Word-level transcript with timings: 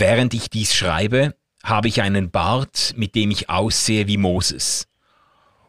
Während 0.00 0.32
ich 0.32 0.48
dies 0.48 0.76
schreibe, 0.76 1.34
habe 1.64 1.88
ich 1.88 2.02
einen 2.02 2.30
Bart, 2.30 2.94
mit 2.96 3.16
dem 3.16 3.32
ich 3.32 3.50
aussehe 3.50 4.06
wie 4.06 4.16
Moses. 4.16 4.86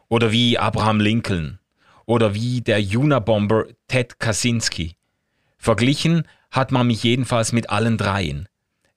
Oder 0.08 0.30
wie 0.30 0.56
Abraham 0.56 1.00
Lincoln. 1.00 1.58
Oder 2.06 2.32
wie 2.32 2.60
der 2.60 2.78
Unabomber 2.78 3.64
Ted 3.88 4.20
Kaczynski. 4.20 4.94
Verglichen 5.58 6.28
hat 6.52 6.70
man 6.70 6.86
mich 6.86 7.02
jedenfalls 7.02 7.50
mit 7.50 7.70
allen 7.70 7.98
dreien. 7.98 8.48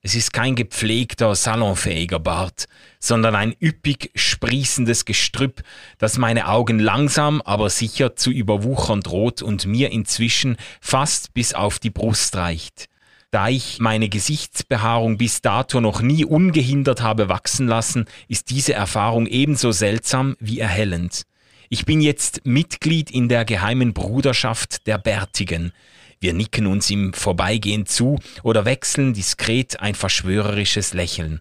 Es 0.01 0.13
ist 0.13 0.33
kein 0.33 0.53
gepflegter, 0.53 1.33
salonfähiger 1.33 2.19
Bart, 2.19 2.65
sondern 2.99 3.35
ein 3.35 3.55
üppig 3.59 4.11
sprießendes 4.13 5.05
Gestrüpp, 5.05 5.63
das 5.97 6.19
meine 6.19 6.47
Augen 6.47 6.77
langsam, 6.77 7.41
aber 7.41 7.71
sicher 7.71 8.15
zu 8.15 8.29
überwuchern 8.29 9.01
droht 9.01 9.41
und 9.41 9.65
mir 9.65 9.89
inzwischen 9.89 10.57
fast 10.79 11.33
bis 11.33 11.55
auf 11.55 11.79
die 11.79 11.89
Brust 11.89 12.35
reicht. 12.35 12.87
Da 13.33 13.49
ich 13.49 13.79
meine 13.79 14.09
Gesichtsbehaarung 14.09 15.17
bis 15.17 15.41
dato 15.41 15.81
noch 15.81 16.03
nie 16.03 16.23
ungehindert 16.23 17.01
habe 17.01 17.29
wachsen 17.29 17.67
lassen, 17.67 18.05
ist 18.27 18.51
diese 18.51 18.73
Erfahrung 18.73 19.25
ebenso 19.25 19.71
seltsam 19.71 20.35
wie 20.39 20.59
erhellend. 20.59 21.23
Ich 21.67 21.83
bin 21.85 21.99
jetzt 21.99 22.45
Mitglied 22.45 23.09
in 23.09 23.29
der 23.29 23.43
geheimen 23.43 23.95
Bruderschaft 23.95 24.85
der 24.85 24.99
Bärtigen. 24.99 25.71
Wir 26.19 26.33
nicken 26.33 26.67
uns 26.67 26.91
im 26.91 27.11
Vorbeigehen 27.13 27.87
zu 27.87 28.19
oder 28.43 28.65
wechseln 28.65 29.15
diskret 29.15 29.79
ein 29.79 29.95
verschwörerisches 29.95 30.93
Lächeln. 30.93 31.39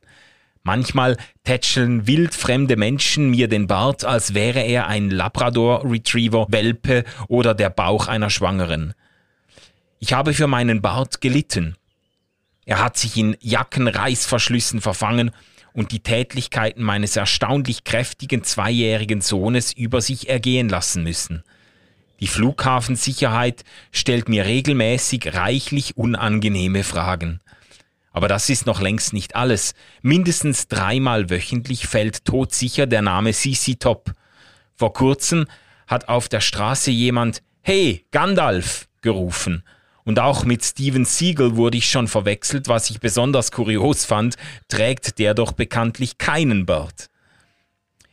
Manchmal 0.62 1.18
tätscheln 1.44 2.06
wildfremde 2.06 2.76
Menschen 2.76 3.28
mir 3.28 3.48
den 3.48 3.66
Bart, 3.66 4.06
als 4.06 4.32
wäre 4.32 4.60
er 4.60 4.86
ein 4.86 5.10
Labrador 5.10 5.84
Retriever 5.84 6.46
Welpe 6.48 7.04
oder 7.28 7.52
der 7.52 7.68
Bauch 7.68 8.08
einer 8.08 8.30
Schwangeren. 8.30 8.94
Ich 9.98 10.14
habe 10.14 10.32
für 10.32 10.46
meinen 10.46 10.80
Bart 10.80 11.20
gelitten. 11.20 11.76
Er 12.64 12.82
hat 12.82 12.96
sich 12.96 13.16
in 13.16 13.36
Jackenreißverschlüssen 13.40 14.80
verfangen 14.80 15.32
und 15.72 15.92
die 15.92 16.00
Tätlichkeiten 16.00 16.82
meines 16.82 17.16
erstaunlich 17.16 17.84
kräftigen 17.84 18.44
zweijährigen 18.44 19.20
Sohnes 19.20 19.72
über 19.72 20.00
sich 20.00 20.28
ergehen 20.28 20.68
lassen 20.68 21.02
müssen. 21.02 21.42
Die 22.20 22.28
Flughafensicherheit 22.28 23.64
stellt 23.90 24.28
mir 24.28 24.44
regelmäßig 24.44 25.34
reichlich 25.34 25.96
unangenehme 25.96 26.84
Fragen. 26.84 27.40
Aber 28.12 28.28
das 28.28 28.48
ist 28.48 28.66
noch 28.66 28.80
längst 28.80 29.12
nicht 29.12 29.34
alles. 29.34 29.74
Mindestens 30.02 30.68
dreimal 30.68 31.30
wöchentlich 31.30 31.88
fällt 31.88 32.24
todsicher 32.24 32.86
der 32.86 33.02
Name 33.02 33.32
Sisi 33.32 33.76
Top. 33.76 34.12
Vor 34.74 34.92
kurzem 34.92 35.46
hat 35.86 36.08
auf 36.08 36.28
der 36.28 36.40
Straße 36.40 36.90
jemand 36.90 37.42
Hey, 37.62 38.06
Gandalf 38.10 38.88
gerufen. 39.00 39.64
Und 40.04 40.18
auch 40.18 40.44
mit 40.44 40.64
Steven 40.64 41.04
Siegel 41.04 41.56
wurde 41.56 41.78
ich 41.78 41.86
schon 41.86 42.08
verwechselt, 42.08 42.68
was 42.68 42.90
ich 42.90 43.00
besonders 43.00 43.52
kurios 43.52 44.04
fand, 44.04 44.36
trägt 44.68 45.18
der 45.18 45.34
doch 45.34 45.52
bekanntlich 45.52 46.18
keinen 46.18 46.66
Bart. 46.66 47.08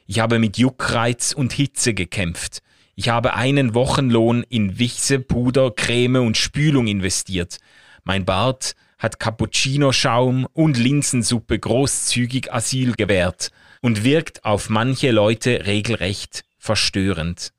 Ich 0.06 0.20
habe 0.20 0.40
mit 0.40 0.58
Juckreiz 0.58 1.34
und 1.34 1.54
Hitze 1.54 1.94
gekämpft. 1.94 2.62
Ich 2.96 3.10
habe 3.10 3.34
einen 3.36 3.74
Wochenlohn 3.76 4.44
in 4.50 4.78
Wichse, 4.78 5.20
Puder, 5.20 5.72
Creme 5.72 6.18
und 6.18 6.38
Spülung 6.38 6.88
investiert. 6.88 7.58
Mein 8.04 8.26
Bart 8.26 8.76
hat 8.98 9.20
Cappuccino-Schaum 9.20 10.48
und 10.52 10.78
Linsensuppe 10.78 11.58
großzügig 11.58 12.54
Asyl 12.54 12.94
gewährt 12.94 13.52
und 13.82 14.04
wirkt 14.04 14.44
auf 14.44 14.70
manche 14.70 15.12
Leute 15.12 15.66
regelrecht 15.66 16.44
verstörend. 16.58 17.54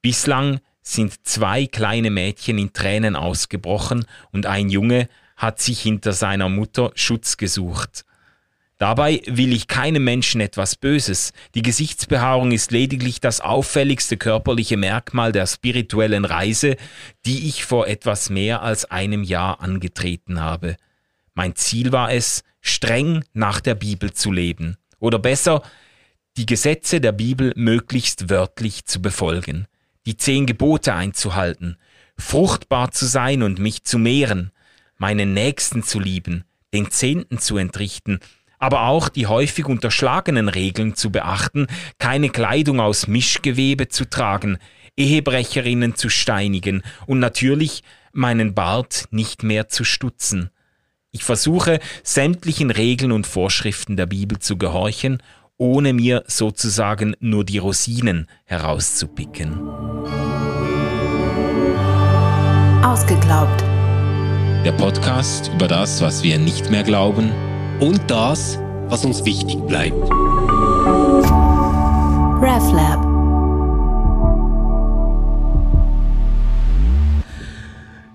Bislang 0.00 0.60
sind 0.82 1.26
zwei 1.26 1.66
kleine 1.66 2.10
Mädchen 2.10 2.58
in 2.58 2.72
Tränen 2.72 3.16
ausgebrochen 3.16 4.06
und 4.32 4.46
ein 4.46 4.68
Junge 4.68 5.08
hat 5.36 5.60
sich 5.60 5.80
hinter 5.80 6.12
seiner 6.12 6.48
Mutter 6.48 6.92
Schutz 6.94 7.36
gesucht. 7.36 8.04
Dabei 8.80 9.20
will 9.26 9.52
ich 9.52 9.68
keinem 9.68 10.04
Menschen 10.04 10.40
etwas 10.40 10.74
Böses. 10.74 11.34
Die 11.54 11.60
Gesichtsbehaarung 11.60 12.50
ist 12.50 12.70
lediglich 12.70 13.20
das 13.20 13.42
auffälligste 13.42 14.16
körperliche 14.16 14.78
Merkmal 14.78 15.32
der 15.32 15.46
spirituellen 15.46 16.24
Reise, 16.24 16.76
die 17.26 17.46
ich 17.46 17.66
vor 17.66 17.88
etwas 17.88 18.30
mehr 18.30 18.62
als 18.62 18.90
einem 18.90 19.22
Jahr 19.22 19.60
angetreten 19.60 20.40
habe. 20.40 20.76
Mein 21.34 21.56
Ziel 21.56 21.92
war 21.92 22.10
es, 22.10 22.42
streng 22.62 23.22
nach 23.34 23.60
der 23.60 23.74
Bibel 23.74 24.14
zu 24.14 24.32
leben. 24.32 24.78
Oder 24.98 25.18
besser, 25.18 25.62
die 26.38 26.46
Gesetze 26.46 27.02
der 27.02 27.12
Bibel 27.12 27.52
möglichst 27.56 28.30
wörtlich 28.30 28.86
zu 28.86 29.02
befolgen, 29.02 29.66
die 30.10 30.16
zehn 30.16 30.44
Gebote 30.44 30.92
einzuhalten, 30.92 31.76
fruchtbar 32.18 32.90
zu 32.90 33.06
sein 33.06 33.44
und 33.44 33.60
mich 33.60 33.84
zu 33.84 33.96
mehren, 33.96 34.50
meinen 34.98 35.34
Nächsten 35.34 35.84
zu 35.84 36.00
lieben, 36.00 36.42
den 36.74 36.90
Zehnten 36.90 37.38
zu 37.38 37.58
entrichten, 37.58 38.18
aber 38.58 38.82
auch 38.88 39.08
die 39.08 39.28
häufig 39.28 39.66
unterschlagenen 39.66 40.48
Regeln 40.48 40.96
zu 40.96 41.12
beachten, 41.12 41.68
keine 42.00 42.28
Kleidung 42.28 42.80
aus 42.80 43.06
Mischgewebe 43.06 43.86
zu 43.86 44.04
tragen, 44.10 44.58
Ehebrecherinnen 44.96 45.94
zu 45.94 46.08
steinigen 46.08 46.82
und 47.06 47.20
natürlich 47.20 47.84
meinen 48.12 48.52
Bart 48.52 49.04
nicht 49.12 49.44
mehr 49.44 49.68
zu 49.68 49.84
stutzen. 49.84 50.50
Ich 51.12 51.22
versuche, 51.22 51.78
sämtlichen 52.02 52.72
Regeln 52.72 53.12
und 53.12 53.28
Vorschriften 53.28 53.96
der 53.96 54.06
Bibel 54.06 54.40
zu 54.40 54.58
gehorchen, 54.58 55.22
ohne 55.60 55.92
mir 55.92 56.24
sozusagen 56.26 57.14
nur 57.20 57.44
die 57.44 57.58
Rosinen 57.58 58.26
herauszupicken. 58.46 59.60
Ausgeglaubt. 62.82 63.62
Der 64.64 64.72
Podcast 64.72 65.50
über 65.54 65.68
das, 65.68 66.00
was 66.00 66.22
wir 66.22 66.38
nicht 66.38 66.70
mehr 66.70 66.82
glauben 66.82 67.30
und 67.78 68.00
das, 68.10 68.58
was 68.88 69.04
uns 69.04 69.24
wichtig 69.26 69.58
bleibt. 69.66 70.02
RefLab. 72.42 73.09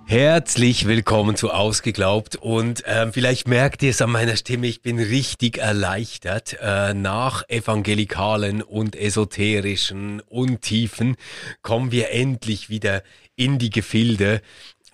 Herzlich 0.07 0.85
willkommen 0.85 1.35
zu 1.35 1.51
Ausgeglaubt 1.51 2.35
und 2.35 2.85
äh, 2.85 3.11
vielleicht 3.11 3.47
merkt 3.47 3.81
ihr 3.81 3.89
es 3.89 4.01
an 4.03 4.11
meiner 4.11 4.35
Stimme, 4.35 4.67
ich 4.67 4.83
bin 4.83 4.99
richtig 4.99 5.57
erleichtert. 5.57 6.57
Äh, 6.61 6.93
nach 6.93 7.43
evangelikalen 7.49 8.61
und 8.61 8.95
esoterischen 8.95 10.21
Untiefen 10.21 11.17
kommen 11.63 11.91
wir 11.91 12.11
endlich 12.11 12.69
wieder 12.69 13.01
in 13.35 13.57
die 13.57 13.71
Gefilde 13.71 14.41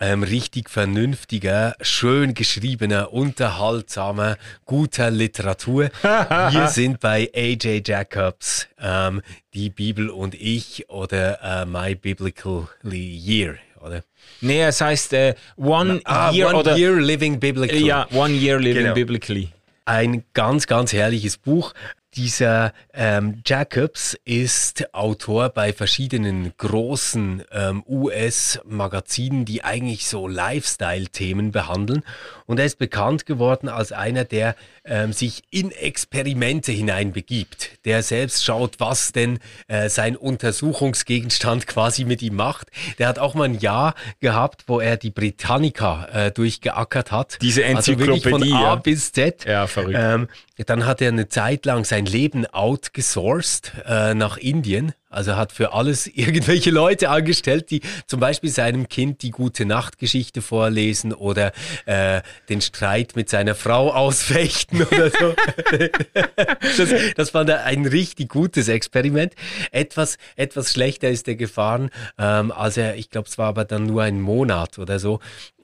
ähm, 0.02 0.24
richtig 0.24 0.70
vernünftiger, 0.70 1.76
schön 1.80 2.34
geschriebener, 2.34 3.14
unterhaltsamer, 3.14 4.36
guter 4.66 5.12
Literatur. 5.12 5.92
Wir 6.02 6.68
sind 6.70 7.00
bei 7.00 7.30
AJ 7.36 7.84
Jacobs, 7.86 8.68
ähm, 8.80 9.22
die 9.54 9.70
Bibel 9.70 10.10
und 10.10 10.34
ich 10.34 10.90
oder 10.90 11.42
äh, 11.44 11.66
My 11.68 11.94
Biblical 11.94 12.68
Year, 12.84 13.58
oder? 13.82 14.04
Nee, 14.42 14.64
es 14.64 14.82
heißt 14.82 15.14
äh, 15.14 15.36
One, 15.58 16.02
ah, 16.06 16.32
Year 16.32 16.54
one 16.54 16.78
Year 16.78 16.96
Living 17.00 17.40
Biblically. 17.40 17.86
Ja, 17.86 18.08
One 18.14 18.34
Year 18.34 18.60
Living 18.60 18.84
Genau. 18.84 18.94
Biblically. 18.96 19.50
Ein 19.86 20.24
ganz, 20.34 20.68
ganz 20.68 20.94
herrliches 20.94 21.38
Buch. 21.38 21.74
Dieser 22.16 22.74
ähm, 22.94 23.42
Jacobs 23.46 24.18
ist 24.26 24.94
Autor 24.94 25.48
bei 25.50 25.72
verschiedenen 25.72 26.52
großen 26.58 27.44
ähm, 27.54 27.84
US-Magazinen, 27.88 29.46
die 29.46 29.64
eigentlich 29.64 30.06
so 30.06 30.28
Lifestyle-Themen 30.28 31.52
behandeln. 31.52 32.04
Und 32.48 32.60
er 32.60 32.66
ist 32.66 32.80
bekannt 32.80 33.26
geworden 33.26 33.70
als 33.70 33.94
einer, 33.94 34.26
der 34.26 34.58
ähm, 34.84 35.14
sich 35.14 35.44
in 35.52 35.72
Experimente 35.72 36.74
hineinbegibt, 36.74 37.86
der 37.86 38.04
selbst 38.04 38.44
schaut, 38.44 38.80
was 38.80 39.14
denn 39.14 39.40
äh, 39.70 39.88
sein 39.88 40.18
Untersuchungsgegenstand 40.18 41.66
quasi 41.68 42.04
mit 42.04 42.22
ihm 42.22 42.36
macht. 42.36 42.68
Der 43.00 43.08
hat 43.08 43.20
auch 43.20 43.36
mal 43.36 43.46
ein 43.46 43.60
Jahr 43.60 43.96
gehabt, 44.20 44.64
wo 44.68 44.82
er 44.82 44.98
die 44.98 45.12
Britannica 45.12 46.10
äh, 46.12 46.32
durchgeackert 46.32 47.12
hat. 47.12 47.38
Diese 47.42 47.64
Also 47.66 47.98
wirklich 48.00 48.24
von 48.24 48.42
Enzyklopädie, 48.42 48.54
A 48.54 48.62
ja. 48.62 48.76
bis 48.76 49.14
Z. 49.14 49.46
Ja, 49.46 49.68
verrückt. 49.68 49.98
Ähm, 49.98 50.28
dann 50.66 50.86
hat 50.86 51.02
er 51.02 51.10
eine 51.10 51.30
Zeit 51.30 51.66
lang 51.66 51.86
sein 51.86 52.01
Leben 52.06 52.46
outgesourced 52.46 53.74
äh, 53.86 54.14
nach 54.14 54.38
Indien. 54.38 54.94
Also 55.12 55.36
hat 55.36 55.52
für 55.52 55.74
alles 55.74 56.08
irgendwelche 56.14 56.72
Leute 56.72 57.10
angestellt, 57.10 57.70
die 57.70 57.82
zum 58.08 58.20
Beispiel 58.20 58.50
seinem 58.50 58.88
Kind 58.88 59.22
die 59.22 59.32
gute 59.32 59.66
Nachtgeschichte 59.66 60.42
vorlesen 60.42 61.14
oder 61.14 61.52
äh, 61.86 62.22
den 62.48 62.62
Streit 62.62 63.16
mit 63.16 63.30
seiner 63.30 63.54
Frau 63.54 63.92
ausfechten 63.94 64.84
oder 64.84 65.10
so. 65.10 65.36
das, 66.78 66.90
das 67.16 67.30
fand 67.30 67.50
er 67.50 67.66
ein 67.66 67.86
richtig 67.86 68.30
gutes 68.30 68.70
Experiment. 68.70 69.34
Etwas, 69.72 70.18
etwas 70.38 70.72
schlechter 70.72 71.10
ist 71.10 71.28
er 71.28 71.36
gefahren, 71.36 71.90
ähm, 72.18 72.52
als 72.52 72.78
er, 72.78 72.96
ich 72.96 73.10
glaube, 73.10 73.28
es 73.28 73.38
war 73.38 73.48
aber 73.48 73.66
dann 73.66 73.86
nur 73.86 74.04
ein 74.04 74.22
Monat 74.22 74.80
oder 74.80 74.98
so, 75.00 75.20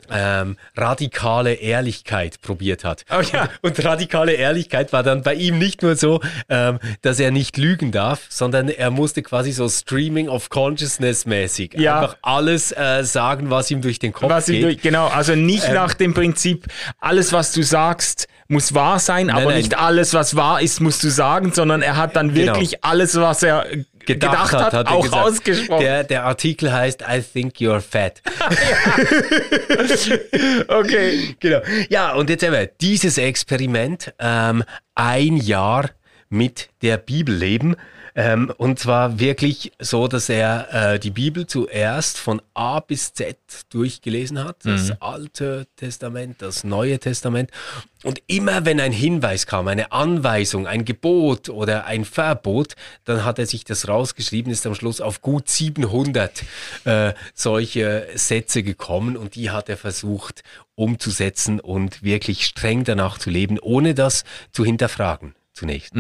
ähm, 0.09 0.57
radikale 0.77 1.53
Ehrlichkeit 1.55 2.41
probiert 2.41 2.83
hat. 2.85 3.03
Oh 3.11 3.21
ja. 3.33 3.49
Und 3.61 3.83
radikale 3.83 4.33
Ehrlichkeit 4.33 4.94
war 4.94 5.03
dann 5.03 5.21
bei 5.21 5.33
ihm 5.33 5.57
nicht 5.59 5.81
nur 5.81 5.95
so, 5.95 6.21
ähm, 6.49 6.79
dass 7.01 7.19
er 7.19 7.31
nicht 7.31 7.57
lügen 7.57 7.91
darf, 7.91 8.21
sondern 8.29 8.69
er 8.69 8.89
musste 8.89 9.21
quasi 9.21 9.51
so 9.51 9.67
Streaming 9.67 10.29
of 10.29 10.49
Consciousness 10.49 11.25
mäßig 11.25 11.73
Ja. 11.75 11.99
einfach 11.99 12.17
alles 12.21 12.71
äh, 12.71 13.03
sagen, 13.03 13.49
was 13.49 13.69
ihm 13.69 13.81
durch 13.81 13.99
den 13.99 14.13
Kopf 14.13 14.29
Was 14.29 14.45
geht. 14.45 14.63
durch, 14.63 14.81
genau, 14.81 15.07
also 15.07 15.35
nicht 15.35 15.67
Ähm. 15.67 15.73
nach 15.73 15.94
dem 15.94 16.13
Prinzip, 16.13 16.67
alles 16.99 17.33
was 17.33 17.51
du 17.51 17.61
sagst, 17.63 18.27
muss 18.47 18.73
wahr 18.73 18.99
sein, 18.99 19.29
aber 19.29 19.45
nein. 19.51 19.57
nicht 19.57 19.77
alles, 19.77 20.13
was 20.13 20.35
wahr 20.38 20.61
ist, 20.61 20.79
musst 20.79 21.03
du 21.03 21.09
sagen, 21.09 21.51
sondern 21.53 21.81
er 21.81 21.97
hat 21.97 22.15
dann 22.15 22.33
Genau. 22.33 22.53
wirklich 22.53 22.83
alles, 22.85 23.15
was 23.17 23.44
er 23.44 23.65
gedacht, 24.07 24.54
hat, 24.54 24.74
er 24.74 24.92
auch 24.92 25.04
gesagt. 25.04 25.25
ausgesprochen. 25.25 25.81
Der, 25.81 26.04
der 26.04 26.24
Artikel 26.24 26.74
heißt 26.74 27.01
I 27.01 27.21
think 27.21 27.57
you're 27.57 27.81
fat. 27.81 28.21
okay. 30.68 31.36
genau. 31.39 31.62
Ja, 31.89 32.13
und 32.13 32.30
jetzt 32.30 32.44
eben 32.44 32.68
dieses 32.81 33.18
Experiment, 33.18 34.13
ähm, 34.19 34.63
ein 34.95 35.38
Jahr 35.38 35.89
mit 36.30 36.69
der 36.81 36.98
Bibel 36.98 37.36
leben. 37.36 37.75
Ähm, 38.18 38.52
und 38.58 38.80
zwar 38.80 39.19
wirklich 39.19 39.74
so, 39.78 40.08
dass 40.08 40.28
er 40.28 40.94
äh, 40.94 41.00
die 41.00 41.12
Bibel 41.12 41.46
zuerst 41.46 42.18
von 42.18 42.42
A 42.56 42.80
bis 42.80 43.14
Z 43.14 43.38
durchgelesen 43.69 44.44
hat. 44.44 44.66
Das 44.66 45.00
Alte 45.00 45.68
Testament, 45.75 46.42
das 46.42 46.64
Neue 46.64 46.98
Testament. 46.98 47.52
Und 48.04 48.24
immer 48.25 48.66
wenn 48.66 48.80
ein 48.80 48.92
Hinweis 48.92 49.46
kam, 49.46 49.68
eine 49.68 49.92
Anweisung, 49.92 50.66
ein 50.66 50.84
Gebot 50.84 51.50
oder 51.50 51.86
ein 51.86 52.06
Verbot, 52.06 52.74
dann 53.06 53.24
hat 53.24 53.38
er 53.38 53.46
sich 53.46 53.66
das 53.66 53.88
rausgeschrieben, 53.88 54.52
ist 54.52 54.66
am 54.66 54.74
Schluss 54.74 55.00
auf 55.00 55.22
gut 55.22 55.48
700 55.48 56.44
äh, 56.86 57.14
solche 57.36 58.08
Sätze 58.16 58.64
gekommen 58.64 59.16
und 59.16 59.36
die 59.36 59.52
hat 59.52 59.69
er 59.69 59.78
versucht 59.78 60.42
umzusetzen 60.74 61.60
und 61.60 62.02
wirklich 62.02 62.46
streng 62.46 62.84
danach 62.84 63.19
zu 63.19 63.30
leben, 63.30 63.60
ohne 63.60 63.94
das 63.94 64.24
zu 64.52 64.66
hinterfragen 64.66 65.36
zunächst. 65.54 65.94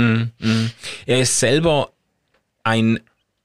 Er 1.05 1.19
ist 1.19 1.39
selber 1.39 1.91
ein 2.67 2.99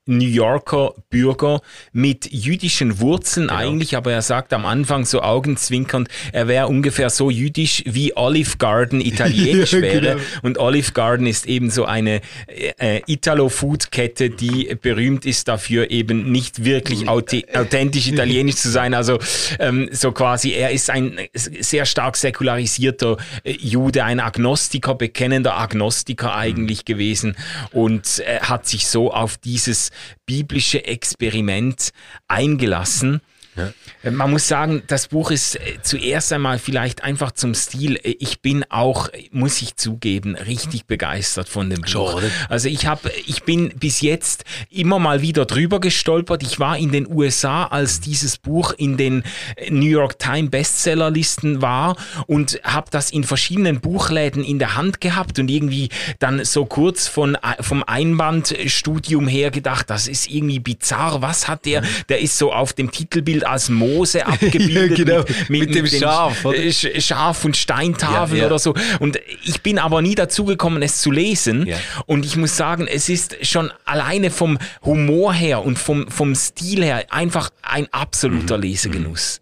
New 0.07 0.27
Yorker 0.27 0.95
Bürger 1.11 1.61
mit 1.93 2.29
jüdischen 2.33 2.99
Wurzeln 2.99 3.51
eigentlich, 3.51 3.97
aber 3.97 4.13
er 4.13 4.23
sagt 4.23 4.53
am 4.53 4.67
Anfang 4.67 5.05
so 5.05 5.21
augenzwinkernd, 5.23 6.09
er 6.33 6.49
wäre 6.49 6.67
ungefähr 6.67 7.09
so 7.09 7.31
jüdisch 7.31 7.85
wie 7.87 8.17
Olive 8.17 8.57
Garden 8.59 9.01
italienisch 9.01 9.73
Ja, 9.73 9.81
wäre. 9.83 10.01
genau. 10.01 10.17
Und 10.43 10.59
Olive 10.59 10.91
Garden 10.91 11.29
ist 11.29 11.47
eben 11.47 11.71
so 11.71 11.85
eine 11.85 12.21
äh, 12.49 13.01
Italo-Food-Kette, 13.07 14.31
die 14.31 14.77
berühmt 14.81 15.25
ist 15.25 15.47
dafür, 15.47 15.91
eben 15.93 16.33
nicht 16.33 16.65
wirklich 16.65 17.09
authi- 17.09 17.57
authentisch 17.57 18.09
italienisch 18.09 18.57
zu 18.57 18.71
sein. 18.71 18.95
Also 18.95 19.21
ähm, 19.61 19.89
so 19.93 20.11
quasi, 20.11 20.51
er 20.51 20.73
ist 20.73 20.91
ein 20.91 21.17
sehr 21.33 21.87
stark 21.87 22.17
säkularisierter 22.17 23.19
äh, 23.45 23.53
Jude, 23.53 24.03
ein 24.03 24.19
Agnostiker, 24.19 24.97
bekennender 24.97 25.57
Agnostiker 25.57 26.35
eigentlich 26.35 26.85
gewesen 26.85 27.37
und 27.71 28.19
äh, 28.27 28.41
hat 28.41 28.67
sich 28.67 28.89
so 28.89 29.13
auf 29.13 29.37
dieses 29.37 29.92
biblische 30.27 30.85
Experiment 30.85 31.91
eingelassen. 32.29 33.21
Äh, 33.57 34.11
Man 34.11 34.31
muss 34.31 34.49
sagen, 34.49 34.83
das 34.87 35.09
Buch 35.09 35.31
ist 35.31 35.57
äh, 35.57 35.79
zuerst 35.83 36.33
einmal 36.33 36.59
vielleicht 36.59 37.05
einfach 37.05 37.33
zum 37.33 37.55
Stil. 37.55 37.97
Äh, 37.97 38.17
Ich 38.19 38.41
bin 38.41 38.65
auch, 38.71 39.09
muss 39.31 39.61
ich 39.63 39.77
zugeben, 39.77 40.37
richtig 40.37 40.87
begeistert 40.87 41.49
von 41.49 41.69
dem 41.69 41.83
Buch. 41.83 42.15
Oder? 42.15 42.29
Also 42.49 42.69
ich 42.69 42.87
habe, 42.87 43.11
ich 43.27 43.43
bin 43.45 43.71
bis 43.79 44.01
jetzt 44.01 44.45
immer 44.71 44.99
mal 44.99 45.23
wieder 45.23 45.45
drüber 45.45 45.81
gestolpert. 45.81 46.43
Ich 46.43 46.59
war 46.59 46.79
in 46.79 46.93
den 46.93 47.07
USA, 47.11 47.65
als 47.65 48.01
dieses 48.01 48.39
Buch 48.39 48.73
in 48.73 48.97
den 48.97 49.23
New 49.69 49.87
York 49.87 50.19
Times 50.19 50.51
Bestsellerlisten 50.51 51.63
war 51.63 51.97
und 52.27 52.61
habe 52.65 52.89
das 52.91 53.11
in 53.11 53.25
verschiedenen 53.25 53.81
Buchläden 53.81 54.45
in 54.45 54.59
der 54.59 54.77
Hand 54.77 55.01
gehabt 55.01 55.39
und 55.39 55.51
irgendwie 55.51 55.89
dann 56.19 56.45
so 56.45 56.65
kurz 56.65 57.07
von, 57.09 57.37
vom 57.61 57.83
Einbandstudium 57.83 59.29
her 59.29 59.51
gedacht, 59.51 59.91
das 59.91 60.09
ist 60.09 60.29
irgendwie 60.31 60.59
bizarr. 60.59 61.23
Was 61.23 61.49
hat 61.49 61.65
der? 61.67 61.83
Der 62.09 62.21
ist 62.21 62.39
so 62.39 62.53
auf 62.53 62.73
dem 62.73 62.91
Titelbild 62.91 63.42
als 63.45 63.69
Mose 63.69 64.27
abgebildet. 64.27 64.97
genau. 64.97 65.25
mit, 65.49 65.61
Mit 65.69 65.75
dem 65.75 65.87
den 65.87 66.01
Schaf, 66.01 66.45
oder? 66.45 66.59
Sch- 66.59 67.01
Schaf 67.01 67.45
und 67.45 67.57
Steintafeln 67.57 68.37
Ja, 68.39 68.43
ja. 68.45 68.47
oder 68.47 68.59
so. 68.59 68.75
Und 69.01 69.19
ich 69.45 69.63
bin 69.63 69.79
aber 69.79 70.03
nie 70.03 70.15
dazu 70.15 70.45
gekommen, 70.45 70.83
es 70.83 71.01
zu 71.01 71.11
lesen. 71.11 71.67
Ja. 71.67 71.77
Und 72.07 72.25
ich 72.25 72.37
muss 72.37 72.57
sagen, 72.57 72.87
es 72.87 73.09
ist 73.09 73.45
schon 73.47 73.71
alleine 73.85 74.31
vom 74.31 74.59
Humor 74.85 75.33
her 75.35 75.65
und 75.65 75.79
vom, 75.79 76.09
vom 76.11 76.35
Stil 76.35 76.83
her 76.85 77.05
einfach 77.11 77.51
ein 77.63 77.87
absoluter 77.93 78.57
Mhm. 78.57 78.63
Lesegenuss. 78.63 79.41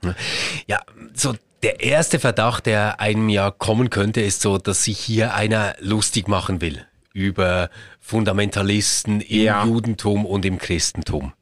Ja, 0.66 0.80
so 1.14 1.34
der 1.62 1.80
erste 1.80 2.18
Verdacht, 2.18 2.66
der 2.66 3.00
einem 3.00 3.28
ja 3.28 3.50
kommen 3.50 3.90
könnte, 3.90 4.20
ist 4.22 4.40
so, 4.40 4.56
dass 4.58 4.84
sich 4.84 4.98
hier 4.98 5.34
einer 5.34 5.74
lustig 5.80 6.26
machen 6.28 6.60
will 6.62 6.86
über 7.12 7.68
Fundamentalisten 8.00 9.20
im 9.20 9.42
Ja. 9.42 9.64
Judentum 9.64 10.24
und 10.24 10.44
im 10.44 10.58
Christentum. 10.58 11.32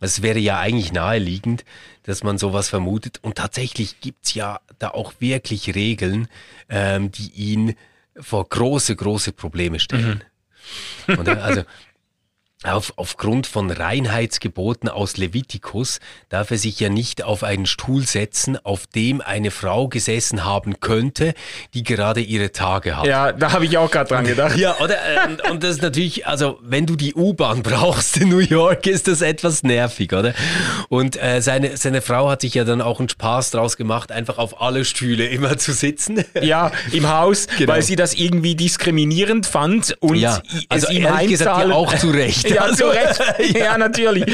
Es 0.00 0.22
wäre 0.22 0.38
ja 0.38 0.58
eigentlich 0.58 0.92
naheliegend, 0.92 1.64
dass 2.06 2.22
man 2.22 2.38
sowas 2.38 2.68
vermutet. 2.68 3.18
Und 3.22 3.36
tatsächlich 3.36 4.00
gibt's 4.00 4.34
ja 4.34 4.60
da 4.78 4.90
auch 4.90 5.14
wirklich 5.18 5.74
Regeln, 5.74 6.28
ähm, 6.68 7.10
die 7.10 7.30
ihn 7.32 7.74
vor 8.18 8.48
große, 8.48 8.96
große 8.96 9.32
Probleme 9.32 9.78
stellen. 9.78 10.24
Oder? 11.06 11.44
Also 11.44 11.62
auf, 12.66 12.92
aufgrund 12.96 13.46
von 13.46 13.70
Reinheitsgeboten 13.70 14.88
aus 14.88 15.16
Levitikus 15.16 16.00
darf 16.28 16.50
er 16.50 16.58
sich 16.58 16.80
ja 16.80 16.88
nicht 16.88 17.22
auf 17.22 17.42
einen 17.42 17.66
Stuhl 17.66 18.06
setzen, 18.06 18.58
auf 18.64 18.86
dem 18.86 19.20
eine 19.20 19.50
Frau 19.50 19.88
gesessen 19.88 20.44
haben 20.44 20.80
könnte, 20.80 21.34
die 21.74 21.82
gerade 21.82 22.20
ihre 22.20 22.52
Tage 22.52 22.96
hat. 22.96 23.06
Ja, 23.06 23.32
da 23.32 23.52
habe 23.52 23.64
ich 23.66 23.76
auch 23.78 23.90
gerade 23.90 24.08
dran 24.08 24.24
gedacht. 24.26 24.56
Ja, 24.56 24.76
oder? 24.80 24.94
äh, 24.96 25.26
Und, 25.28 25.50
und 25.50 25.62
das 25.62 25.76
ist 25.76 25.82
natürlich, 25.82 26.26
also 26.26 26.58
wenn 26.62 26.86
du 26.86 26.96
die 26.96 27.14
U-Bahn 27.14 27.62
brauchst 27.62 28.16
in 28.16 28.28
New 28.28 28.38
York, 28.38 28.86
ist 28.86 29.08
das 29.08 29.20
etwas 29.20 29.62
nervig, 29.62 30.12
oder? 30.12 30.34
Und 30.88 31.20
äh, 31.22 31.40
seine, 31.42 31.76
seine 31.76 32.00
Frau 32.02 32.28
hat 32.30 32.40
sich 32.40 32.54
ja 32.54 32.64
dann 32.64 32.80
auch 32.80 32.98
einen 33.00 33.08
Spaß 33.08 33.50
draus 33.50 33.76
gemacht, 33.76 34.12
einfach 34.12 34.38
auf 34.38 34.60
alle 34.60 34.84
Stühle 34.84 35.26
immer 35.26 35.58
zu 35.58 35.72
sitzen. 35.72 36.24
Ja, 36.40 36.72
im 36.92 37.08
Haus, 37.08 37.46
Genau. 37.58 37.72
weil 37.72 37.82
sie 37.82 37.96
das 37.96 38.14
irgendwie 38.14 38.54
diskriminierend 38.54 39.46
fand 39.46 39.96
und 40.00 40.16
Ja, 40.16 40.40
also 40.68 40.86
es 40.88 40.92
ihm 40.92 41.04
ehrlich 41.04 41.30
gesagt 41.30 41.68
ja 41.68 41.74
auch 41.74 41.96
zu 41.96 42.10
Recht. 42.10 42.50
Ja, 42.56 42.62
Also, 42.62 42.90
zu 42.90 42.90
Recht. 42.90 43.20
ja. 43.54 43.64
ja. 43.64 43.78
natürlich. 43.78 44.24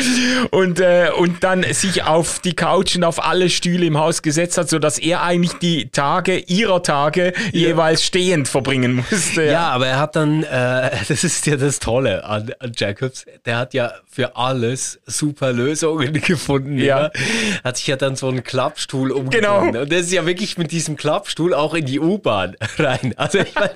Und, 0.50 0.80
äh, 0.80 1.10
und 1.16 1.42
dann 1.44 1.62
sich 1.72 2.04
auf 2.04 2.38
die 2.40 2.54
Couch 2.54 2.96
und 2.96 3.04
auf 3.04 3.24
alle 3.24 3.50
Stühle 3.50 3.86
im 3.86 3.98
Haus 3.98 4.22
gesetzt 4.22 4.58
hat, 4.58 4.68
sodass 4.68 4.98
er 4.98 5.22
eigentlich 5.22 5.52
die 5.54 5.90
Tage 5.90 6.38
ihrer 6.38 6.82
Tage 6.82 7.32
jeweils 7.52 8.02
stehend 8.04 8.48
verbringen 8.48 9.04
musste. 9.10 9.44
Ja, 9.44 9.68
aber 9.68 9.86
er 9.86 9.98
hat 9.98 10.16
dann, 10.16 10.42
äh, 10.44 10.90
das 11.08 11.24
ist 11.24 11.46
ja 11.46 11.56
das 11.56 11.78
Tolle 11.78 12.24
an, 12.24 12.52
an 12.58 12.72
Jacobs, 12.76 13.24
der 13.46 13.58
hat 13.58 13.74
ja 13.74 13.92
für 14.10 14.36
alles 14.36 15.00
super 15.06 15.52
Lösungen 15.52 16.12
gefunden. 16.20 16.78
Ja. 16.78 17.10
Hat 17.64 17.76
sich 17.78 17.86
ja 17.86 17.96
dann 17.96 18.16
so 18.16 18.28
einen 18.28 18.44
Klappstuhl 18.44 19.08
Genau. 19.30 19.58
umgebunden. 19.60 19.82
Und 19.82 19.92
das 19.92 20.00
ist 20.02 20.12
ja 20.12 20.26
wirklich 20.26 20.58
mit 20.58 20.70
diesem 20.70 20.96
Klappstuhl 20.96 21.54
auch 21.54 21.74
in 21.74 21.86
die 21.86 21.98
U-Bahn 21.98 22.56
rein. 22.78 23.14
Also 23.16 23.38
ich 23.38 23.54
mein, 23.54 23.70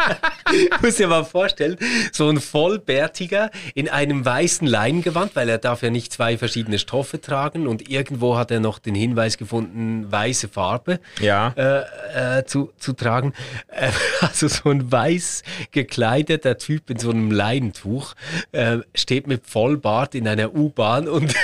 muss 0.83 0.97
dir 0.97 1.09
mal 1.09 1.25
vorstellen, 1.25 1.77
so 2.13 2.29
ein 2.29 2.41
Vollbärtiger 2.41 3.51
in 3.75 3.89
einem 3.89 4.26
weißen 4.27 4.67
Leingewand, 4.67 5.35
weil 5.37 5.49
er 5.49 5.59
darf 5.59 5.83
ja 5.83 5.91
nicht 5.91 6.13
zwei 6.13 6.37
verschiedene 6.37 6.79
Stoffe 6.79 7.21
tragen 7.21 7.67
und 7.67 7.89
irgendwo 7.89 8.37
hat 8.37 8.51
er 8.51 8.61
noch 8.61 8.79
den 8.79 8.95
Hinweis 8.95 9.39
gefunden, 9.39 10.11
weiße 10.13 10.49
Farbe 10.49 11.01
Ja. 11.21 11.55
äh, 11.57 12.39
äh, 12.41 12.45
zu, 12.45 12.73
zu 12.79 12.93
tragen. 12.93 13.33
Äh, 13.69 13.91
also 14.21 14.49
so 14.49 14.69
ein 14.71 14.91
weiß 14.93 15.43
gekleideter 15.71 16.59
Typ 16.59 16.91
in 16.91 16.99
so 16.99 17.11
einem 17.11 17.31
Leinentuch 17.31 18.15
äh, 18.53 18.79
steht 18.95 19.27
mit 19.27 19.47
Vollbart 19.47 20.15
in 20.15 20.27
einer 20.29 20.55
U-Bahn 20.55 21.09
und 21.09 21.35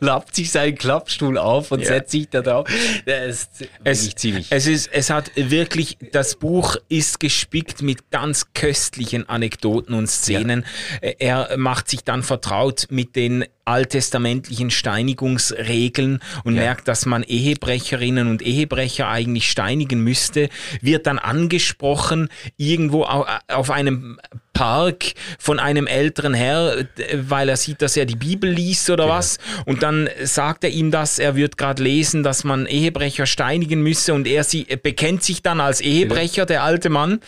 klappt 0.00 0.34
sich 0.36 0.50
seinen 0.50 0.76
Klappstuhl 0.76 1.38
auf 1.38 1.70
und 1.72 1.80
Ja. 1.80 1.86
setzt 1.86 2.10
sich 2.12 2.28
da 2.28 2.42
drauf. 2.42 2.68
Das 3.06 3.26
ist 3.26 3.68
Es, 3.84 4.14
ziemlich. 4.14 4.46
es, 4.50 4.66
ist, 4.66 4.88
es 4.92 5.10
hat 5.10 5.30
wirklich, 5.34 5.98
das 6.12 6.36
Buch 6.36 6.76
ist 6.88 7.20
gespickt 7.20 7.82
mit 7.82 8.10
ganz 8.10 8.52
köstlichen 8.54 9.28
Anekdoten 9.28 9.94
und 9.94 10.06
Szenen. 10.08 10.64
Er 11.00 11.56
macht 11.56 11.88
sich 11.88 12.04
dann 12.04 12.22
vertraut 12.22 12.86
mit 12.90 13.16
den 13.16 13.44
alttestamentlichen 13.64 14.70
Steinigungsregeln 14.70 16.20
und 16.44 16.54
Ja. 16.54 16.62
merkt, 16.62 16.88
dass 16.88 17.06
man 17.06 17.22
Ehebrecherinnen 17.22 18.28
und 18.28 18.42
Ehebrecher 18.42 19.08
eigentlich 19.08 19.50
steinigen 19.50 20.00
müsste, 20.00 20.48
wird 20.80 21.06
dann 21.06 21.18
angesprochen 21.18 22.28
irgendwo 22.56 23.04
au- 23.04 23.26
auf 23.48 23.70
einem 23.70 24.18
Park 24.52 25.14
von 25.40 25.58
einem 25.58 25.88
älteren 25.88 26.32
Herr, 26.32 26.84
weil 27.12 27.48
er 27.48 27.56
sieht, 27.56 27.82
dass 27.82 27.96
er 27.96 28.06
die 28.06 28.14
Bibel 28.14 28.48
liest 28.48 28.88
oder 28.88 29.08
was. 29.08 29.38
Und 29.66 29.82
dann 29.82 30.08
sagt 30.22 30.62
er 30.62 30.70
ihm 30.70 30.92
das, 30.92 31.18
er 31.18 31.34
wird 31.34 31.58
gerade 31.58 31.82
lesen, 31.82 32.22
dass 32.22 32.44
man 32.44 32.66
Ehebrecher 32.66 33.26
steinigen 33.26 33.82
müsse 33.82 34.14
und 34.14 34.28
er 34.28 34.44
sie, 34.44 34.62
bekennt 34.80 35.24
sich 35.24 35.42
dann 35.42 35.60
als 35.60 35.80
Ehebrecher, 35.80 36.46
der 36.46 36.62
alte 36.62 36.88
Mann. 36.88 37.18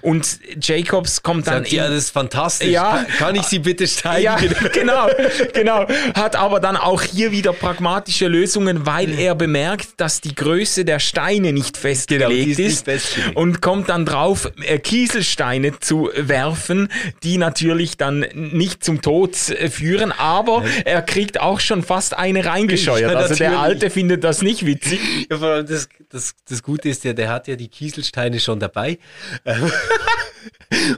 Und 0.00 0.40
Jacobs 0.60 1.22
kommt 1.22 1.46
dann 1.46 1.62
Sagt, 1.62 1.70
ja, 1.70 1.84
in- 1.86 1.92
das 1.92 2.04
ist 2.04 2.10
fantastisch. 2.10 2.68
Ja. 2.70 2.96
Kann, 2.96 3.06
kann 3.18 3.34
ich 3.36 3.42
Sie 3.42 3.60
bitte 3.60 3.84
ja, 3.84 3.88
steinigen? 4.36 4.56
genau, 4.72 5.06
genau. 5.54 5.81
Genau, 5.86 6.14
hat 6.14 6.36
aber 6.36 6.60
dann 6.60 6.76
auch 6.76 7.02
hier 7.02 7.32
wieder 7.32 7.52
pragmatische 7.52 8.28
Lösungen, 8.28 8.86
weil 8.86 9.18
er 9.18 9.34
bemerkt, 9.34 9.88
dass 9.98 10.20
die 10.20 10.34
Größe 10.34 10.84
der 10.84 10.98
Steine 10.98 11.52
nicht 11.52 11.76
festgelegt 11.76 12.30
Genau, 12.30 12.50
ist 12.50 12.58
ist 12.58 12.84
festgelegt. 12.84 13.36
und 13.36 13.60
kommt 13.62 13.88
dann 13.88 14.04
drauf, 14.06 14.50
äh, 14.64 14.78
Kieselsteine 14.78 15.78
zu 15.80 16.10
werfen, 16.16 16.88
die 17.22 17.38
natürlich 17.38 17.96
dann 17.96 18.26
nicht 18.34 18.84
zum 18.84 19.02
Tod 19.02 19.32
äh, 19.50 19.70
führen, 19.70 20.12
aber 20.12 20.64
er 20.84 21.02
kriegt 21.02 21.40
auch 21.40 21.60
schon 21.60 21.82
fast 21.82 22.16
eine 22.16 22.44
reingescheuert. 22.44 23.14
Also 23.14 23.34
der. 23.34 23.58
Alte 23.58 23.90
findet 23.90 24.24
das 24.24 24.42
nicht 24.42 24.66
witzig. 24.66 25.00
Ja, 25.30 25.38
vor 25.38 25.48
allem 25.48 25.66
das, 25.66 25.88
das, 26.10 26.34
das 26.48 26.62
Gute 26.62 26.88
ist 26.88 27.04
ja, 27.04 27.12
der 27.12 27.28
hat 27.28 27.48
ja 27.48 27.56
die 27.56 27.68
Kieselsteine 27.68 28.40
schon 28.40 28.58
dabei. 28.60 28.98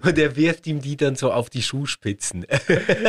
Und 0.02 0.18
er 0.18 0.36
wirft 0.36 0.66
ihm 0.66 0.80
die 0.80 0.96
dann 0.96 1.16
so 1.16 1.30
auf 1.32 1.50
die 1.50 1.62
Schuhspitzen. 1.62 2.46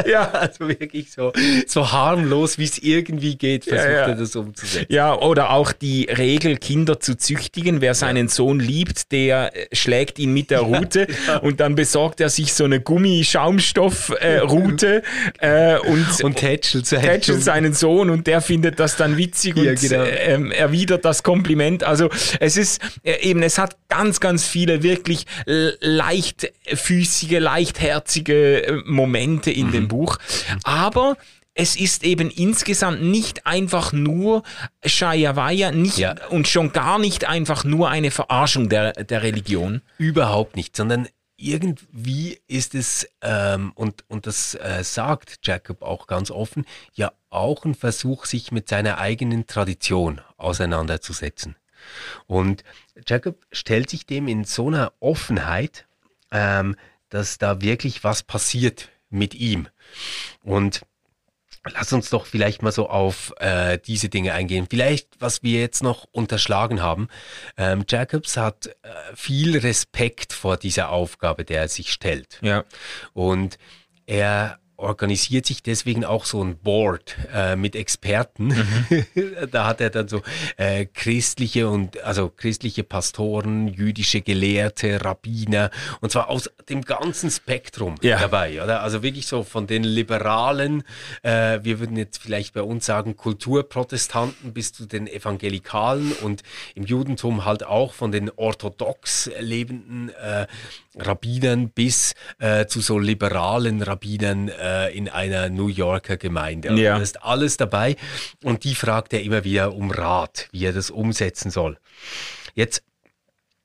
Ja. 0.07 0.29
Also 0.31 0.67
wirklich 0.67 1.11
so, 1.11 1.31
so 1.67 1.91
harmlos, 1.91 2.57
wie 2.57 2.63
es 2.65 2.77
irgendwie 2.77 3.35
geht, 3.37 3.65
versucht 3.65 3.85
ja. 3.87 4.07
er 4.07 4.15
das 4.15 4.35
umzusetzen. 4.35 4.85
Ja, 4.89 5.15
oder 5.17 5.51
auch 5.51 5.71
die 5.71 6.05
Regel, 6.05 6.57
Kinder 6.57 6.99
zu 6.99 7.15
züchtigen. 7.17 7.81
Wer 7.81 7.93
seinen 7.95 8.27
Sohn 8.27 8.59
liebt, 8.59 9.11
der 9.11 9.51
äh, 9.55 9.67
schlägt 9.75 10.19
ihn 10.19 10.33
mit 10.33 10.51
der 10.51 10.59
Rute 10.61 11.07
und 11.41 11.59
dann 11.59 11.75
besorgt 11.75 12.21
er 12.21 12.29
sich 12.29 12.53
so 12.53 12.63
eine 12.65 12.79
Gummischaumstoff-Rute 12.81 15.03
äh, 15.39 15.77
und, 15.79 16.05
Und 16.23 16.35
tätschelt 16.37 16.85
seinen 16.85 17.01
tätschelt 17.01 17.37
Sohn. 17.39 17.43
seinen 17.43 17.73
Sohn 17.73 18.09
und 18.09 18.27
der 18.27 18.41
findet 18.41 18.79
das 18.79 18.95
dann 18.97 19.17
witzig 19.17 19.57
Ja, 19.57 19.71
und 19.71 19.79
genau. 19.79 20.03
äh, 20.03 20.33
ähm, 20.33 20.51
erwidert 20.51 21.05
das 21.05 21.23
Kompliment. 21.23 21.83
Also 21.83 22.09
es 22.39 22.57
ist 22.57 22.81
äh, 23.03 23.19
eben, 23.21 23.41
es 23.43 23.57
hat 23.57 23.75
ganz, 23.89 24.19
ganz 24.19 24.45
viele 24.45 24.83
wirklich 24.83 25.25
l- 25.45 25.77
leichtfüßige, 26.25 27.39
leichtherzige 27.39 28.63
äh, 28.67 28.71
Momente 28.85 29.51
in 29.51 29.67
Mhm. 29.67 29.71
dem 29.71 29.87
Buch. 29.87 30.17
Aber 30.63 31.17
es 31.53 31.75
ist 31.77 32.03
eben 32.03 32.29
insgesamt 32.29 33.01
nicht 33.01 33.45
einfach 33.47 33.93
nur 33.93 34.43
Shayawaya, 34.85 35.71
nicht 35.71 35.97
Ja. 35.97 36.15
und 36.29 36.47
schon 36.47 36.73
gar 36.73 36.99
nicht 36.99 37.25
einfach 37.25 37.63
nur 37.63 37.89
eine 37.89 38.11
Verarschung 38.11 38.67
der, 38.69 38.91
der 38.93 39.23
Religion. 39.23 39.81
Überhaupt 39.97 40.55
nicht, 40.55 40.75
sondern 40.75 41.07
irgendwie 41.37 42.39
ist 42.47 42.75
es, 42.75 43.07
ähm, 43.21 43.71
und, 43.75 44.05
und 44.07 44.25
das 44.25 44.55
äh, 44.55 44.83
sagt 44.83 45.39
Jacob 45.43 45.81
auch 45.81 46.07
ganz 46.07 46.31
offen, 46.31 46.65
ja 46.93 47.11
auch 47.29 47.65
ein 47.65 47.75
Versuch, 47.75 48.25
sich 48.25 48.51
mit 48.53 48.69
seiner 48.69 48.99
eigenen 48.99 49.45
Tradition 49.45 50.21
auseinanderzusetzen. 50.37 51.55
Und 52.25 52.63
Jacob 53.05 53.35
stellt 53.51 53.89
sich 53.89 54.05
dem 54.05 54.27
in 54.29 54.45
so 54.45 54.67
einer 54.67 54.93
Offenheit, 55.01 55.85
ähm, 56.35 56.75
dass 57.09 57.37
da 57.37 57.61
wirklich 57.61 58.03
was 58.03 58.23
passiert 58.23 58.89
mit 59.09 59.33
ihm. 59.33 59.69
Und 60.43 60.81
Lass 61.73 61.91
uns 61.93 62.11
doch 62.11 62.27
vielleicht 62.27 62.61
mal 62.61 62.71
so 62.71 62.89
auf 62.89 63.33
äh, 63.39 63.79
diese 63.79 64.07
Dinge 64.07 64.33
eingehen. 64.33 64.67
Vielleicht, 64.69 65.19
was 65.19 65.41
wir 65.41 65.59
jetzt 65.59 65.81
noch 65.81 66.05
unterschlagen 66.11 66.83
haben. 66.83 67.07
Ähm, 67.57 67.85
Jacobs 67.89 68.37
hat 68.37 68.67
äh, 68.67 68.71
viel 69.15 69.57
Respekt 69.57 70.31
vor 70.31 70.57
dieser 70.57 70.89
Aufgabe, 70.89 71.43
der 71.43 71.61
er 71.61 71.67
sich 71.67 71.91
stellt. 71.91 72.37
Ja. 72.43 72.65
Und 73.13 73.57
er 74.05 74.59
organisiert 74.77 75.45
sich 75.45 75.63
deswegen 75.63 76.05
auch 76.05 76.25
so 76.25 76.43
ein 76.43 76.57
Board 76.57 77.15
äh, 77.33 77.55
mit 77.55 77.75
Experten. 77.75 78.53
da 79.51 79.67
hat 79.67 79.81
er 79.81 79.89
dann 79.89 80.07
so 80.07 80.21
äh, 80.57 80.85
christliche 80.85 81.69
und 81.69 82.01
also 82.03 82.29
christliche 82.29 82.83
Pastoren, 82.83 83.67
jüdische 83.67 84.21
Gelehrte, 84.21 85.03
Rabbiner 85.03 85.71
und 86.01 86.11
zwar 86.11 86.29
aus 86.29 86.49
dem 86.69 86.81
ganzen 86.81 87.31
Spektrum 87.31 87.95
Ja. 88.01 88.19
dabei, 88.19 88.61
oder? 88.63 88.81
Also 88.81 89.03
wirklich 89.03 89.27
so 89.27 89.43
von 89.43 89.67
den 89.67 89.83
Liberalen, 89.83 90.83
äh, 91.23 91.59
wir 91.63 91.79
würden 91.79 91.97
jetzt 91.97 92.21
vielleicht 92.21 92.53
bei 92.53 92.61
uns 92.61 92.85
sagen 92.85 93.15
Kulturprotestanten 93.15 94.53
bis 94.53 94.73
zu 94.73 94.85
den 94.85 95.07
Evangelikalen 95.07 96.11
und 96.21 96.43
im 96.75 96.83
Judentum 96.85 97.45
halt 97.45 97.65
auch 97.65 97.93
von 97.93 98.11
den 98.11 98.29
orthodox 98.35 99.29
lebenden 99.39 100.09
äh, 100.09 100.47
Rabbinern 100.97 101.69
bis 101.69 102.13
äh, 102.39 102.65
zu 102.65 102.81
so 102.81 102.99
liberalen 102.99 103.81
Rabbinern 103.81 104.49
äh, 104.49 104.89
in 104.89 105.09
einer 105.09 105.49
New 105.49 105.67
Yorker 105.67 106.17
Gemeinde. 106.17 106.69
Also 106.69 106.81
Ja. 106.81 106.95
Da 106.95 107.01
ist 107.01 107.23
alles 107.23 107.57
dabei 107.57 107.95
und 108.43 108.63
die 108.63 108.75
fragt 108.75 109.13
er 109.13 109.21
immer 109.21 109.43
wieder 109.43 109.73
um 109.73 109.91
Rat, 109.91 110.47
wie 110.51 110.65
er 110.65 110.73
das 110.73 110.89
umsetzen 110.89 111.51
soll. 111.51 111.77
Jetzt, 112.53 112.83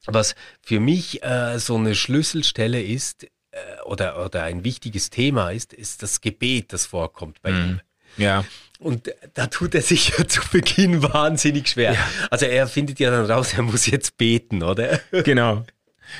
was 0.07 0.35
für 0.61 0.81
mich 0.81 1.23
äh, 1.23 1.59
so 1.59 1.77
eine 1.77 1.95
Schlüsselstelle 1.95 2.83
ist 2.83 3.25
äh, 3.25 3.59
oder, 3.85 4.25
oder 4.25 4.43
ein 4.43 4.65
wichtiges 4.65 5.11
Thema 5.11 5.51
ist, 5.51 5.73
ist 5.73 6.03
das 6.03 6.21
Gebet, 6.21 6.73
das 6.73 6.87
vorkommt 6.87 7.43
bei 7.43 7.51
ihm. 7.51 7.81
Ja. 8.17 8.45
Und 8.79 9.15
da 9.35 9.47
tut 9.47 9.75
er 9.75 9.83
sich 9.83 10.09
ja 10.19 10.27
zu 10.27 10.41
Beginn 10.51 11.03
wahnsinnig 11.03 11.69
schwer. 11.69 11.97
Also 12.31 12.47
er 12.47 12.67
findet 12.67 12.99
ja 12.99 13.11
dann 13.11 13.31
raus, 13.31 13.53
er 13.55 13.63
muss 13.63 13.87
jetzt 13.87 14.17
beten, 14.17 14.63
oder? 14.63 15.01
Genau. 15.25 15.65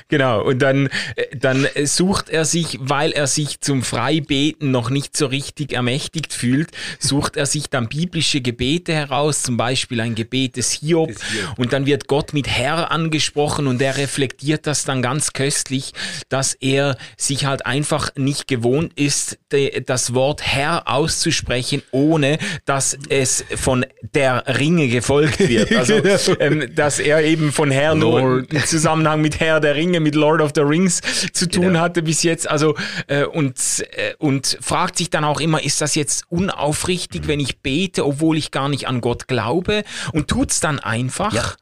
Genau, 0.09 0.43
und 0.43 0.61
dann, 0.61 0.89
äh, 1.17 1.37
dann 1.37 1.67
sucht 1.85 2.31
er 2.31 2.45
sich, 2.45 2.79
weil 2.81 3.13
er 3.13 3.27
sich 3.27 3.61
zum 3.61 3.83
Freibeten 3.83 4.71
noch 4.71 4.91
nicht 4.91 5.17
so 5.17 5.27
richtig 5.27 5.73
ermächtigt 5.73 6.33
fühlt, 6.33 6.71
sucht 6.99 7.37
er 7.37 7.47
sich 7.47 7.69
dann 7.71 7.89
biblische 7.89 8.41
Gebete 8.41 8.93
heraus, 8.93 9.43
zum 9.43 9.57
Beispiel 9.57 10.01
ein 10.01 10.15
Gebet 10.15 10.57
des 10.57 10.73
Hiob, 10.73 11.09
Des 11.09 11.23
Hiob. 11.25 11.59
und 11.59 11.73
dann 11.73 11.87
wird 11.87 12.07
Gott 12.09 12.33
mit 12.33 12.49
Herr 12.49 12.91
angesprochen 12.91 13.67
und 13.67 13.81
er 13.83 13.97
reflektiert 13.97 14.67
das 14.67 14.85
dann 14.85 15.03
ganz 15.03 15.33
köstlich, 15.33 15.93
dass 16.29 16.55
er 16.55 16.97
sich 17.17 17.45
halt 17.47 17.67
einfach 17.67 18.15
nicht 18.17 18.47
gewohnt 18.49 18.93
ist, 18.99 19.39
das 19.87 20.15
Wort 20.15 20.43
Herr 20.43 20.89
auszusprechen, 20.89 21.83
ohne 21.91 22.39
dass 22.65 22.97
es 23.09 23.45
von 23.57 23.85
der 24.15 24.45
Ringe 24.59 24.89
gefolgt 24.89 25.41
wird. 25.41 25.73
Also, 25.73 25.95
ähm, 26.41 26.75
dass 26.75 26.99
er 26.99 27.23
eben 27.25 27.53
von 27.53 27.71
Herr 27.71 27.95
nur 27.95 28.45
im 28.51 28.65
Zusammenhang 28.65 29.21
mit 29.21 29.41
Herr 29.41 29.61
der 29.61 29.75
Ringe, 29.75 29.80
mit 29.89 30.15
Lord 30.15 30.41
of 30.41 30.53
the 30.55 30.61
Rings 30.61 31.01
zu 31.33 31.49
tun 31.49 31.63
Genau. 31.63 31.81
hatte 31.81 32.03
bis 32.03 32.23
jetzt. 32.23 32.49
Also 32.49 32.77
äh, 33.07 33.25
und, 33.25 33.59
äh, 33.93 34.15
und 34.19 34.59
fragt 34.61 34.99
sich 34.99 35.11
dann 35.11 35.25
auch 35.25 35.41
immer, 35.41 35.63
ist 35.63 35.81
das 35.81 35.95
jetzt 35.95 36.25
unaufrichtig, 36.29 37.27
wenn 37.27 37.41
ich 37.41 37.61
bete, 37.61 38.05
obwohl 38.05 38.37
ich 38.37 38.51
gar 38.51 38.69
nicht 38.69 38.87
an 38.89 39.01
Gott 39.01 39.29
glaube? 39.29 39.83
Und 40.13 40.29
tut's 40.29 40.61
dann 40.61 40.79
einfach. 40.79 41.33
Ja. 41.33 41.53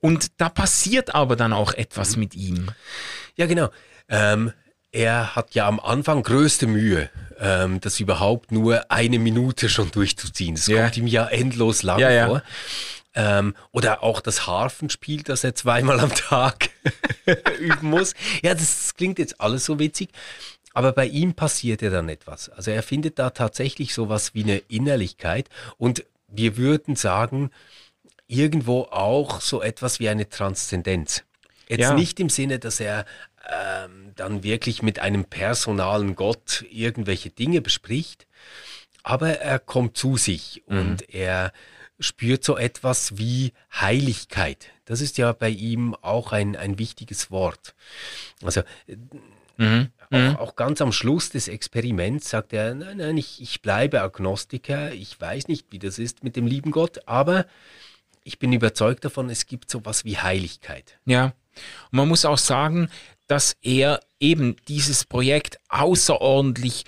Und 0.00 0.28
da 0.40 0.48
passiert 0.48 1.14
aber 1.14 1.36
dann 1.36 1.52
auch 1.52 1.72
etwas 1.72 2.16
mit 2.16 2.34
ihm. 2.34 2.68
Ja, 3.36 3.46
genau. 3.46 3.70
Ähm, 4.08 4.52
er 4.92 5.34
hat 5.34 5.54
ja 5.54 5.66
am 5.66 5.80
Anfang 5.80 6.22
größte 6.22 6.66
Mühe, 6.66 7.10
ähm, 7.40 7.80
das 7.80 8.00
überhaupt 8.00 8.52
nur 8.52 8.90
eine 8.90 9.18
Minute 9.18 9.68
schon 9.68 9.90
durchzuziehen. 9.90 10.54
Das 10.54 10.66
Ja. 10.68 10.82
kommt 10.82 10.96
ihm 10.96 11.06
ja 11.06 11.26
endlos 11.26 11.82
lang 11.82 11.98
ja. 11.98 12.26
vor. 12.28 12.42
Ähm, 13.18 13.54
oder 13.72 14.02
auch 14.02 14.20
das 14.20 14.46
Harfenspiel, 14.46 15.22
das 15.22 15.42
er 15.42 15.54
zweimal 15.54 15.98
am 16.00 16.14
Tag 16.14 16.68
üben 17.58 17.88
muss. 17.90 18.12
Ja, 18.42 18.54
das 18.54 18.94
klingt 18.94 19.18
jetzt 19.18 19.40
alles 19.40 19.64
so 19.64 19.78
witzig. 19.78 20.10
Aber 20.74 20.92
bei 20.92 21.06
ihm 21.06 21.32
passiert 21.32 21.80
ja 21.80 21.88
dann 21.88 22.10
etwas. 22.10 22.50
Also 22.50 22.70
er 22.70 22.82
findet 22.82 23.18
da 23.18 23.30
tatsächlich 23.30 23.94
sowas 23.94 24.34
wie 24.34 24.42
eine 24.44 24.58
Innerlichkeit. 24.58 25.48
Und 25.78 26.04
wir 26.28 26.58
würden 26.58 26.94
sagen, 26.96 27.50
irgendwo 28.26 28.82
auch 28.82 29.40
so 29.40 29.62
etwas 29.62 29.98
wie 30.00 30.10
eine 30.10 30.28
Transzendenz. 30.28 31.24
Jetzt 31.68 31.80
Ja. 31.80 31.94
nicht 31.94 32.20
im 32.20 32.28
Sinne, 32.28 32.58
dass 32.58 32.80
er 32.80 33.06
ähm, 33.48 34.12
dann 34.16 34.42
wirklich 34.42 34.82
mit 34.82 34.98
einem 34.98 35.24
personalen 35.24 36.14
Gott 36.16 36.64
irgendwelche 36.70 37.30
Dinge 37.30 37.62
bespricht, 37.62 38.26
aber 39.02 39.38
er 39.38 39.58
kommt 39.60 39.96
zu 39.96 40.16
sich 40.16 40.62
und 40.66 41.08
er 41.14 41.52
spürt 41.98 42.44
so 42.44 42.56
etwas 42.56 43.18
wie 43.18 43.52
Heiligkeit. 43.72 44.68
Das 44.84 45.00
ist 45.00 45.18
ja 45.18 45.32
bei 45.32 45.48
ihm 45.48 45.94
auch 46.02 46.32
ein, 46.32 46.56
ein 46.56 46.78
wichtiges 46.78 47.30
Wort. 47.30 47.74
Also 48.42 48.62
auch, 50.10 50.38
auch 50.38 50.56
ganz 50.56 50.80
am 50.80 50.92
Schluss 50.92 51.30
des 51.30 51.48
Experiments 51.48 52.30
sagt 52.30 52.52
er, 52.52 52.74
nein, 52.74 52.98
nein, 52.98 53.16
ich, 53.16 53.40
ich 53.40 53.62
bleibe 53.62 54.02
Agnostiker, 54.02 54.92
ich 54.92 55.20
weiß 55.20 55.48
nicht, 55.48 55.66
wie 55.70 55.78
das 55.78 55.98
ist 55.98 56.22
mit 56.22 56.36
dem 56.36 56.46
lieben 56.46 56.70
Gott, 56.70 57.00
aber 57.06 57.46
ich 58.22 58.38
bin 58.38 58.52
überzeugt 58.52 59.04
davon, 59.04 59.30
es 59.30 59.46
gibt 59.46 59.70
sowas 59.70 60.04
wie 60.04 60.18
Heiligkeit. 60.18 60.98
Ja. 61.06 61.32
Und 61.90 61.92
man 61.92 62.08
muss 62.08 62.24
auch 62.24 62.38
sagen, 62.38 62.90
dass 63.28 63.56
er 63.62 64.00
eben 64.20 64.56
dieses 64.68 65.04
Projekt 65.04 65.58
außerordentlich 65.68 66.84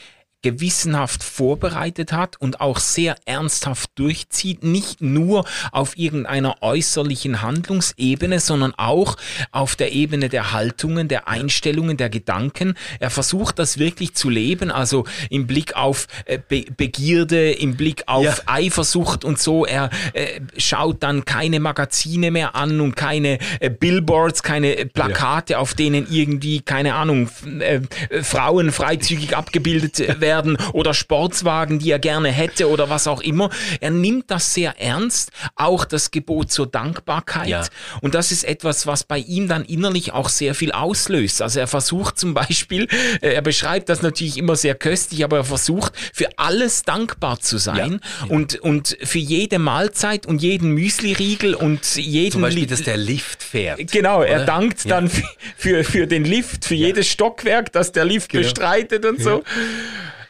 gewissenhaft 0.49 1.23
vorbereitet 1.23 2.12
hat 2.12 2.40
und 2.40 2.61
auch 2.61 2.78
sehr 2.78 3.17
ernsthaft 3.26 3.90
durchzieht, 3.97 4.64
nicht 4.64 5.00
nur 5.00 5.45
auf 5.73 5.99
irgendeiner 5.99 6.62
äußerlichen 6.62 7.43
Handlungsebene, 7.43 8.40
sondern 8.40 8.73
auch 8.76 9.17
auf 9.52 9.76
der 9.76 9.93
Ebene 9.93 10.28
der 10.28 10.52
Haltungen, 10.52 11.09
der 11.09 11.28
Einstellungen, 11.28 11.97
der 11.97 12.09
Gedanken. 12.09 12.75
Er 12.99 13.11
versucht 13.11 13.59
das 13.59 13.78
wirklich 13.78 14.14
zu 14.14 14.31
leben, 14.31 14.71
also 14.71 15.05
im 15.28 15.47
Blick 15.47 15.76
auf 15.76 16.07
äh, 16.25 16.38
Be 16.38 16.64
Begierde, 16.76 17.52
im 17.52 17.76
Blick 17.76 18.05
auf 18.07 18.25
Ja. 18.25 18.35
Eifersucht 18.47 19.25
und 19.25 19.38
so. 19.38 19.67
Er 19.67 19.90
äh, 20.14 20.40
schaut 20.57 21.02
dann 21.02 21.25
keine 21.25 21.61
Magazine 21.61 22.31
mehr 22.31 22.55
an 22.55 22.81
und 22.81 22.97
keine 22.97 23.38
äh, 23.61 23.69
Billboards, 23.71 24.43
keine 24.43 24.76
äh, 24.76 24.87
Plakate, 24.87 25.59
auf 25.59 25.75
denen 25.75 26.07
irgendwie, 26.11 26.61
keine 26.61 26.95
Ahnung, 26.95 27.28
äh, 27.61 27.81
äh, 28.11 28.23
Frauen 28.23 28.73
freizügig 28.73 29.37
abgebildet 29.37 30.00
äh, 30.00 30.21
werden 30.21 30.38
werden 30.38 30.59
oder 30.73 30.95
Sportswagen, 30.95 31.78
die 31.78 31.90
er 31.90 31.99
gerne 31.99 32.30
hätte 32.30 32.68
oder 32.68 32.90
was 32.90 33.07
auch 33.07 33.21
immer. 33.21 33.50
Er 33.80 33.90
nimmt 33.90 34.30
das 34.30 34.54
sehr 34.54 34.80
ernst, 34.80 35.30
auch 35.57 35.85
das 35.85 36.11
Gebot 36.11 36.50
zur 36.52 36.66
Dankbarkeit. 36.66 37.49
Ja. 37.49 37.64
Und 38.00 38.14
das 38.14 38.33
ist 38.33 38.45
etwas, 38.45 38.87
was 38.87 39.04
bei 39.04 39.18
ihm 39.18 39.49
dann 39.49 39.64
innerlich 39.64 40.12
auch 40.12 40.28
sehr 40.28 40.54
viel 40.54 40.73
auslöst. 40.73 41.42
Also 41.42 41.61
er 41.61 41.66
versucht 41.66 42.18
zum 42.18 42.35
Beispiel, 42.35 42.88
äh, 43.21 43.35
er 43.35 43.42
beschreibt 43.42 43.88
das 43.88 44.02
natürlich 44.02 44.38
immer 44.38 44.57
sehr 44.57 44.75
köstlich, 44.75 45.25
aber 45.25 45.38
er 45.38 45.45
versucht 45.45 45.92
für 46.12 46.28
alles 46.37 46.83
dankbar 46.83 47.40
zu 47.40 47.59
sein 47.59 48.00
ja. 48.21 48.26
und, 48.28 48.61
und 48.61 48.97
für 49.02 49.18
jede 49.18 49.59
Mahlzeit 49.59 50.26
und 50.26 50.42
jeden 50.42 50.73
Müsli-Riegel 50.73 51.54
und 51.54 51.97
jeden... 51.97 52.33
Zum 52.33 52.42
Beispiel, 52.42 52.66
dass 52.66 52.83
der 52.83 52.97
Lift 52.97 53.42
fährt. 53.42 53.90
Genau, 53.90 54.18
oder? 54.18 54.28
er 54.28 54.45
dankt 54.45 54.85
ja. 54.85 55.00
dann 55.00 55.11
für, 55.57 55.85
für 55.85 56.07
den 56.07 56.25
Lift, 56.25 56.64
für 56.64 56.75
jedes 56.75 57.09
Stockwerk, 57.09 57.73
das 57.73 57.92
der 57.92 58.04
Lift 58.04 58.30
genau. 58.30 58.42
bestreitet 58.42 59.04
und 59.04 59.21
so. 59.21 59.42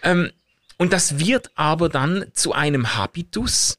Ähm, 0.09 0.31
und 0.79 0.93
das 0.93 1.19
wird 1.19 1.51
aber 1.57 1.89
dann 1.89 2.27
zu 2.33 2.53
einem 2.53 2.97
Habitus, 2.97 3.79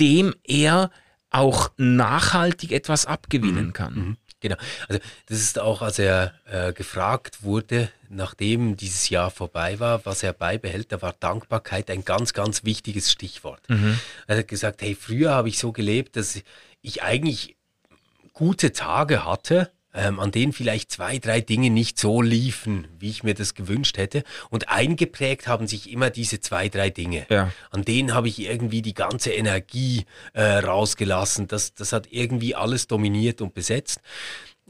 dem 0.00 0.34
er 0.42 0.90
auch 1.30 1.70
nachhaltig 1.76 2.72
etwas 2.72 3.06
abgewinnen 3.06 3.66
mhm. 3.66 3.72
kann. 3.72 3.94
Mhm. 3.94 4.16
Genau. 4.40 4.56
Also 4.88 5.00
das 5.26 5.38
ist 5.38 5.58
auch, 5.58 5.80
als 5.80 5.98
er 5.98 6.34
äh, 6.44 6.72
gefragt 6.72 7.42
wurde, 7.42 7.90
nachdem 8.10 8.76
dieses 8.76 9.08
Jahr 9.08 9.30
vorbei 9.30 9.80
war, 9.80 10.04
was 10.04 10.22
er 10.22 10.34
beibehält, 10.34 10.92
da 10.92 11.00
war 11.00 11.14
Dankbarkeit 11.18 11.90
ein 11.90 12.04
ganz, 12.04 12.34
ganz 12.34 12.64
wichtiges 12.64 13.10
Stichwort. 13.10 13.62
Mhm. 13.68 13.98
Er 14.26 14.38
hat 14.38 14.48
gesagt, 14.48 14.82
hey, 14.82 14.94
früher 14.94 15.32
habe 15.32 15.48
ich 15.48 15.58
so 15.58 15.72
gelebt, 15.72 16.16
dass 16.16 16.42
ich 16.82 17.02
eigentlich 17.02 17.56
gute 18.34 18.72
Tage 18.72 19.24
hatte, 19.24 19.70
ähm, 19.94 20.18
an 20.20 20.32
denen 20.32 20.52
vielleicht 20.52 20.90
zwei, 20.90 21.18
drei 21.18 21.40
Dinge 21.40 21.70
nicht 21.70 21.98
so 21.98 22.20
liefen, 22.20 22.88
wie 22.98 23.10
ich 23.10 23.22
mir 23.22 23.34
das 23.34 23.54
gewünscht 23.54 23.96
hätte. 23.96 24.24
Und 24.50 24.68
eingeprägt 24.68 25.46
haben 25.46 25.66
sich 25.66 25.90
immer 25.90 26.10
diese 26.10 26.40
zwei, 26.40 26.68
drei 26.68 26.90
Dinge. 26.90 27.26
Ja. 27.30 27.52
An 27.70 27.84
denen 27.84 28.12
habe 28.12 28.28
ich 28.28 28.40
irgendwie 28.40 28.82
die 28.82 28.94
ganze 28.94 29.30
Energie 29.32 30.04
äh, 30.32 30.42
rausgelassen. 30.42 31.46
Das, 31.46 31.74
das 31.74 31.92
hat 31.92 32.08
irgendwie 32.10 32.54
alles 32.54 32.88
dominiert 32.88 33.40
und 33.40 33.54
besetzt. 33.54 34.00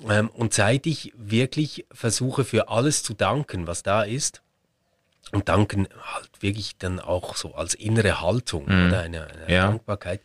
Ähm, 0.08 0.28
und 0.28 0.52
seit 0.52 0.86
ich 0.86 1.12
wirklich 1.16 1.86
versuche, 1.92 2.44
für 2.44 2.68
alles 2.68 3.02
zu 3.02 3.14
danken, 3.14 3.66
was 3.66 3.82
da 3.82 4.02
ist, 4.02 4.43
und 5.34 5.48
danken 5.48 5.88
halt 6.02 6.30
wirklich 6.40 6.76
dann 6.78 7.00
auch 7.00 7.36
so 7.36 7.54
als 7.54 7.74
innere 7.74 8.20
Haltung 8.20 8.64
mhm. 8.66 8.86
oder 8.86 9.00
eine, 9.00 9.26
eine 9.26 9.52
ja. 9.52 9.66
Dankbarkeit, 9.66 10.20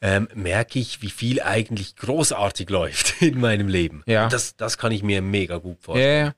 ähm, 0.00 0.28
merke 0.34 0.78
ich, 0.78 1.02
wie 1.02 1.10
viel 1.10 1.40
eigentlich 1.40 1.96
großartig 1.96 2.68
läuft 2.70 3.20
in 3.22 3.40
meinem 3.40 3.68
Leben. 3.68 4.02
Ja. 4.06 4.28
Das, 4.28 4.56
das 4.56 4.78
kann 4.78 4.92
ich 4.92 5.02
mir 5.02 5.22
mega 5.22 5.58
gut 5.58 5.82
vorstellen. 5.82 6.16
Ja, 6.16 6.24
ja. 6.26 6.34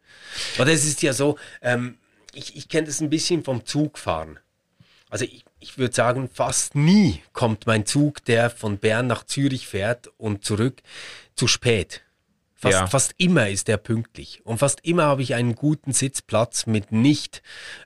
Aber 0.62 0.70
es 0.70 0.84
ist 0.84 1.02
ja 1.02 1.12
so, 1.12 1.38
ähm, 1.62 1.98
ich, 2.34 2.56
ich 2.56 2.68
kenne 2.68 2.86
das 2.86 3.00
ein 3.00 3.10
bisschen 3.10 3.44
vom 3.44 3.64
Zugfahren. 3.64 4.38
Also 5.10 5.24
ich, 5.24 5.44
ich 5.60 5.78
würde 5.78 5.94
sagen, 5.94 6.28
fast 6.32 6.74
nie 6.74 7.22
kommt 7.32 7.66
mein 7.66 7.86
Zug, 7.86 8.24
der 8.24 8.50
von 8.50 8.78
Bern 8.78 9.06
nach 9.06 9.24
Zürich 9.24 9.66
fährt 9.66 10.10
und 10.18 10.44
zurück, 10.44 10.82
zu 11.34 11.46
spät. 11.46 12.02
Fast, 12.60 12.72
ja. 12.72 12.86
fast 12.88 13.14
immer 13.18 13.48
ist 13.48 13.68
er 13.68 13.76
pünktlich. 13.76 14.40
Und 14.44 14.58
fast 14.58 14.84
immer 14.84 15.04
habe 15.04 15.22
ich 15.22 15.34
einen 15.34 15.54
guten 15.54 15.92
Sitzplatz 15.92 16.66
mit 16.66 16.90
nicht 16.90 17.40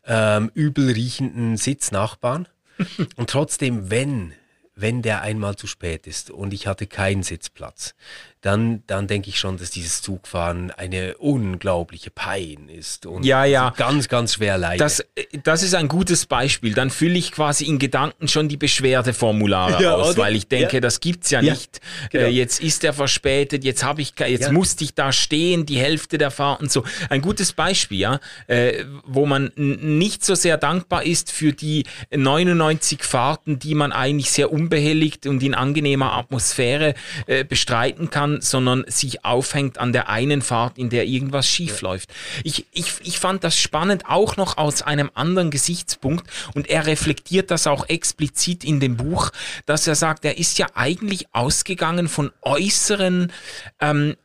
ähm, 0.06 0.50
übel 0.54 0.90
riechenden 0.90 1.58
Sitznachbarn. 1.58 2.48
und 3.16 3.28
trotzdem, 3.28 3.90
wenn, 3.90 4.32
wenn 4.74 5.02
der 5.02 5.20
einmal 5.20 5.56
zu 5.56 5.66
spät 5.66 6.06
ist 6.06 6.30
und 6.30 6.54
ich 6.54 6.66
hatte 6.66 6.86
keinen 6.86 7.22
Sitzplatz, 7.22 7.94
dann, 8.42 8.82
dann 8.88 9.06
denke 9.06 9.28
ich 9.28 9.38
schon, 9.38 9.56
dass 9.56 9.70
dieses 9.70 10.02
Zugfahren 10.02 10.72
eine 10.72 11.16
unglaubliche 11.18 12.10
Pein 12.10 12.68
ist 12.68 13.06
und 13.06 13.24
ja, 13.24 13.44
ja. 13.44 13.72
ganz, 13.76 14.08
ganz 14.08 14.34
schwer 14.34 14.58
leidet. 14.58 14.80
Das, 14.80 15.04
das 15.44 15.62
ist 15.62 15.76
ein 15.76 15.86
gutes 15.86 16.26
Beispiel. 16.26 16.74
Dann 16.74 16.90
fülle 16.90 17.16
ich 17.16 17.30
quasi 17.30 17.66
in 17.66 17.78
Gedanken 17.78 18.26
schon 18.26 18.48
die 18.48 18.56
Beschwerdeformulare 18.56 19.80
ja, 19.80 19.94
aus, 19.94 20.14
oder? 20.14 20.24
weil 20.24 20.34
ich 20.34 20.48
denke, 20.48 20.80
das 20.80 20.98
gibt's 20.98 21.30
ja, 21.30 21.40
ja 21.40 21.52
nicht. 21.52 21.80
Genau. 22.10 22.24
Äh, 22.24 22.30
jetzt 22.30 22.60
ist 22.60 22.82
er 22.82 22.92
verspätet, 22.92 23.62
jetzt 23.62 23.84
habe 23.84 24.02
ich, 24.02 24.12
jetzt 24.18 24.50
musste 24.50 24.82
ich 24.82 24.94
da 24.94 25.12
stehen, 25.12 25.64
die 25.64 25.78
Hälfte 25.78 26.18
der 26.18 26.32
Fahrt 26.32 26.62
und 26.62 26.72
so. 26.72 26.82
Ein 27.10 27.22
gutes 27.22 27.52
Beispiel, 27.52 28.00
ja, 28.00 28.18
äh, 28.48 28.84
wo 29.04 29.24
man 29.24 29.52
nicht 29.54 30.24
so 30.24 30.34
sehr 30.34 30.56
dankbar 30.56 31.04
ist 31.04 31.30
für 31.30 31.52
die 31.52 31.84
99 32.10 33.04
Fahrten, 33.04 33.60
die 33.60 33.76
man 33.76 33.92
eigentlich 33.92 34.32
sehr 34.32 34.52
unbehelligt 34.52 35.28
und 35.28 35.44
in 35.44 35.54
angenehmer 35.54 36.14
Atmosphäre 36.14 36.94
äh, 37.26 37.44
bestreiten 37.44 38.10
kann 38.10 38.31
sondern 38.40 38.84
sich 38.86 39.24
aufhängt 39.24 39.78
an 39.78 39.92
der 39.92 40.08
einen 40.08 40.42
Fahrt, 40.42 40.78
in 40.78 40.90
der 40.90 41.06
irgendwas 41.06 41.46
schief 41.46 41.80
läuft. 41.82 42.10
Ich, 42.44 42.66
ich, 42.72 42.92
ich 43.02 43.18
fand 43.18 43.44
das 43.44 43.56
spannend 43.56 44.04
auch 44.06 44.36
noch 44.36 44.56
aus 44.56 44.82
einem 44.82 45.10
anderen 45.14 45.50
Gesichtspunkt 45.50 46.26
und 46.54 46.68
er 46.68 46.86
reflektiert 46.86 47.50
das 47.50 47.66
auch 47.66 47.88
explizit 47.88 48.64
in 48.64 48.80
dem 48.80 48.96
Buch, 48.96 49.30
dass 49.66 49.86
er 49.86 49.94
sagt, 49.94 50.24
er 50.24 50.38
ist 50.38 50.58
ja 50.58 50.66
eigentlich 50.74 51.34
ausgegangen 51.34 52.08
von 52.08 52.30
äußeren 52.42 53.32
ähm, 53.80 54.16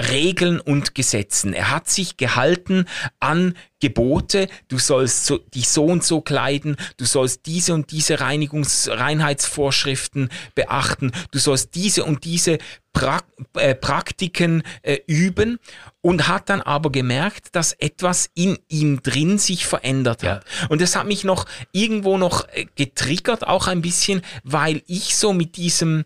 Regeln 0.00 0.60
und 0.60 0.94
Gesetzen. 0.94 1.52
Er 1.52 1.70
hat 1.70 1.88
sich 1.88 2.16
gehalten 2.16 2.86
an 3.20 3.54
Gebote, 3.80 4.48
du 4.68 4.78
sollst 4.78 5.26
so, 5.26 5.38
dich 5.38 5.68
so 5.68 5.84
und 5.84 6.04
so 6.04 6.20
kleiden, 6.20 6.76
du 6.96 7.04
sollst 7.04 7.46
diese 7.46 7.74
und 7.74 7.90
diese 7.90 8.20
Reinigungs 8.20 8.88
Reinheitsvorschriften 8.90 10.30
beachten, 10.54 11.12
du 11.30 11.38
sollst 11.38 11.74
diese 11.74 12.04
und 12.04 12.24
diese 12.24 12.58
pra 12.92 13.20
äh, 13.54 13.74
Praktiken 13.74 14.62
äh, 14.82 14.98
üben 15.06 15.58
und 16.00 16.28
hat 16.28 16.48
dann 16.48 16.60
aber 16.60 16.90
gemerkt, 16.90 17.54
dass 17.54 17.72
etwas 17.72 18.30
in 18.34 18.58
ihm 18.68 19.02
drin 19.02 19.38
sich 19.38 19.66
verändert 19.66 20.22
hat. 20.22 20.44
Ja. 20.44 20.68
Und 20.68 20.80
das 20.80 20.96
hat 20.96 21.06
mich 21.06 21.24
noch 21.24 21.46
irgendwo 21.72 22.18
noch 22.18 22.48
äh, 22.48 22.66
getriggert, 22.76 23.46
auch 23.46 23.66
ein 23.66 23.82
bisschen, 23.82 24.22
weil 24.44 24.82
ich 24.86 25.16
so 25.16 25.32
mit 25.32 25.56
diesem 25.56 26.04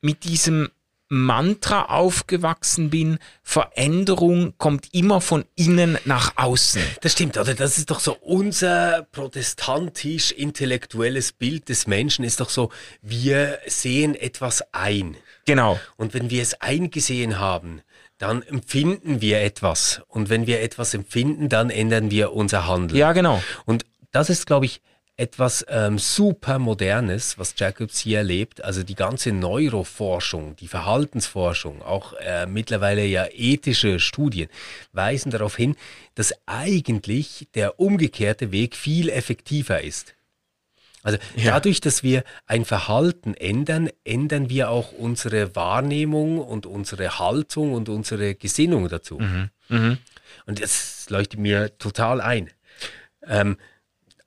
mit 0.00 0.24
diesem 0.24 0.68
Mantra 1.08 1.86
aufgewachsen 1.86 2.90
bin, 2.90 3.18
Veränderung 3.42 4.54
kommt 4.58 4.92
immer 4.92 5.20
von 5.20 5.44
innen 5.54 5.98
nach 6.04 6.32
außen. 6.36 6.82
Das 7.00 7.12
stimmt, 7.12 7.38
oder? 7.38 7.54
Das 7.54 7.78
ist 7.78 7.90
doch 7.90 8.00
so 8.00 8.16
unser 8.20 9.06
protestantisch-intellektuelles 9.12 11.32
Bild 11.32 11.68
des 11.68 11.86
Menschen, 11.86 12.24
ist 12.24 12.40
doch 12.40 12.50
so, 12.50 12.70
wir 13.00 13.58
sehen 13.66 14.14
etwas 14.14 14.62
ein. 14.72 15.16
Genau. 15.46 15.78
Und 15.96 16.14
wenn 16.14 16.30
wir 16.30 16.42
es 16.42 16.60
eingesehen 16.60 17.38
haben, 17.38 17.82
dann 18.18 18.42
empfinden 18.42 19.20
wir 19.20 19.40
etwas. 19.40 20.02
Und 20.08 20.28
wenn 20.28 20.46
wir 20.46 20.60
etwas 20.60 20.92
empfinden, 20.92 21.48
dann 21.48 21.70
ändern 21.70 22.10
wir 22.10 22.32
unser 22.32 22.66
Handeln. 22.66 22.98
Ja, 22.98 23.12
genau. 23.12 23.42
Und 23.64 23.86
das 24.10 24.28
ist, 24.28 24.46
glaube 24.46 24.66
ich, 24.66 24.82
etwas 25.18 25.66
ähm, 25.68 25.98
super 25.98 26.60
Modernes, 26.60 27.38
was 27.38 27.54
Jacobs 27.56 27.98
hier 27.98 28.18
erlebt. 28.18 28.62
Also 28.62 28.84
die 28.84 28.94
ganze 28.94 29.32
Neuroforschung, 29.32 30.54
die 30.56 30.68
Verhaltensforschung, 30.68 31.82
auch 31.82 32.12
äh, 32.14 32.46
mittlerweile 32.46 33.04
ja 33.04 33.26
ethische 33.32 33.98
Studien 33.98 34.48
weisen 34.92 35.32
darauf 35.32 35.56
hin, 35.56 35.76
dass 36.14 36.32
eigentlich 36.46 37.48
der 37.54 37.80
umgekehrte 37.80 38.52
Weg 38.52 38.76
viel 38.76 39.08
effektiver 39.08 39.82
ist. 39.82 40.14
Also 41.02 41.18
ja. 41.34 41.52
dadurch, 41.52 41.80
dass 41.80 42.04
wir 42.04 42.22
ein 42.46 42.64
Verhalten 42.64 43.34
ändern, 43.34 43.90
ändern 44.04 44.50
wir 44.50 44.70
auch 44.70 44.92
unsere 44.92 45.56
Wahrnehmung 45.56 46.38
und 46.38 46.64
unsere 46.64 47.18
Haltung 47.18 47.72
und 47.72 47.88
unsere 47.88 48.36
Gesinnung 48.36 48.88
dazu. 48.88 49.18
Mhm. 49.18 49.50
Mhm. 49.68 49.98
Und 50.46 50.62
das 50.62 51.10
leuchtet 51.10 51.40
mir 51.40 51.76
total 51.78 52.20
ein. 52.20 52.50
Ähm, 53.26 53.56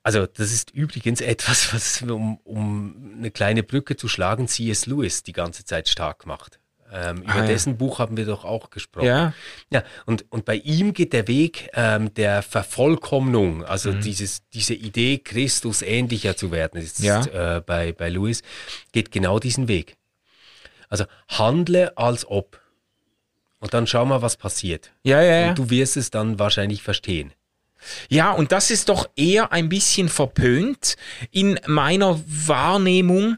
also 0.02 0.26
das 0.26 0.52
ist 0.52 0.70
übrigens 0.70 1.20
etwas, 1.20 1.72
was, 1.74 2.02
um, 2.02 2.38
um 2.38 3.14
eine 3.18 3.30
kleine 3.30 3.62
Brücke 3.62 3.96
zu 3.96 4.08
schlagen, 4.08 4.48
C.S. 4.48 4.86
Lewis 4.86 5.22
die 5.22 5.32
ganze 5.32 5.64
Zeit 5.64 5.88
stark 5.88 6.26
macht. 6.26 6.58
Ähm, 6.94 7.22
über 7.22 7.36
ah, 7.36 7.46
dessen 7.46 7.78
Buch 7.78 8.00
haben 8.00 8.18
wir 8.18 8.26
doch 8.26 8.44
auch 8.44 8.68
gesprochen. 8.68 9.06
Ja. 9.06 9.32
ja 9.70 9.82
und, 10.04 10.30
und 10.30 10.44
bei 10.44 10.56
ihm 10.56 10.92
geht 10.92 11.14
der 11.14 11.26
Weg 11.26 11.70
ähm, 11.72 12.12
der 12.12 12.42
Vervollkommnung, 12.42 13.64
also 13.64 13.92
mhm. 13.92 14.02
dieses, 14.02 14.46
diese 14.52 14.74
Idee, 14.74 15.18
Christus 15.18 15.80
ähnlicher 15.80 16.36
zu 16.36 16.52
werden, 16.52 16.78
ist 16.82 17.00
ja. 17.00 17.56
äh, 17.56 17.60
bei, 17.62 17.92
bei 17.92 18.10
Lewis, 18.10 18.42
geht 18.92 19.10
genau 19.10 19.38
diesen 19.38 19.68
Weg. 19.68 19.96
Also 20.90 21.06
handle 21.28 21.96
als 21.96 22.26
ob. 22.26 22.60
Und 23.58 23.72
dann 23.72 23.86
schau 23.86 24.04
mal, 24.04 24.20
was 24.20 24.36
passiert. 24.36 24.90
Ja, 25.02 25.22
ja, 25.22 25.40
ja. 25.40 25.48
Und 25.48 25.58
du 25.58 25.70
wirst 25.70 25.96
es 25.96 26.10
dann 26.10 26.38
wahrscheinlich 26.38 26.82
verstehen. 26.82 27.32
Ja, 28.08 28.32
und 28.32 28.52
das 28.52 28.70
ist 28.70 28.88
doch 28.88 29.08
eher 29.16 29.52
ein 29.52 29.68
bisschen 29.68 30.08
verpönt 30.08 30.96
in 31.30 31.58
meiner 31.66 32.20
Wahrnehmung, 32.26 33.36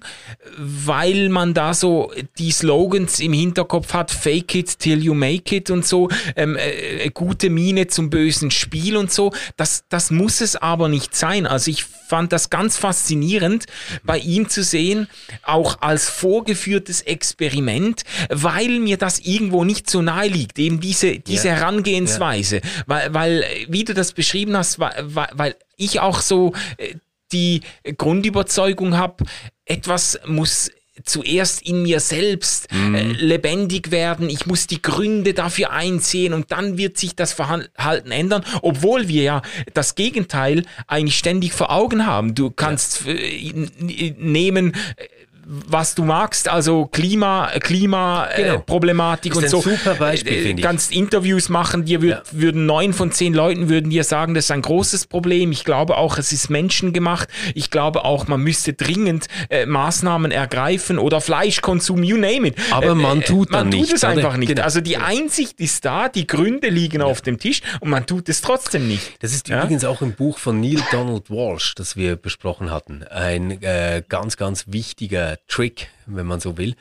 weil 0.56 1.28
man 1.28 1.54
da 1.54 1.74
so 1.74 2.12
die 2.38 2.50
Slogans 2.50 3.20
im 3.20 3.32
Hinterkopf 3.32 3.92
hat, 3.92 4.10
fake 4.10 4.54
it 4.54 4.78
till 4.78 5.02
you 5.02 5.14
make 5.14 5.54
it 5.54 5.70
und 5.70 5.86
so, 5.86 6.08
ähm, 6.36 6.56
äh, 6.56 7.10
gute 7.10 7.50
Miene 7.50 7.86
zum 7.86 8.10
bösen 8.10 8.50
Spiel 8.50 8.96
und 8.96 9.12
so. 9.12 9.32
Das, 9.56 9.84
das 9.88 10.10
muss 10.10 10.40
es 10.40 10.56
aber 10.56 10.88
nicht 10.88 11.14
sein. 11.14 11.46
Also 11.46 11.70
ich 11.70 11.84
fand 12.14 12.32
das 12.32 12.48
ganz 12.48 12.76
faszinierend 12.76 13.64
bei 14.04 14.18
ihm 14.18 14.48
zu 14.48 14.62
sehen, 14.62 15.08
auch 15.42 15.82
als 15.82 16.08
vorgeführtes 16.08 17.00
Experiment, 17.02 18.04
weil 18.30 18.78
mir 18.78 18.98
das 18.98 19.18
irgendwo 19.18 19.64
nicht 19.64 19.90
so 19.90 20.00
nahe 20.00 20.28
liegt, 20.28 20.60
eben 20.60 20.78
diese, 20.78 21.18
diese 21.18 21.48
ja. 21.48 21.54
Herangehensweise, 21.54 22.58
ja. 22.58 22.62
weil, 22.86 23.14
weil, 23.14 23.44
wie 23.66 23.82
du 23.82 23.94
das 23.94 24.12
beschrieben 24.12 24.56
hast, 24.56 24.78
weil, 24.78 25.28
weil 25.32 25.56
ich 25.76 25.98
auch 25.98 26.20
so 26.20 26.52
äh, 26.76 26.94
die 27.32 27.62
Grundüberzeugung 27.98 28.96
habe, 28.96 29.24
etwas 29.64 30.20
muss 30.24 30.70
zuerst 31.02 31.62
in 31.62 31.82
mir 31.82 31.98
selbst 31.98 32.72
mhm. 32.72 32.94
äh, 32.94 33.02
lebendig 33.02 33.90
werden. 33.90 34.30
Ich 34.30 34.46
muss 34.46 34.66
die 34.66 34.80
Gründe 34.80 35.34
dafür 35.34 35.72
einsehen 35.72 36.32
und 36.32 36.52
dann 36.52 36.78
wird 36.78 36.98
sich 36.98 37.16
das 37.16 37.32
Verhalten 37.32 38.12
ändern, 38.12 38.44
obwohl 38.62 39.08
wir 39.08 39.22
ja 39.22 39.42
das 39.72 39.96
Gegenteil 39.96 40.64
eigentlich 40.86 41.18
ständig 41.18 41.52
vor 41.52 41.72
Augen 41.72 42.06
haben. 42.06 42.34
Du 42.34 42.50
kannst 42.50 43.06
ja. 43.06 43.12
äh, 43.12 44.14
nehmen 44.18 44.74
äh, 44.96 45.06
was 45.46 45.94
du 45.94 46.04
magst, 46.04 46.48
also 46.48 46.86
Klima, 46.86 47.50
Klimaproblematik 47.60 49.32
genau. 49.32 49.42
äh, 49.42 49.44
und 49.44 49.50
so. 49.50 49.60
Super 49.60 49.94
Beispiel, 49.94 50.32
äh, 50.32 50.42
finde 50.42 50.60
ich. 50.60 50.66
Kannst 50.66 50.92
Interviews 50.92 51.48
machen, 51.48 51.84
dir 51.84 52.02
würd, 52.02 52.22
ja. 52.32 52.40
würden 52.40 52.66
neun 52.66 52.92
von 52.92 53.12
zehn 53.12 53.34
Leuten 53.34 53.68
würden 53.68 53.90
dir 53.90 54.04
sagen, 54.04 54.34
das 54.34 54.46
ist 54.46 54.50
ein 54.50 54.62
großes 54.62 55.06
Problem. 55.06 55.52
Ich 55.52 55.64
glaube 55.64 55.96
auch, 55.96 56.18
es 56.18 56.32
ist 56.32 56.50
menschengemacht. 56.50 57.28
Ich 57.54 57.70
glaube 57.70 58.04
auch, 58.04 58.26
man 58.26 58.40
müsste 58.40 58.72
dringend 58.72 59.26
äh, 59.50 59.66
Maßnahmen 59.66 60.30
ergreifen 60.30 60.98
oder 60.98 61.20
Fleischkonsum, 61.20 62.02
you 62.02 62.16
name 62.16 62.48
it. 62.48 62.56
Aber 62.70 62.92
äh, 62.92 62.94
man 62.94 63.22
tut 63.22 63.50
man 63.50 63.70
tut 63.70 63.80
nicht, 63.80 63.92
es 63.92 64.04
oder? 64.04 64.12
einfach 64.12 64.36
nicht. 64.36 64.48
Genau. 64.48 64.62
Also 64.62 64.80
die 64.80 64.96
Einsicht 64.96 65.60
ist 65.60 65.84
da, 65.84 66.08
die 66.08 66.26
Gründe 66.26 66.68
liegen 66.68 67.00
ja. 67.00 67.06
auf 67.06 67.20
dem 67.20 67.38
Tisch 67.38 67.60
und 67.80 67.90
man 67.90 68.06
tut 68.06 68.28
es 68.28 68.40
trotzdem 68.40 68.88
nicht. 68.88 69.22
Das 69.22 69.32
ist 69.32 69.48
ja? 69.48 69.58
übrigens 69.62 69.84
auch 69.84 70.02
im 70.02 70.12
Buch 70.12 70.38
von 70.38 70.60
Neil 70.60 70.82
Donald 70.90 71.30
Walsh, 71.30 71.74
das 71.74 71.96
wir 71.96 72.16
besprochen 72.16 72.70
hatten, 72.70 73.02
ein 73.04 73.62
äh, 73.62 74.02
ganz, 74.08 74.36
ganz 74.36 74.64
wichtiger 74.68 75.33
Trick, 75.46 75.90
wenn 76.06 76.26
man 76.26 76.40
so 76.40 76.56
will, 76.56 76.74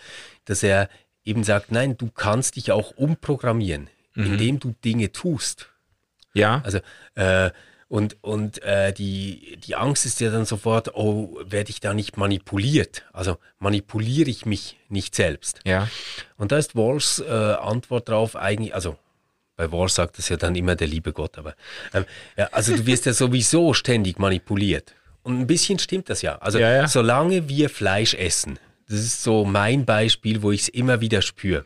dass 0.45 0.63
er 0.63 0.89
eben 1.25 1.43
sagt, 1.43 1.71
nein, 1.71 1.97
du 1.97 2.09
kannst 2.09 2.55
dich 2.55 2.71
auch 2.71 2.91
umprogrammieren, 2.91 3.89
mhm. 4.15 4.25
indem 4.25 4.59
du 4.59 4.73
Dinge 4.83 5.11
tust. 5.11 5.69
Ja. 6.33 6.61
Also 6.63 6.79
äh, 7.15 7.51
und, 7.93 8.17
und 8.21 8.63
äh, 8.63 8.91
die, 8.91 9.59
die 9.63 9.75
Angst 9.75 10.07
ist 10.07 10.19
ja 10.19 10.31
dann 10.31 10.45
sofort, 10.45 10.95
oh, 10.95 11.39
werde 11.45 11.69
ich 11.69 11.79
da 11.79 11.93
nicht 11.93 12.17
manipuliert? 12.17 13.03
Also 13.13 13.37
manipuliere 13.59 14.31
ich 14.31 14.47
mich 14.47 14.79
nicht 14.89 15.13
selbst? 15.13 15.59
Ja. 15.63 15.87
Und 16.35 16.51
da 16.51 16.57
ist 16.57 16.75
Walls 16.75 17.19
äh, 17.19 17.31
Antwort 17.31 18.09
drauf 18.09 18.35
eigentlich, 18.35 18.73
also 18.73 18.97
bei 19.55 19.71
Walsh 19.71 19.93
sagt 19.93 20.17
das 20.17 20.29
ja 20.29 20.37
dann 20.37 20.55
immer 20.55 20.75
der 20.75 20.87
liebe 20.87 21.13
Gott, 21.13 21.37
aber 21.37 21.55
ähm, 21.93 22.05
ja, 22.35 22.49
also 22.51 22.75
du 22.75 22.87
wirst 22.87 23.05
ja 23.05 23.13
sowieso 23.13 23.75
ständig 23.75 24.17
manipuliert. 24.17 24.95
Und 25.23 25.39
ein 25.39 25.47
bisschen 25.47 25.79
stimmt 25.79 26.09
das 26.09 26.21
ja. 26.21 26.37
Also 26.37 26.59
ja, 26.59 26.71
ja. 26.71 26.87
solange 26.87 27.47
wir 27.49 27.69
Fleisch 27.69 28.13
essen, 28.13 28.59
das 28.87 28.99
ist 28.99 29.23
so 29.23 29.45
mein 29.45 29.85
Beispiel, 29.85 30.41
wo 30.41 30.51
ich 30.51 30.63
es 30.63 30.69
immer 30.69 31.01
wieder 31.01 31.21
spüre, 31.21 31.65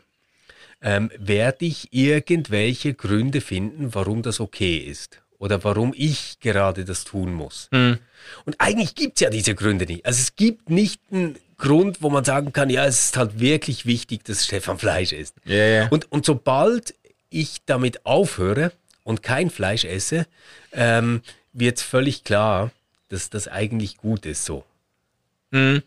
ähm, 0.80 1.10
werde 1.18 1.64
ich 1.64 1.88
irgendwelche 1.92 2.94
Gründe 2.94 3.40
finden, 3.40 3.94
warum 3.94 4.22
das 4.22 4.40
okay 4.40 4.76
ist. 4.76 5.20
Oder 5.40 5.62
warum 5.62 5.94
ich 5.96 6.40
gerade 6.40 6.84
das 6.84 7.04
tun 7.04 7.32
muss. 7.32 7.68
Mhm. 7.70 7.98
Und 8.44 8.56
eigentlich 8.58 8.94
gibt 8.94 9.16
es 9.16 9.20
ja 9.20 9.30
diese 9.30 9.54
Gründe 9.54 9.86
nicht. 9.86 10.04
Also 10.04 10.20
es 10.20 10.34
gibt 10.34 10.68
nicht 10.68 11.00
einen 11.12 11.36
Grund, 11.58 12.02
wo 12.02 12.10
man 12.10 12.24
sagen 12.24 12.52
kann, 12.52 12.70
ja, 12.70 12.86
es 12.86 13.06
ist 13.06 13.16
halt 13.16 13.38
wirklich 13.38 13.86
wichtig, 13.86 14.24
dass 14.24 14.44
Stefan 14.44 14.78
Fleisch 14.78 15.12
isst. 15.12 15.34
Ja, 15.44 15.64
ja. 15.64 15.88
Und, 15.88 16.10
und 16.10 16.24
sobald 16.24 16.94
ich 17.30 17.58
damit 17.66 18.04
aufhöre 18.06 18.72
und 19.04 19.22
kein 19.22 19.50
Fleisch 19.50 19.84
esse, 19.84 20.26
ähm, 20.72 21.22
wird 21.52 21.80
völlig 21.80 22.24
klar, 22.24 22.70
dass 23.08 23.30
das 23.30 23.48
eigentlich 23.48 23.96
gut 23.96 24.26
ist 24.26 24.44
so. 24.44 24.64
Mhm. 25.50 25.82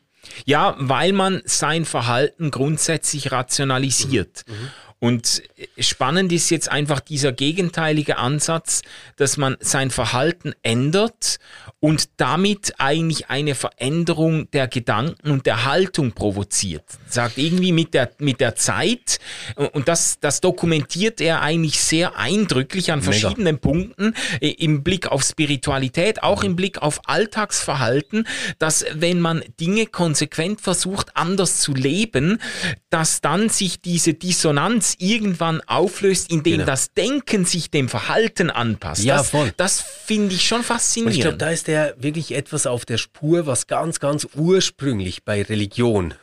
Ja, 0.45 0.75
weil 0.77 1.13
man 1.13 1.41
sein 1.45 1.85
Verhalten 1.85 2.51
grundsätzlich 2.51 3.31
rationalisiert. 3.31 4.43
Mhm. 4.47 4.53
Mhm. 4.53 4.69
Und 5.03 5.41
spannend 5.79 6.31
ist 6.31 6.51
jetzt 6.51 6.69
einfach 6.69 6.99
dieser 6.99 7.31
gegenteilige 7.31 8.17
Ansatz, 8.17 8.83
dass 9.15 9.35
man 9.35 9.57
sein 9.59 9.89
Verhalten 9.89 10.53
ändert 10.61 11.39
und 11.79 12.09
damit 12.17 12.75
eigentlich 12.77 13.31
eine 13.31 13.55
Veränderung 13.55 14.51
der 14.51 14.67
Gedanken 14.67 15.31
und 15.31 15.47
der 15.47 15.65
Haltung 15.65 16.11
provoziert. 16.11 16.83
Sagt 17.07 17.39
irgendwie 17.39 17.71
mit 17.71 17.95
der, 17.95 18.11
mit 18.19 18.39
der 18.39 18.55
Zeit, 18.55 19.17
und 19.73 19.87
das, 19.87 20.19
das 20.19 20.39
dokumentiert 20.39 21.19
er 21.19 21.41
eigentlich 21.41 21.81
sehr 21.81 22.15
eindrücklich 22.17 22.91
an 22.91 23.01
verschiedenen 23.01 23.55
Mega. 23.55 23.57
Punkten 23.57 24.13
im 24.39 24.83
Blick 24.83 25.07
auf 25.07 25.23
Spiritualität, 25.23 26.21
auch 26.21 26.43
im 26.43 26.55
Blick 26.55 26.79
auf 26.83 27.01
Alltagsverhalten, 27.07 28.27
dass 28.59 28.85
wenn 28.93 29.19
man 29.19 29.43
Dinge 29.59 29.87
konsequent 29.87 30.61
versucht, 30.61 31.17
anders 31.17 31.59
zu 31.59 31.73
leben, 31.73 32.39
dass 32.91 33.21
dann 33.21 33.49
sich 33.49 33.81
diese 33.81 34.13
Dissonanz 34.13 34.90
irgendwann 34.99 35.61
auflöst, 35.61 36.31
indem 36.31 36.53
genau. 36.53 36.65
das 36.65 36.93
Denken 36.93 37.45
sich 37.45 37.71
dem 37.71 37.89
Verhalten 37.89 38.49
anpasst. 38.49 39.03
Ja, 39.03 39.17
das, 39.17 39.29
voll. 39.29 39.53
Das 39.57 39.81
finde 39.81 40.35
ich 40.35 40.47
schon 40.47 40.63
faszinierend. 40.63 41.13
Und 41.13 41.17
ich 41.17 41.21
glaube, 41.21 41.37
da 41.37 41.49
ist 41.49 41.69
er 41.69 41.95
wirklich 41.97 42.33
etwas 42.33 42.67
auf 42.67 42.85
der 42.85 42.97
Spur, 42.97 43.45
was 43.45 43.67
ganz, 43.67 43.99
ganz 43.99 44.27
ursprünglich 44.35 45.23
bei 45.23 45.41
Religion 45.41 46.13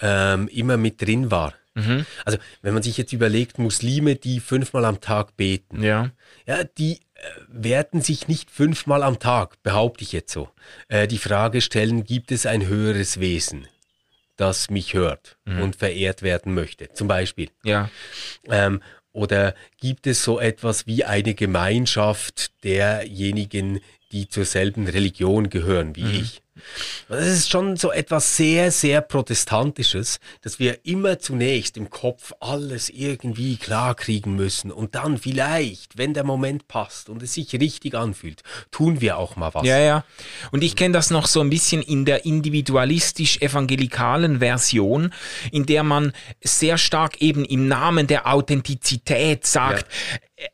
ähm, 0.00 0.48
immer 0.48 0.76
mit 0.76 1.00
drin 1.02 1.30
war. 1.30 1.54
Mhm. 1.74 2.06
Also, 2.24 2.38
wenn 2.62 2.74
man 2.74 2.82
sich 2.82 2.96
jetzt 2.96 3.12
überlegt, 3.12 3.58
Muslime, 3.58 4.14
die 4.14 4.40
fünfmal 4.40 4.84
am 4.84 5.00
Tag 5.00 5.36
beten, 5.36 5.82
ja, 5.82 6.10
ja 6.46 6.62
die 6.64 7.00
äh, 7.14 7.20
werden 7.48 8.00
sich 8.00 8.28
nicht 8.28 8.50
fünfmal 8.50 9.02
am 9.02 9.18
Tag, 9.18 9.62
behaupte 9.62 10.04
ich 10.04 10.12
jetzt 10.12 10.32
so, 10.32 10.48
äh, 10.88 11.08
die 11.08 11.18
Frage 11.18 11.60
stellen, 11.60 12.04
gibt 12.04 12.30
es 12.30 12.46
ein 12.46 12.66
höheres 12.66 13.18
Wesen, 13.18 13.66
das 14.36 14.70
mich 14.70 14.94
hört 14.94 15.38
mhm. 15.44 15.62
und 15.62 15.76
verehrt 15.76 16.22
werden 16.22 16.54
möchte, 16.54 16.92
zum 16.92 17.08
Beispiel. 17.08 17.50
Ja. 17.62 17.90
Ähm, 18.48 18.82
oder 19.12 19.54
gibt 19.84 20.06
es 20.06 20.24
so 20.24 20.40
etwas 20.40 20.86
wie 20.86 21.04
eine 21.04 21.34
Gemeinschaft 21.34 22.52
derjenigen, 22.64 23.80
die 24.12 24.30
zur 24.30 24.46
selben 24.46 24.88
Religion 24.88 25.50
gehören 25.50 25.94
wie 25.94 26.04
mhm. 26.04 26.20
ich. 26.20 26.40
Das 27.08 27.26
ist 27.26 27.50
schon 27.50 27.76
so 27.76 27.90
etwas 27.90 28.36
sehr, 28.36 28.70
sehr 28.70 29.00
Protestantisches, 29.00 30.20
dass 30.42 30.60
wir 30.60 30.84
immer 30.84 31.18
zunächst 31.18 31.76
im 31.76 31.90
Kopf 31.90 32.32
alles 32.40 32.90
irgendwie 32.90 33.56
klarkriegen 33.56 34.36
müssen 34.36 34.70
und 34.70 34.94
dann 34.94 35.18
vielleicht, 35.18 35.98
wenn 35.98 36.14
der 36.14 36.22
Moment 36.22 36.68
passt 36.68 37.08
und 37.08 37.20
es 37.22 37.34
sich 37.34 37.52
richtig 37.54 37.94
anfühlt, 37.94 38.44
tun 38.70 39.00
wir 39.00 39.18
auch 39.18 39.34
mal 39.34 39.52
was. 39.52 39.66
Ja, 39.66 39.78
ja. 39.78 40.04
Und 40.52 40.62
ich 40.62 40.76
kenne 40.76 40.94
das 40.94 41.10
noch 41.10 41.26
so 41.26 41.40
ein 41.40 41.50
bisschen 41.50 41.82
in 41.82 42.04
der 42.04 42.24
individualistisch-evangelikalen 42.24 44.38
Version, 44.38 45.12
in 45.50 45.66
der 45.66 45.82
man 45.82 46.12
sehr 46.42 46.78
stark 46.78 47.20
eben 47.20 47.44
im 47.44 47.66
Namen 47.66 48.06
der 48.06 48.32
Authentizität 48.32 49.44
sagt, 49.44 49.73
ja 49.78 49.84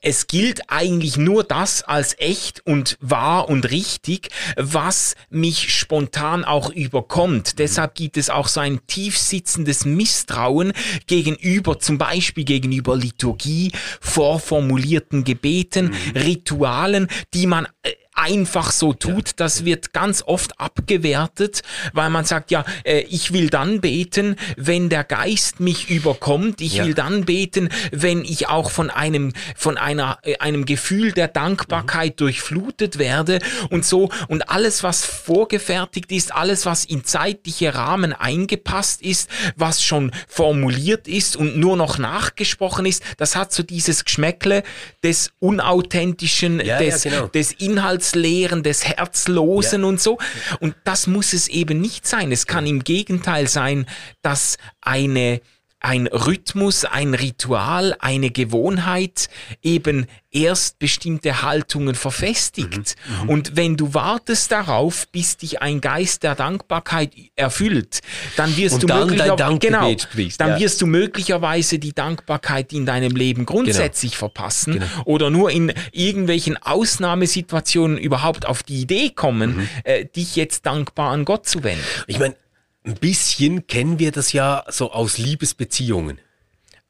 es 0.03 0.27
gilt 0.27 0.71
eigentlich 0.71 1.17
nur 1.17 1.45
das 1.45 1.83
als 1.83 2.19
echt 2.19 2.65
und 2.67 2.97
wahr 3.01 3.49
und 3.49 3.71
richtig, 3.71 4.29
was 4.57 5.15
mich 5.31 5.75
spontan 5.75 6.45
auch 6.45 6.71
überkommt. 6.71 7.55
Mhm. 7.55 7.57
Deshalb 7.57 7.95
gibt 7.95 8.17
es 8.17 8.31
auch 8.31 8.49
so 8.49 8.61
ein 8.61 8.81
tiefsitzendes 8.87 9.85
Misstrauen 9.85 10.73
gegenüber, 11.07 11.79
zum 11.79 11.99
Beispiel 11.99 12.45
gegenüber 12.45 12.97
Liturgie, 12.97 13.73
vorformulierten 14.01 15.25
Gebeten, 15.25 15.87
mhm. 15.87 16.17
Ritualen, 16.17 17.09
die 17.35 17.47
man 17.47 17.67
äh, 17.83 17.93
einfach 18.21 18.71
so 18.71 18.93
tut, 18.93 19.29
ja. 19.29 19.35
das 19.37 19.65
wird 19.65 19.93
ganz 19.93 20.23
oft 20.23 20.61
abgewertet, 20.61 21.63
weil 21.93 22.11
man 22.11 22.25
sagt, 22.25 22.51
ja, 22.51 22.65
äh, 22.85 23.01
ich 23.09 23.33
will 23.33 23.49
dann 23.49 23.81
beten, 23.81 24.37
wenn 24.57 24.89
der 24.91 25.05
Geist 25.05 25.61
mich 25.61 25.89
überkommt, 25.89 26.61
ich 26.61 26.75
ja. 26.75 26.85
will 26.85 26.95
dann 26.95 27.25
beten, 27.25 27.71
wenn 27.93 28.25
ich 28.25 28.49
auch 28.49 28.71
von 28.71 28.91
einem, 28.91 29.33
von 29.57 29.79
einer, 29.79 30.19
äh, 30.23 30.37
einem 30.39 30.67
Gefühl 30.67 31.13
der 31.13 31.29
Dankbarkeit 31.29 32.13
mhm. 32.13 32.17
durchflutet 32.17 32.99
werde 32.99 33.39
und 33.71 33.85
so 33.85 34.11
und 34.29 34.51
alles, 34.51 34.83
was 34.83 35.05
vorgefertigt 35.05 36.13
ist, 36.13 36.35
alles, 36.35 36.67
was 36.67 36.85
in 36.85 37.05
zeitliche 37.05 37.75
Rahmen 37.75 38.13
eingepasst 38.13 39.03
ist, 39.03 39.31
was 39.57 39.83
schon 39.83 40.13
formuliert 40.29 41.09
ist 41.09 41.37
und 41.37 41.57
nur 41.57 41.77
noch 41.77 41.99
nachgesprochen 41.99 42.85
ist, 42.85 43.03
das 43.17 43.35
hat 43.35 43.53
so 43.53 43.63
dieses 43.63 44.05
Geschmäckle 44.05 44.63
des 45.03 45.33
Unauthentischen, 45.39 46.61
ja, 46.61 46.79
des, 46.79 47.03
genau. 47.05 47.27
des 47.29 47.53
Inhalts 47.53 48.10
Herzleeren, 48.11 48.63
des 48.63 48.85
Herzlosen 48.85 49.83
ja. 49.83 49.89
und 49.89 50.01
so. 50.01 50.19
Und 50.59 50.75
das 50.85 51.07
muss 51.07 51.33
es 51.33 51.49
eben 51.49 51.81
nicht 51.81 52.07
sein. 52.07 52.33
Es 52.33 52.47
kann 52.47 52.67
im 52.67 52.83
Gegenteil 52.83 53.47
sein, 53.47 53.87
dass 54.23 54.59
eine 54.81 55.41
ein 55.81 56.07
Rhythmus, 56.07 56.85
ein 56.85 57.15
Ritual, 57.15 57.97
eine 58.01 58.31
Gewohnheit 58.31 59.29
eben 59.63 60.07
erst 60.31 60.79
bestimmte 60.79 61.43
Haltungen 61.43 61.95
verfestigt. 61.95 62.95
Mhm. 63.09 63.23
Mhm. 63.25 63.29
Und 63.29 63.57
wenn 63.57 63.77
du 63.77 63.95
wartest 63.95 64.53
darauf, 64.53 65.09
bis 65.09 65.39
dich 65.39 65.61
ein 65.63 65.81
Geist 65.81 66.23
der 66.23 66.35
Dankbarkeit 66.35 67.13
erfüllt, 67.35 68.01
dann 68.37 68.57
wirst 68.57 68.75
Und 68.75 68.83
du 68.85 68.87
dann 68.87 69.09
möglicherweise, 69.09 69.59
genau, 69.59 69.99
sprichst, 69.99 70.41
dann 70.41 70.51
ja. 70.51 70.61
wirst 70.61 70.81
du 70.83 70.87
möglicherweise 70.87 71.79
die 71.79 71.95
Dankbarkeit 71.95 72.73
in 72.73 72.87
deinem 72.87 73.17
Leben 73.17 73.47
grundsätzlich 73.47 74.13
genau. 74.13 74.19
verpassen 74.19 74.75
Genau. 74.75 74.87
oder 75.07 75.31
nur 75.31 75.51
in 75.51 75.73
irgendwelchen 75.93 76.57
Ausnahmesituationen 76.59 77.99
überhaupt 77.99 78.47
auf 78.47 78.63
die 78.63 78.83
Idee 78.83 79.11
kommen, 79.11 79.57
Mhm. 79.57 79.69
äh, 79.85 80.05
dich 80.05 80.37
jetzt 80.37 80.67
dankbar 80.67 81.11
an 81.11 81.25
Gott 81.25 81.49
zu 81.49 81.65
wenden. 81.65 81.83
Ich 82.07 82.19
meine, 82.19 82.37
ein 82.85 82.95
bisschen 82.95 83.67
kennen 83.67 83.99
wir 83.99 84.13
das 84.13 84.33
ja 84.33 84.65
so 84.69 84.93
aus 84.93 85.19
Liebesbeziehungen. 85.19 86.19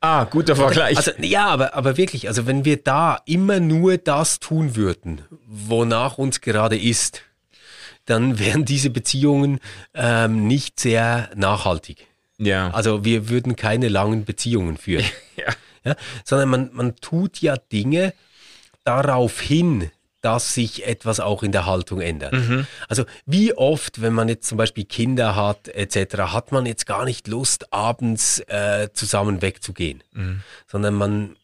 Ah, 0.00 0.24
guter 0.24 0.56
Vergleich. 0.56 0.96
Also, 0.96 1.10
ja, 1.20 1.46
aber, 1.46 1.74
aber 1.74 1.96
wirklich, 1.98 2.28
also 2.28 2.46
wenn 2.46 2.64
wir 2.64 2.78
da 2.78 3.20
immer 3.26 3.60
nur 3.60 3.98
das 3.98 4.40
tun 4.40 4.74
würden, 4.74 5.20
wonach 5.46 6.16
uns 6.16 6.40
gerade 6.40 6.78
ist, 6.78 7.22
dann 8.06 8.38
wären 8.38 8.64
diese 8.64 8.90
Beziehungen 8.90 9.60
ähm, 9.94 10.46
nicht 10.46 10.80
sehr 10.80 11.30
nachhaltig. 11.34 12.06
ja. 12.38 12.70
Also 12.70 13.04
wir 13.04 13.28
würden 13.28 13.56
keine 13.56 13.88
langen 13.88 14.24
Beziehungen 14.24 14.78
führen. 14.78 15.04
ja. 15.36 15.52
ja? 15.84 15.96
Sondern 16.24 16.48
man, 16.48 16.70
man 16.72 16.96
tut 16.96 17.42
ja 17.42 17.56
Dinge 17.56 18.14
darauf 18.84 19.40
hin, 19.40 19.90
dass 20.20 20.54
sich 20.54 20.86
etwas 20.86 21.20
auch 21.20 21.42
in 21.42 21.52
der 21.52 21.66
Haltung 21.66 22.00
ändert. 22.00 22.34
Also 22.88 23.04
wie 23.26 23.54
oft, 23.54 24.02
wenn 24.02 24.12
man 24.12 24.28
jetzt 24.28 24.48
zum 24.48 24.58
Beispiel 24.58 24.84
Kinder 24.84 25.36
hat 25.36 25.68
etc., 25.68 26.16
hat 26.32 26.52
man 26.52 26.66
jetzt 26.66 26.86
gar 26.86 27.04
nicht 27.04 27.28
Lust, 27.28 27.72
abends 27.72 28.40
äh, 28.48 28.88
zusammen 28.92 29.42
wegzugehen, 29.42 30.02
sondern 30.66 30.94
man 30.94 31.36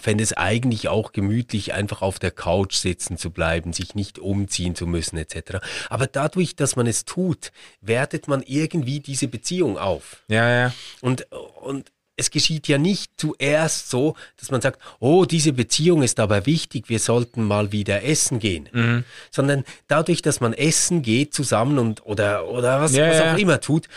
fände 0.00 0.22
es 0.22 0.32
eigentlich 0.32 0.88
auch 0.88 1.12
gemütlich, 1.12 1.72
einfach 1.72 2.02
auf 2.02 2.18
der 2.18 2.30
Couch 2.30 2.74
sitzen 2.76 3.16
zu 3.16 3.30
bleiben, 3.30 3.72
sich 3.72 3.94
nicht 3.94 4.18
umziehen 4.18 4.74
zu 4.74 4.86
müssen 4.86 5.16
etc. 5.16 5.58
Aber 5.88 6.06
dadurch, 6.06 6.56
dass 6.56 6.76
man 6.76 6.86
es 6.86 7.04
tut, 7.04 7.52
wertet 7.80 8.28
man 8.28 8.42
irgendwie 8.42 9.00
diese 9.00 9.28
Beziehung 9.28 9.78
auf. 9.78 10.22
Ja, 10.28 10.48
ja. 10.48 10.74
Und, 11.00 11.26
und 11.62 11.90
es 12.18 12.30
geschieht 12.30 12.68
ja 12.68 12.78
nicht 12.78 13.12
zuerst 13.16 13.90
so, 13.90 14.14
dass 14.36 14.50
man 14.50 14.60
sagt, 14.60 14.80
oh, 14.98 15.24
diese 15.24 15.52
Beziehung 15.52 16.02
ist 16.02 16.20
aber 16.20 16.46
wichtig, 16.46 16.88
wir 16.88 16.98
sollten 16.98 17.44
mal 17.44 17.72
wieder 17.72 18.02
essen 18.02 18.40
gehen. 18.40 18.68
Mhm. 18.72 19.04
Sondern 19.30 19.64
dadurch, 19.86 20.20
dass 20.20 20.40
man 20.40 20.52
essen 20.52 21.02
geht 21.02 21.32
zusammen 21.32 21.78
und 21.78 22.04
oder, 22.04 22.48
oder 22.48 22.80
was, 22.80 22.94
Ja, 22.94 23.08
was 23.08 23.20
auch 23.20 23.38
immer 23.38 23.60
tut, 23.60 23.88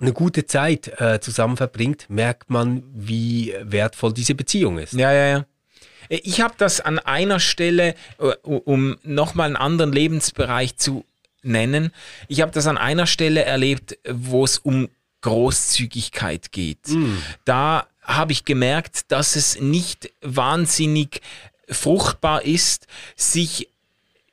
eine 0.00 0.12
gute 0.12 0.46
Zeit 0.46 1.00
äh, 1.00 1.20
zusammen 1.20 1.56
verbringt, 1.56 2.06
merkt 2.08 2.50
man, 2.50 2.82
wie 2.94 3.54
wertvoll 3.62 4.12
diese 4.12 4.34
Beziehung 4.34 4.78
ist. 4.78 4.92
Ja, 4.92 5.12
ja, 5.12 5.26
ja. 5.28 5.46
Ich 6.08 6.40
habe 6.40 6.54
das 6.56 6.80
an 6.80 6.98
einer 6.98 7.38
Stelle, 7.38 7.94
äh, 8.18 8.34
um 8.42 8.96
nochmal 9.02 9.46
einen 9.46 9.56
anderen 9.56 9.92
Lebensbereich 9.92 10.76
zu 10.76 11.04
nennen, 11.42 11.92
ich 12.26 12.40
habe 12.40 12.52
das 12.52 12.66
an 12.66 12.76
einer 12.76 13.06
Stelle 13.06 13.44
erlebt, 13.44 13.96
wo 14.08 14.44
es 14.44 14.58
um 14.58 14.88
Großzügigkeit 15.20 16.52
geht. 16.52 16.86
Da 17.44 17.86
habe 18.02 18.32
ich 18.32 18.44
gemerkt, 18.44 19.10
dass 19.12 19.36
es 19.36 19.60
nicht 19.60 20.10
wahnsinnig 20.22 21.20
fruchtbar 21.70 22.42
ist, 22.42 22.86
sich 23.16 23.68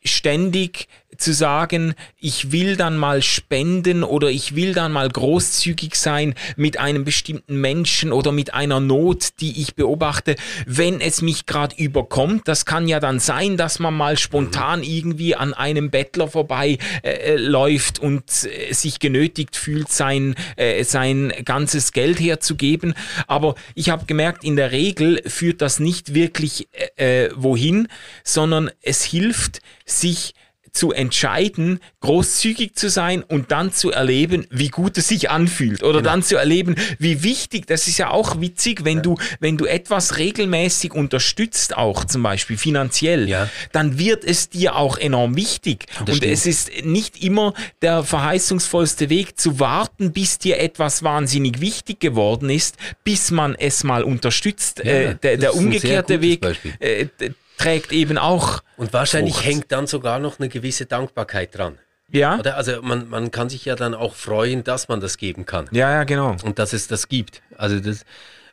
ständig 0.04 0.88
zu 1.17 1.34
sagen, 1.34 1.93
ich 2.19 2.51
will 2.51 2.75
dann 2.75 2.97
mal 2.97 3.21
spenden 3.21 4.04
oder 4.04 4.30
ich 4.30 4.56
will 4.56 4.73
dann 4.73 4.91
mal 4.91 5.10
großzügig 5.10 5.95
sein 5.95 6.36
mit 6.56 6.80
einem 6.80 7.04
bestimmten 7.04 7.60
Menschen 7.60 8.12
oder 8.12 8.32
mit 8.32 8.54
einer 8.54 8.80
Not, 8.80 9.39
die 9.39 9.62
ich 9.62 9.75
beobachte, 9.75 10.36
wenn 10.65 11.01
es 11.01 11.21
mich 11.21 11.45
gerade 11.45 11.75
überkommt. 11.75 12.47
Das 12.47 12.65
kann 12.65 12.88
ja 12.88 12.99
dann 12.99 13.19
sein, 13.19 13.58
dass 13.58 13.80
man 13.80 13.93
mal 13.93 14.17
spontan 14.17 14.84
irgendwie 14.84 15.36
an 15.36 15.54
einem 15.54 15.89
Bettler 15.89 16.28
vorbei 16.28 16.78
äh, 17.04 17.10
äh, 17.10 17.36
läuft 17.38 17.99
und 17.99 18.23
äh, 18.43 18.73
sich 18.73 18.99
genötigt 18.99 19.56
fühlt, 19.56 19.89
sein, 19.89 20.36
äh, 20.56 20.84
sein 20.84 21.34
ganzes 21.43 21.91
Geld 21.91 22.19
herzugeben. 22.19 22.93
Aber 23.28 23.56
ich 23.73 23.89
habe 23.89 24.06
gemerkt, 24.06 24.43
in 24.43 24.56
der 24.56 24.71
Regel 24.71 25.21
führt 25.25 25.62
das 25.62 25.80
nicht 25.80 26.13
wirklich 26.13 26.67
äh, 26.97 27.25
äh, 27.25 27.32
wohin, 27.36 27.88
sondern 28.23 28.71
es 28.82 29.04
hilft, 29.04 29.62
sich 29.86 30.34
zu 30.75 30.91
entscheiden, 30.91 31.79
großzügig 32.01 32.75
zu 32.75 32.89
sein 32.89 33.23
und 33.23 33.51
dann 33.51 33.71
zu 33.73 33.91
erleben, 33.91 34.45
wie 34.51 34.67
gut 34.69 34.97
es 34.97 35.07
sich 35.07 35.29
anfühlt 35.29 35.81
oder 35.83 36.01
dann 36.01 36.21
zu 36.21 36.35
erleben, 36.35 36.75
wie 36.99 37.23
wichtig, 37.23 37.65
das 37.67 37.88
ist 37.88 37.97
ja 37.97 38.11
auch 38.11 38.41
witzig, 38.41 38.83
wenn 38.83 39.01
du, 39.01 39.17
wenn 39.39 39.57
du 39.57 39.65
etwas 39.65 40.17
regelmäßig 40.17 40.93
unterstützt, 40.93 41.75
auch 41.77 42.05
zum 42.05 42.23
Beispiel 42.23 42.57
finanziell, 42.57 43.27
Ja. 43.29 43.49
dann 43.71 43.97
wird 43.97 44.23
es 44.23 44.49
dir 44.49 44.75
auch 44.75 44.97
enorm 44.97 45.35
wichtig. 45.35 45.85
Und 45.99 46.15
stimmt. 46.15 46.31
es 46.31 46.45
ist 46.45 46.85
nicht 46.85 47.23
immer 47.23 47.53
der 47.81 48.03
verheißungsvollste 48.03 49.09
Weg 49.09 49.39
zu 49.39 49.59
warten, 49.59 50.11
bis 50.11 50.38
dir 50.38 50.59
etwas 50.59 51.03
wahnsinnig 51.03 51.61
wichtig 51.61 51.99
geworden 51.99 52.49
ist, 52.49 52.75
bis 53.03 53.31
man 53.31 53.55
es 53.55 53.83
mal 53.83 54.03
unterstützt. 54.03 54.81
äh, 54.81 55.15
der 55.15 55.38
das 55.38 55.39
der 55.39 55.55
umgekehrte 55.55 56.21
Weg 56.21 56.45
äh, 56.79 57.07
trägt 57.57 57.91
eben 57.91 58.17
auch 58.17 58.61
Und 58.77 58.93
wahrscheinlich 58.93 59.35
Frucht. 59.35 59.45
hängt 59.45 59.71
dann 59.71 59.87
sogar 59.87 60.19
noch 60.19 60.39
eine 60.39 60.49
gewisse 60.49 60.85
Dankbarkeit 60.85 61.57
dran. 61.57 61.77
Ja, 62.11 62.37
Oder? 62.37 62.55
Also 62.55 62.81
man, 62.81 63.09
man 63.09 63.31
kann 63.31 63.49
sich 63.49 63.65
ja 63.65 63.75
dann 63.75 63.93
auch 63.95 64.13
freuen, 64.13 64.63
dass 64.63 64.87
man 64.87 64.99
das 64.99 65.17
geben 65.17 65.45
kann. 65.45 65.67
ja, 65.71 65.91
ja, 65.91 66.03
genau. 66.03 66.35
und 66.43 66.59
dass 66.59 66.71
es 66.73 66.87
das 66.87 67.07
gibt. 67.09 67.41
Also 67.57 67.79
das 67.79 68.05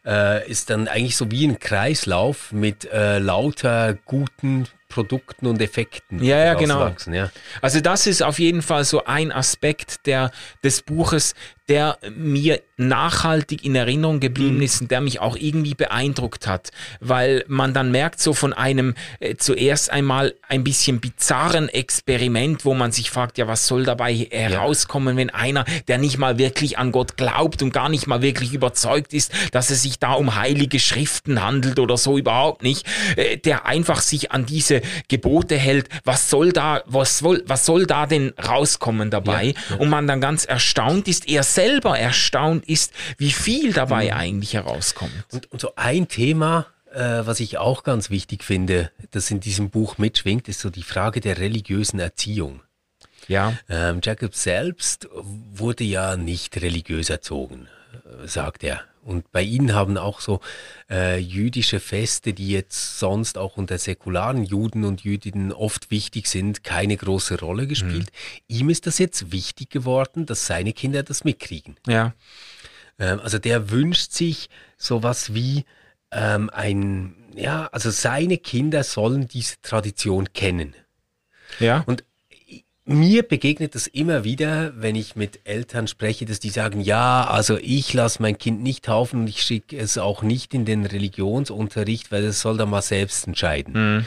äh, 0.07 0.49
ist 0.51 0.71
dann 0.71 0.89
eigentlich 0.89 1.17
so 1.17 1.31
wie 1.31 1.47
ein 1.47 1.59
Kreislauf 1.61 2.51
mit 2.53 2.91
äh, 2.91 3.19
lauter 3.19 3.95
guten 4.07 4.67
Produkten 4.93 5.47
und 5.47 5.61
Effekten. 5.63 6.23
Ja, 6.23 6.39
ja, 6.45 6.55
genau. 6.55 6.81
Wachsen, 6.81 7.15
ja. 7.15 7.31
Also 7.63 7.81
das 7.81 8.07
ist 8.07 8.23
auf 8.23 8.39
jeden 8.39 8.61
Fall 8.63 8.85
so 8.85 9.05
ein 9.05 9.33
Aspekt 9.33 10.07
der, 10.07 10.31
des 10.63 10.83
Buches, 10.83 11.35
der 11.69 11.97
mir 12.15 12.61
nachhaltig 12.77 13.65
in 13.65 13.75
Erinnerung 13.75 14.21
geblieben 14.21 14.57
Mhm. 14.57 14.63
ist 14.63 14.81
und 14.83 14.91
der 14.91 15.01
mich 15.01 15.21
auch 15.21 15.37
irgendwie 15.37 15.75
beeindruckt 15.75 16.47
hat, 16.47 16.71
weil 17.01 17.45
man 17.47 17.73
dann 17.73 17.91
merkt 17.93 18.21
so 18.21 18.35
von 18.35 18.53
einem 18.53 18.95
äh, 19.21 19.37
zuerst 19.37 19.89
einmal 19.91 20.35
ein 20.49 20.65
bisschen 20.65 21.01
bizarren 21.01 21.69
Experiment, 21.69 22.65
wo 22.65 22.75
man 22.75 22.93
sich 22.93 23.11
fragt, 23.11 23.39
ja, 23.39 23.47
was 23.47 23.67
soll 23.69 23.85
dabei 23.85 24.13
herauskommen, 24.15 25.17
wenn 25.17 25.31
einer, 25.31 25.65
der 25.89 25.99
nicht 25.99 26.19
mal 26.19 26.37
wirklich 26.37 26.79
an 26.79 26.93
Gott 26.93 27.17
glaubt 27.17 27.63
und 27.63 27.73
gar 27.73 27.89
nicht 27.89 28.07
mal 28.09 28.21
wirklich 28.23 28.53
überzeugt 28.53 29.15
ist, 29.15 29.33
dass 29.53 29.71
es 29.71 29.83
sich 29.83 29.99
da 30.01 30.13
um 30.15 30.35
heilige 30.35 30.81
Schriften 30.81 31.43
handelt 31.43 31.79
oder 31.79 31.97
so 31.97 32.19
überhaupt 32.19 32.63
nicht, 32.65 32.87
äh, 33.17 33.39
der 33.39 33.67
einfach 33.67 34.01
sich 34.03 34.33
an 34.33 34.45
diese 34.45 34.82
Gebote 35.09 35.57
hält, 35.57 35.89
was 36.05 36.31
soll 36.31 36.53
da, 36.53 36.83
was 36.87 37.19
soll, 37.19 37.43
was 37.47 37.67
soll 37.67 37.87
da 37.87 38.07
denn 38.07 38.33
rauskommen 38.43 39.11
dabei? 39.11 39.55
Und 39.79 39.89
man 39.89 40.07
dann 40.07 40.21
ganz 40.21 40.45
erstaunt 40.45 41.09
ist, 41.09 41.29
er 41.29 41.43
selber 41.43 41.99
erstaunt 41.99 42.65
ist, 42.69 42.93
wie 43.19 43.33
viel 43.33 43.73
dabei 43.73 44.15
eigentlich 44.15 44.55
herauskommt. 44.55 45.13
Und, 45.31 45.51
und 45.53 45.61
so 45.61 45.73
ein 45.77 46.09
Thema, 46.09 46.67
äh, 46.93 47.23
was 47.25 47.41
ich 47.41 47.59
auch 47.59 47.83
ganz 47.83 48.11
wichtig 48.11 48.45
finde, 48.45 48.91
das 49.11 49.31
in 49.31 49.41
diesem 49.41 49.71
Buch 49.71 49.99
mitschwingt, 49.99 50.49
ist 50.49 50.61
so 50.61 50.71
die 50.71 50.83
Frage 50.83 51.21
der 51.21 51.39
religiösen 51.39 52.01
Erziehung. 52.01 52.61
Ja. 53.29 53.55
Ähm, 53.69 54.01
Jacob 54.03 54.35
selbst 54.35 55.09
wurde 55.13 55.85
ja 55.85 56.17
nicht 56.17 56.61
religiös 56.61 57.11
erzogen, 57.11 57.69
äh, 58.05 58.27
sagt 58.27 58.65
er. 58.65 58.83
Und 59.03 59.33
bei 59.33 59.43
ihnen 59.43 59.75
haben 59.75 59.99
auch 59.99 60.21
so 60.21 60.41
äh, 60.89 61.19
jüdische 61.19 61.81
Feste, 61.81 62.33
die 62.33 62.51
jetzt 62.51 63.01
sonst 63.01 63.37
auch 63.37 63.57
unter 63.57 63.77
säkularen 63.77 64.45
Juden 64.45 64.85
und 64.85 65.03
Jüdinnen 65.03 65.53
oft 65.53 65.91
wichtig 65.91 66.29
sind, 66.29 66.63
keine 66.63 66.97
große 66.97 67.41
Rolle 67.41 67.67
gespielt. 67.67 68.11
Ihm 68.47 68.71
ist 68.71 68.87
das 68.87 68.99
jetzt 68.99 69.33
wichtig 69.33 69.71
geworden, 69.71 70.25
dass 70.25 70.47
seine 70.47 70.73
Kinder 70.73 71.03
das 71.03 71.25
mitkriegen. 71.25 71.77
Ja. 71.87 72.15
Ähm, 72.99 73.19
also 73.21 73.39
der 73.41 73.71
wünscht 73.71 74.13
sich 74.13 74.49
sowas 74.77 75.35
wie 75.35 75.65
ähm, 76.13 76.49
ein, 76.51 77.17
ja, 77.35 77.67
also 77.73 77.91
seine 77.91 78.39
Kinder 78.39 78.85
sollen 78.85 79.27
diese 79.27 79.61
Tradition 79.63 80.33
kennen. 80.33 80.77
Ja. 81.59 81.83
Und 81.87 82.05
mir 82.93 83.23
begegnet 83.23 83.75
das 83.75 83.87
immer 83.87 84.25
wieder, 84.25 84.73
wenn 84.77 84.95
ich 84.95 85.17
mit 85.17 85.41
Eltern 85.45 85.89
spreche, 85.89 86.25
dass 86.27 86.41
die 86.41 86.51
sagen, 86.51 86.81
ja, 86.81 87.25
also 87.25 87.59
ich 87.61 87.93
lasse 87.93 88.23
mein 88.23 88.39
Kind 88.39 88.63
nicht 88.63 88.85
taufen 88.85 89.21
und 89.21 89.27
ich 89.29 89.43
schicke 89.43 89.77
es 89.77 89.99
auch 89.99 90.23
nicht 90.23 90.55
in 90.55 90.65
den 90.65 90.87
Religionsunterricht, 90.87 92.13
weil 92.13 92.25
es 92.25 92.41
soll 92.41 92.57
da 92.57 92.67
mal 92.67 92.83
selbst 92.83 93.27
entscheiden. 93.27 94.07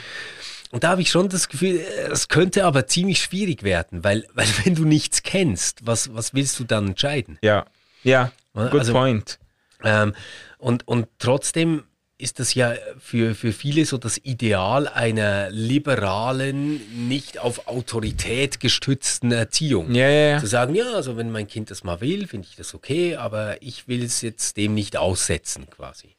Und 0.72 0.84
da 0.84 0.90
habe 0.90 1.02
ich 1.02 1.10
schon 1.10 1.28
das 1.28 1.48
Gefühl, 1.48 1.80
es 2.10 2.28
könnte 2.28 2.64
aber 2.64 2.86
ziemlich 2.86 3.20
schwierig 3.20 3.62
werden, 3.62 4.02
weil, 4.04 4.26
weil 4.34 4.48
wenn 4.64 4.74
du 4.74 4.84
nichts 4.84 5.22
kennst, 5.22 5.86
was, 5.86 6.14
was 6.14 6.34
willst 6.34 6.58
du 6.58 6.64
dann 6.64 6.88
entscheiden? 6.88 7.38
Ja. 7.42 7.66
Ja. 8.02 8.32
Good 8.54 8.72
Also- 8.74 8.92
point. 8.92 9.38
Ähm, 9.84 10.14
und, 10.58 10.88
und 10.88 11.06
trotzdem 11.18 11.82
ist 12.18 12.40
das 12.40 12.54
ja 12.54 12.74
für, 12.98 13.34
für 13.34 13.52
viele 13.52 13.84
so 13.84 13.98
das 13.98 14.18
Ideal 14.18 14.88
einer 14.88 15.50
liberalen, 15.50 16.80
nicht 17.08 17.38
auf 17.38 17.68
Autorität 17.68 18.58
gestützten 18.58 19.32
Erziehung. 19.32 19.94
Ja, 19.94 20.08
ja, 20.08 20.28
ja. 20.30 20.38
Zu 20.40 20.46
sagen, 20.46 20.74
ja, 20.74 20.92
also 20.92 21.16
wenn 21.18 21.30
mein 21.30 21.46
Kind 21.46 21.70
das 21.70 21.84
mal 21.84 22.00
will, 22.00 22.26
finde 22.26 22.48
ich 22.48 22.56
das 22.56 22.74
okay, 22.74 23.16
aber 23.16 23.60
ich 23.60 23.86
will 23.86 24.02
es 24.02 24.22
jetzt 24.22 24.56
dem 24.56 24.74
nicht 24.74 24.96
aussetzen 24.96 25.68
quasi. 25.68 26.16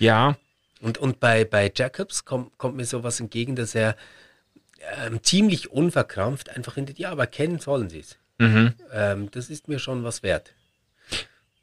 Ja. 0.00 0.36
Und, 0.80 0.98
und 0.98 1.20
bei, 1.20 1.44
bei 1.44 1.70
Jacobs 1.74 2.24
kommt, 2.24 2.58
kommt 2.58 2.76
mir 2.76 2.84
sowas 2.84 3.20
entgegen, 3.20 3.54
dass 3.54 3.76
er 3.76 3.96
ähm, 5.04 5.22
ziemlich 5.22 5.70
unverkrampft 5.70 6.50
einfach 6.50 6.74
findet, 6.74 6.98
ja, 6.98 7.10
aber 7.10 7.26
kennen 7.26 7.60
sollen 7.60 7.90
sie 7.90 8.00
es. 8.00 8.16
Mhm. 8.38 8.74
Ähm, 8.92 9.30
das 9.30 9.50
ist 9.50 9.68
mir 9.68 9.78
schon 9.78 10.02
was 10.02 10.22
wert. 10.22 10.54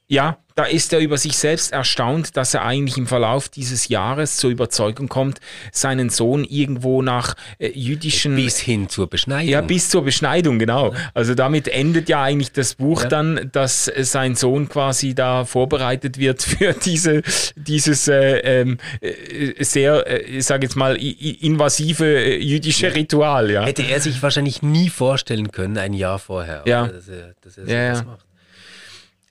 Ja, 0.08 0.38
da 0.54 0.66
ist 0.66 0.94
er 0.94 1.00
über 1.00 1.18
sich 1.18 1.36
selbst 1.36 1.74
erstaunt, 1.74 2.38
dass 2.38 2.54
er 2.54 2.64
eigentlich 2.64 2.96
im 2.96 3.08
Verlauf 3.08 3.50
dieses 3.50 3.88
Jahres 3.88 4.38
zur 4.38 4.52
Überzeugung 4.52 5.10
kommt, 5.10 5.40
seinen 5.72 6.10
Sohn 6.12 6.44
irgendwo 6.44 7.02
nach 7.02 7.36
äh, 7.58 7.70
jüdischen. 7.72 8.36
Bis 8.36 8.60
hin 8.60 8.88
zur 8.88 9.10
Beschneidung. 9.10 9.50
Ja, 9.52 9.62
bis 9.62 9.90
zur 9.90 10.04
Beschneidung, 10.04 10.60
genau. 10.60 10.94
Also 11.16 11.34
damit 11.34 11.68
endet 11.68 12.08
ja 12.08 12.22
eigentlich 12.22 12.52
das 12.52 12.76
Buch 12.76 13.02
Ja. 13.02 13.10
dann, 13.10 13.50
dass 13.52 13.88
äh, 13.88 14.04
sein 14.04 14.36
Sohn 14.36 14.70
quasi 14.70 15.16
da 15.16 15.44
vorbereitet 15.44 16.20
wird 16.20 16.42
für 16.44 16.74
diese, 16.74 17.24
dieses 17.56 18.08
äh, 18.08 18.38
ähm, 18.62 18.78
äh, 19.02 19.64
sehr, 19.64 20.06
äh, 20.08 20.22
ich 20.22 20.46
sage 20.46 20.68
jetzt 20.68 20.76
mal, 20.76 20.96
invasive 20.98 22.06
äh, 22.06 22.38
jüdische 22.38 22.94
Ritual, 22.94 23.50
ja. 23.50 23.64
Hätte 23.66 23.82
er 23.82 24.00
sich 24.00 24.22
wahrscheinlich 24.22 24.62
nie 24.62 24.90
vorstellen 24.90 25.52
können, 25.52 25.78
ein 25.80 25.94
Jahr 25.94 26.20
vorher, 26.20 26.62
Ja. 26.68 26.84
oder, 26.84 26.94
dass 26.94 27.08
er, 27.08 27.34
dass 27.42 27.58
er 27.58 27.66
Ja, 27.68 27.96
sowas 27.96 28.06
ja. 28.06 28.12
macht. 28.12 28.26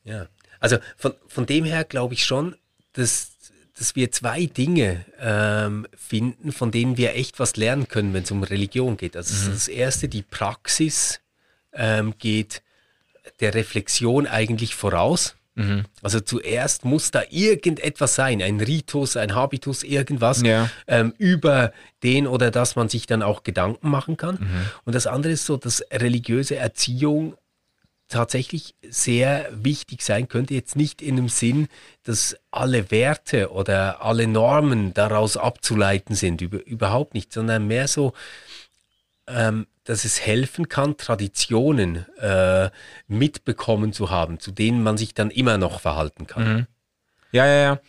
Ja, 0.06 0.26
also 0.64 0.78
von, 0.96 1.12
von 1.28 1.46
dem 1.46 1.64
her 1.64 1.84
glaube 1.84 2.14
ich 2.14 2.24
schon, 2.24 2.56
dass, 2.94 3.32
dass 3.78 3.94
wir 3.96 4.10
zwei 4.10 4.46
Dinge 4.46 5.04
ähm, 5.20 5.86
finden, 5.96 6.52
von 6.52 6.70
denen 6.70 6.96
wir 6.96 7.14
echt 7.14 7.38
was 7.38 7.56
lernen 7.56 7.86
können, 7.88 8.14
wenn 8.14 8.22
es 8.24 8.30
um 8.30 8.42
Religion 8.42 8.96
geht. 8.96 9.16
Also 9.16 9.34
Mhm. 9.48 9.52
das 9.52 9.68
erste, 9.68 10.08
die 10.08 10.22
Praxis 10.22 11.20
ähm, 11.72 12.14
geht 12.18 12.62
der 13.40 13.54
Reflexion 13.54 14.26
eigentlich 14.26 14.74
voraus. 14.74 15.36
Mhm. 15.56 15.84
Also 16.02 16.18
zuerst 16.20 16.84
muss 16.84 17.10
da 17.10 17.22
irgendetwas 17.30 18.14
sein, 18.16 18.42
ein 18.42 18.60
Ritus, 18.60 19.16
ein 19.16 19.34
Habitus, 19.34 19.82
irgendwas, 19.84 20.42
Ja. 20.42 20.68
ähm, 20.88 21.14
über 21.18 21.72
den 22.02 22.26
oder 22.26 22.50
das 22.50 22.74
man 22.76 22.88
sich 22.88 23.06
dann 23.06 23.22
auch 23.22 23.44
Gedanken 23.44 23.88
machen 23.88 24.16
kann. 24.16 24.36
Mhm. 24.40 24.66
Und 24.84 24.94
das 24.94 25.06
andere 25.06 25.32
ist 25.32 25.46
so, 25.46 25.56
dass 25.56 25.84
religiöse 25.92 26.56
Erziehung 26.56 27.36
tatsächlich 28.08 28.74
sehr 28.82 29.48
wichtig 29.52 30.02
sein 30.02 30.28
könnte, 30.28 30.54
jetzt 30.54 30.76
nicht 30.76 31.02
in 31.02 31.16
dem 31.16 31.28
Sinn, 31.28 31.68
dass 32.02 32.36
alle 32.50 32.90
Werte 32.90 33.50
oder 33.50 34.02
alle 34.02 34.26
Normen 34.26 34.94
daraus 34.94 35.36
abzuleiten 35.36 36.14
sind, 36.14 36.40
über, 36.40 36.64
überhaupt 36.66 37.14
nicht, 37.14 37.32
sondern 37.32 37.66
mehr 37.66 37.88
so, 37.88 38.12
ähm, 39.26 39.66
dass 39.84 40.04
es 40.04 40.20
helfen 40.20 40.68
kann, 40.68 40.96
Traditionen 40.96 42.06
äh, 42.18 42.70
mitbekommen 43.06 43.92
zu 43.92 44.10
haben, 44.10 44.38
zu 44.38 44.50
denen 44.50 44.82
man 44.82 44.96
sich 44.96 45.14
dann 45.14 45.30
immer 45.30 45.58
noch 45.58 45.80
verhalten 45.80 46.26
kann. 46.26 46.46
Ja, 47.32 47.46
ja, 47.46 47.62
ja. 47.62 47.80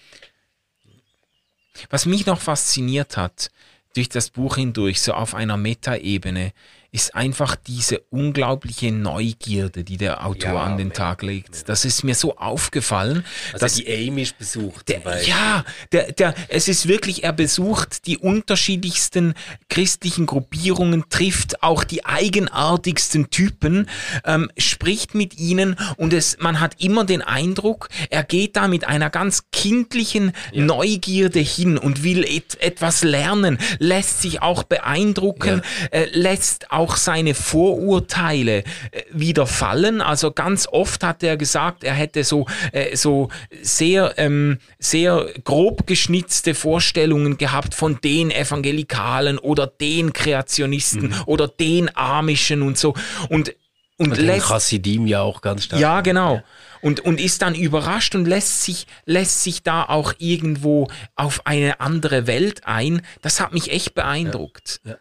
Was 1.90 2.06
mich 2.06 2.26
noch 2.26 2.42
fasziniert 2.42 3.18
hat, 3.18 3.52
durch 3.96 4.10
das 4.10 4.30
Buch 4.30 4.56
hindurch, 4.56 5.02
so 5.02 5.14
auf 5.14 5.36
einer 5.36 5.58
Metaebene, 5.58 6.52
ist 6.96 7.14
einfach 7.14 7.58
diese 7.58 8.00
unglaubliche 8.10 8.90
Neugierde, 8.90 9.84
die 9.84 9.98
der 9.98 10.26
Autor 10.26 10.54
Ja, 10.54 10.64
an 10.64 10.78
den 10.78 10.88
ja, 10.88 10.94
Tag 10.94 11.24
legt. 11.24 11.68
Das 11.68 11.84
ist 11.84 12.06
mir 12.06 12.16
so 12.16 12.38
aufgefallen, 12.38 13.26
Also 13.52 13.66
dass 13.66 13.74
die 13.74 13.86
Amish 13.86 14.34
besucht 14.36 14.88
der, 14.88 15.02
ja, 15.28 15.66
der, 15.92 16.14
der, 16.14 16.34
es 16.48 16.70
ist 16.70 16.88
wirklich, 16.88 17.26
er 17.26 17.34
besucht 17.34 18.08
die 18.08 18.18
unterschiedlichsten 18.18 19.34
christlichen 19.68 20.26
Gruppierungen, 20.26 21.04
trifft 21.10 21.62
auch 21.64 21.84
die 21.84 22.06
eigenartigsten 22.06 23.30
Typen, 23.30 23.90
ähm, 24.24 24.50
spricht 24.58 25.16
mit 25.16 25.38
ihnen 25.38 25.76
und 25.98 26.14
es, 26.14 26.38
man 26.40 26.62
hat 26.62 26.82
immer 26.82 27.04
den 27.04 27.22
Eindruck, 27.22 27.90
er 28.10 28.24
geht 28.24 28.56
da 28.56 28.70
mit 28.70 28.88
einer 28.88 29.10
ganz 29.10 29.44
kindlichen 29.52 30.32
Neugierde 30.54 31.42
hin 31.42 31.78
und 31.78 32.04
will 32.04 32.24
et, 32.24 32.62
etwas 32.62 33.04
lernen, 33.04 33.58
lässt 33.80 34.22
sich 34.22 34.42
auch 34.42 34.64
beeindrucken, 34.64 35.62
äh, 35.92 36.06
lässt 36.14 36.72
auch 36.72 36.85
seine 36.94 37.34
Vorurteile 37.34 38.60
äh, 38.60 38.64
wieder 39.12 39.48
fallen. 39.48 40.02
Also 40.02 40.32
ganz 40.32 40.68
oft 40.68 41.04
hat 41.04 41.24
er 41.24 41.38
gesagt, 41.38 41.84
er 41.84 41.94
hätte 41.94 42.24
so, 42.24 42.46
äh, 42.72 42.96
so 42.96 43.30
sehr, 43.62 44.14
ähm, 44.18 44.60
sehr 44.78 45.28
grob 45.44 45.88
geschnitzte 45.88 46.54
Vorstellungen 46.54 47.38
gehabt 47.38 47.74
von 47.74 48.00
den 48.02 48.30
Evangelikalen 48.30 49.38
oder 49.40 49.68
den 49.68 50.14
Kreationisten 50.14 51.14
oder 51.26 51.48
den 51.48 51.96
Amischen 51.96 52.62
und 52.62 52.78
so. 52.78 52.94
Und, 53.30 53.56
und, 53.98 54.12
Und 54.12 54.18
lässt, 54.18 54.48
Chassidim 54.48 55.08
ja 55.08 55.22
auch 55.22 55.42
ganz 55.42 55.64
stark. 55.66 55.82
ja, 55.82 56.02
genau. 56.02 56.42
Und, 56.82 57.00
und 57.00 57.20
ist 57.20 57.42
dann 57.42 57.56
überrascht 57.56 58.14
und 58.14 58.26
lässt 58.26 58.64
sich, 58.64 58.86
lässt 59.06 59.42
sich 59.42 59.64
da 59.64 59.86
auch 59.86 60.14
irgendwo 60.20 60.88
auf 61.16 61.48
eine 61.48 61.80
andere 61.80 62.28
Welt 62.28 62.68
ein. 62.68 63.02
Das 63.22 63.40
hat 63.40 63.54
mich 63.54 63.72
echt 63.72 63.96
beeindruckt. 63.96 64.82
Ja, 64.84 64.92
ja 64.92 64.98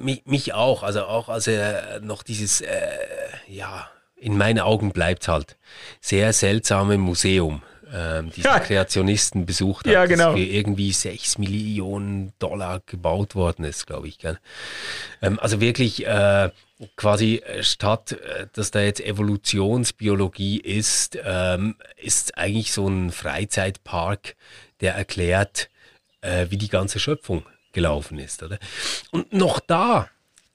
mich, 0.00 0.24
mich 0.26 0.54
auch. 0.54 0.82
Also 0.82 1.04
auch 1.04 1.28
als 1.28 1.46
er 1.46 2.00
noch 2.00 2.22
dieses, 2.22 2.60
äh, 2.60 2.68
ja, 3.46 3.88
in 4.16 4.36
meinen 4.36 4.58
Augen 4.60 4.92
bleibt 4.92 5.28
halt, 5.28 5.56
sehr 6.00 6.32
seltsame 6.32 6.98
Museum. 6.98 7.62
Ähm, 7.90 8.30
diese 8.36 8.48
Ja. 8.48 8.60
Kreationisten 8.60 9.46
besucht 9.46 9.86
hat, 9.86 9.92
Ja, 9.94 10.04
genau. 10.04 10.32
das 10.32 10.40
für 10.40 10.44
irgendwie 10.44 10.92
6 10.92 11.38
Millionen 11.38 12.34
Dollar 12.38 12.82
gebaut 12.84 13.34
worden 13.34 13.64
ist, 13.64 13.86
glaube 13.86 14.08
ich. 14.08 14.18
Ähm, 15.22 15.38
also 15.38 15.62
wirklich 15.62 16.06
äh, 16.06 16.50
quasi 16.96 17.36
äh, 17.36 17.62
statt, 17.62 18.12
äh, 18.12 18.46
dass 18.52 18.70
da 18.72 18.80
jetzt 18.80 19.00
Evolutionsbiologie 19.00 20.58
ist, 20.60 21.18
ähm, 21.24 21.76
ist 21.96 22.36
eigentlich 22.36 22.72
so 22.72 22.86
ein 22.88 23.10
Freizeitpark, 23.10 24.36
der 24.80 24.94
erklärt, 24.94 25.70
äh, 26.20 26.46
wie 26.50 26.58
die 26.58 26.68
ganze 26.68 26.98
Schöpfung 26.98 27.44
gelaufen 27.72 28.18
ist. 28.18 28.42
Oder? 28.42 28.58
Und 29.10 29.32
noch 29.32 29.60
da 29.60 30.08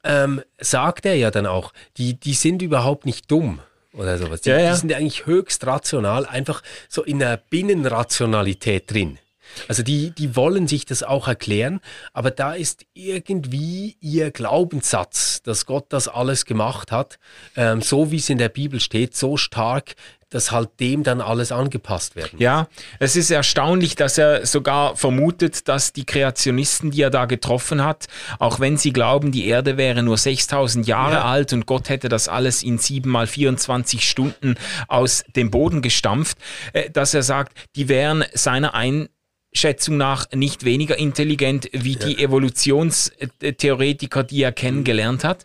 ähm, 0.04 0.41
sagt 0.60 1.06
er 1.06 1.15
ja 1.15 1.32
dann 1.32 1.45
auch, 1.45 1.73
die, 1.97 2.19
die 2.19 2.34
sind 2.34 2.62
überhaupt 2.62 3.06
nicht 3.06 3.32
dumm 3.32 3.60
oder 3.93 4.17
sowas. 4.17 4.41
Die, 4.41 4.49
Ja, 4.49 4.60
ja. 4.60 4.71
die 4.71 4.78
sind 4.78 4.93
eigentlich 4.93 5.26
höchst 5.26 5.65
rational, 5.65 6.26
einfach 6.26 6.62
so 6.89 7.04
in 7.04 7.19
der 7.19 7.38
Binnenrationalität 7.38 8.91
drin. 8.91 9.19
Also 9.67 9.84
die, 9.84 10.12
die 10.12 10.36
wollen 10.36 10.67
sich 10.67 10.86
das 10.86 11.04
auch 11.04 11.28
erklären, 11.28 11.80
aber 12.12 12.32
da 12.32 12.54
ist 12.54 12.86
irgendwie 12.93 13.97
ihr 13.99 14.32
Glaubenssatz, 14.32 15.41
dass 15.43 15.65
Gott 15.65 15.86
das 15.89 16.08
alles 16.08 16.45
gemacht 16.45 16.91
hat, 16.91 17.19
ähm, 17.56 17.82
so 17.82 18.12
wie 18.12 18.17
es 18.17 18.30
in 18.30 18.39
der 18.39 18.49
Bibel 18.49 18.80
steht, 18.80 19.15
so 19.15 19.38
stark, 19.38 19.95
dass 20.34 20.52
halt 20.52 20.69
dem 20.80 21.04
dann 21.04 21.22
alles 21.22 21.52
angepasst 21.52 22.15
werden. 22.15 22.38
Ja, 22.39 22.67
es 23.00 23.15
ist 23.15 23.32
erstaunlich, 23.32 23.96
dass 23.96 24.17
er 24.17 24.46
sogar 24.46 24.96
vermutet, 24.96 25.67
dass 25.67 25.93
die 25.93 26.06
Kreationisten, 26.06 26.91
die 26.91 27.02
er 27.02 27.10
da 27.10 27.26
getroffen 27.26 27.84
hat, 27.84 28.08
auch 28.39 28.60
wenn 28.60 28.78
sie 28.78 28.93
glauben, 28.93 29.32
die 29.32 29.48
Erde 29.48 29.78
wäre 29.78 30.04
nur 30.04 30.17
6000 30.17 30.88
Jahre 30.88 31.15
Ja. 31.15 31.26
alt 31.26 31.54
und 31.54 31.65
Gott 31.65 31.89
hätte 31.89 32.10
das 32.10 32.28
alles 32.28 32.63
in 32.63 32.78
7 32.78 33.10
mal 33.10 33.28
24 33.28 34.08
Stunden 34.10 34.56
aus 34.88 35.24
dem 35.36 35.52
Boden 35.52 35.82
gestampft, 35.82 36.38
äh, 36.74 36.89
dass 36.89 37.13
er 37.13 37.24
sagt, 37.24 37.58
die 37.76 37.89
wären 37.89 38.24
seiner 38.34 38.74
Einschätzung 38.74 39.98
nach 39.98 40.28
nicht 40.34 40.65
weniger 40.65 40.98
intelligent 40.98 41.69
wie 41.74 41.96
die 41.96 42.24
Evolutionstheoretiker, 42.24 44.24
die 44.24 44.43
er 44.43 44.52
kennengelernt 44.52 45.24
hat. 45.24 45.43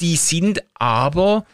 Die 0.00 0.16
sind 0.16 0.62
aber 0.74 1.44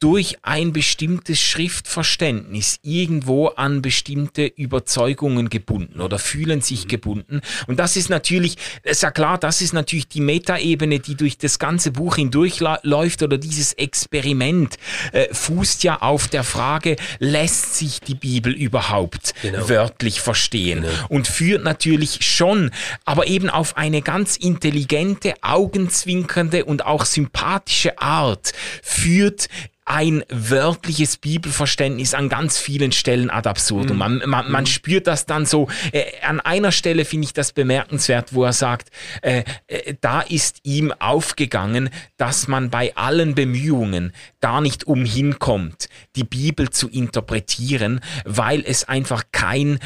durch 0.00 0.36
ein 0.42 0.72
bestimmtes 0.72 1.40
Schriftverständnis 1.40 2.78
irgendwo 2.82 3.48
an 3.48 3.82
bestimmte 3.82 4.46
Überzeugungen 4.46 5.50
gebunden 5.50 6.00
oder 6.00 6.18
fühlen 6.20 6.60
sich 6.60 6.86
gebunden. 6.86 7.40
Und 7.66 7.78
das 7.80 7.96
ist 7.96 8.08
natürlich, 8.08 8.56
ist 8.84 9.02
ja 9.02 9.10
klar, 9.10 9.38
das 9.38 9.60
ist 9.60 9.72
natürlich 9.72 10.06
die 10.08 10.20
Metaebene, 10.20 11.00
die 11.00 11.16
durch 11.16 11.36
das 11.36 11.58
ganze 11.58 11.90
Buch 11.90 12.16
hindurchläuft 12.16 13.22
oder 13.22 13.38
dieses 13.38 13.72
Experiment 13.72 14.76
äh, 15.12 15.32
fußt 15.34 15.82
ja 15.82 16.00
auf 16.00 16.28
der 16.28 16.44
Frage, 16.44 16.96
lässt 17.18 17.74
sich 17.76 18.00
die 18.00 18.14
Bibel 18.14 18.52
überhaupt 18.52 19.34
Genau. 19.42 19.68
wörtlich 19.68 20.20
verstehen? 20.20 20.84
Und 21.08 21.26
führt 21.26 21.64
natürlich 21.64 22.18
schon, 22.20 22.70
aber 23.04 23.26
eben 23.26 23.50
auf 23.50 23.76
eine 23.76 24.02
ganz 24.02 24.36
intelligente, 24.36 25.34
augenzwinkernde 25.42 26.64
und 26.64 26.84
auch 26.86 27.04
sympathische 27.04 27.98
Art 27.98 28.52
führt 28.82 29.48
ein 29.88 30.22
wörtliches 30.28 31.16
Bibelverständnis 31.16 32.12
an 32.12 32.28
ganz 32.28 32.58
vielen 32.58 32.92
Stellen 32.92 33.30
ad 33.30 33.48
absurdum. 33.48 33.96
Man, 33.96 34.22
man, 34.26 34.50
man 34.50 34.66
spürt 34.66 35.06
das 35.06 35.24
dann 35.24 35.46
so. 35.46 35.68
Äh, 35.92 36.04
an 36.22 36.40
einer 36.40 36.72
Stelle 36.72 37.04
finde 37.06 37.24
ich 37.24 37.32
das 37.32 37.52
bemerkenswert, 37.52 38.34
wo 38.34 38.44
er 38.44 38.52
sagt, 38.52 38.90
äh, 39.22 39.44
äh, 39.66 39.94
da 40.00 40.20
ist 40.20 40.58
ihm 40.62 40.92
aufgegangen, 40.92 41.88
dass 42.18 42.48
man 42.48 42.68
bei 42.68 42.94
allen 42.96 43.34
Bemühungen 43.34 44.12
gar 44.40 44.60
nicht 44.60 44.86
umhin 44.86 45.38
kommt, 45.38 45.88
die 46.16 46.24
Bibel 46.24 46.68
zu 46.68 46.88
interpretieren, 46.88 48.00
weil 48.24 48.62
es 48.66 48.86
einfach 48.86 49.24
kein 49.32 49.78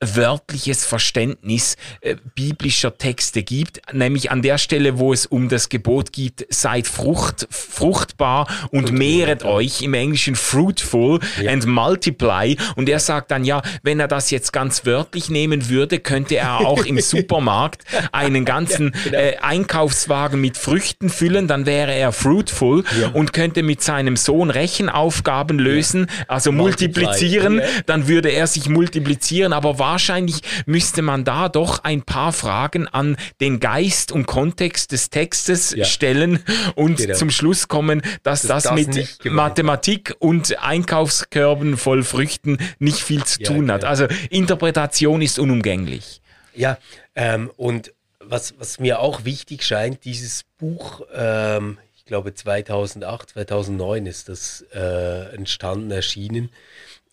wörtliches 0.00 0.84
Verständnis 0.84 1.76
äh, 2.00 2.16
biblischer 2.34 2.96
Texte 2.96 3.42
gibt, 3.42 3.80
nämlich 3.92 4.30
an 4.30 4.42
der 4.42 4.58
Stelle, 4.58 4.98
wo 4.98 5.12
es 5.12 5.26
um 5.26 5.48
das 5.48 5.68
Gebot 5.68 6.12
geht, 6.12 6.46
seid 6.50 6.86
frucht, 6.86 7.48
fruchtbar 7.50 8.46
und, 8.70 8.90
und 8.90 8.98
mehret 8.98 9.42
ja. 9.42 9.48
euch, 9.48 9.82
im 9.82 9.94
Englischen 9.94 10.36
fruitful 10.36 11.20
ja. 11.42 11.50
and 11.50 11.66
multiply. 11.66 12.56
Und 12.76 12.88
er 12.88 13.00
sagt 13.00 13.30
dann, 13.30 13.44
ja, 13.44 13.62
wenn 13.82 13.98
er 14.00 14.08
das 14.08 14.30
jetzt 14.30 14.52
ganz 14.52 14.86
wörtlich 14.86 15.30
nehmen 15.30 15.68
würde, 15.68 15.98
könnte 15.98 16.36
er 16.36 16.60
auch 16.60 16.84
im 16.84 17.00
Supermarkt 17.08 17.84
einen 18.12 18.44
ganzen 18.44 18.92
ja, 18.94 19.00
genau. 19.04 19.18
äh, 19.18 19.36
Einkaufswagen 19.38 20.40
mit 20.40 20.56
Früchten 20.56 21.08
füllen, 21.08 21.48
dann 21.48 21.66
wäre 21.66 21.94
er 21.94 22.12
fruitful 22.12 22.84
und 23.14 23.32
könnte 23.32 23.62
mit 23.62 23.82
seinem 23.82 24.16
Sohn 24.16 24.50
Rechenaufgaben 24.50 25.58
lösen, 25.58 26.06
also 26.28 26.52
multiplizieren, 26.52 27.60
dann 27.86 28.08
würde 28.08 28.28
er 28.28 28.46
sich 28.46 28.68
multiplizieren, 28.68 29.52
aber 29.52 29.78
wahrscheinlich 29.88 30.42
müsste 30.66 31.00
man 31.00 31.24
da 31.24 31.48
doch 31.48 31.82
ein 31.82 32.02
paar 32.02 32.32
Fragen 32.32 32.86
an 32.86 33.16
den 33.40 33.58
Geist 33.58 34.12
und 34.12 34.26
Kontext 34.26 34.92
des 34.92 35.08
Textes 35.08 35.74
ja. 35.74 35.84
stellen 35.86 36.44
und 36.74 36.98
genau. 36.98 37.14
zum 37.14 37.30
Schluss 37.30 37.68
kommen, 37.68 38.02
dass 38.22 38.42
das, 38.42 38.64
das 38.64 38.74
mit 38.74 39.24
Mathematik 39.24 40.14
und 40.18 40.58
Einkaufskörben 40.62 41.78
voll 41.78 42.02
Früchten 42.02 42.58
nicht 42.78 42.98
viel 42.98 43.24
zu 43.24 43.40
ja, 43.40 43.46
tun 43.48 43.72
hat. 43.72 43.80
Genau. 43.80 43.90
Also 43.90 44.06
Interpretation 44.28 45.22
ist 45.22 45.38
unumgänglich. 45.38 46.20
Ja, 46.54 46.76
ähm, 47.14 47.50
und 47.56 47.94
was, 48.20 48.54
was 48.58 48.78
mir 48.78 49.00
auch 49.00 49.24
wichtig 49.24 49.64
scheint, 49.64 50.04
dieses 50.04 50.44
Buch, 50.58 51.00
ähm, 51.14 51.78
ich 51.96 52.04
glaube 52.04 52.34
2008, 52.34 53.30
2009 53.30 54.04
ist 54.04 54.28
das 54.28 54.66
äh, 54.74 55.34
entstanden, 55.34 55.90
erschienen, 55.90 56.50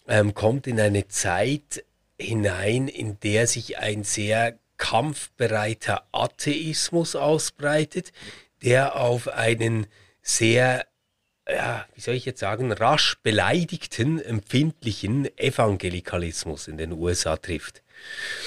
ähm, 0.07 0.34
kommt 0.34 0.67
in 0.67 0.80
eine 0.80 1.07
Zeit, 1.07 1.84
hinein, 2.20 2.88
in 2.88 3.20
der 3.20 3.47
sich 3.47 3.78
ein 3.78 4.03
sehr 4.03 4.57
kampfbereiter 4.78 6.05
Atheismus 6.11 7.16
ausbreitet, 7.16 8.11
der 8.63 8.95
auf 8.95 9.28
einen 9.28 9.88
sehr, 10.22 10.86
ja, 11.47 11.86
wie 11.93 12.01
soll 12.01 12.16
ich 12.16 12.26
jetzt 12.26 12.39
sagen, 12.39 12.72
rasch 12.72 13.18
beleidigten, 13.24 14.20
empfindlichen 14.20 15.30
Evangelikalismus 15.38 16.68
in 16.68 16.78
den 16.78 16.91
USA 16.91 17.38
trifft. 17.38 17.84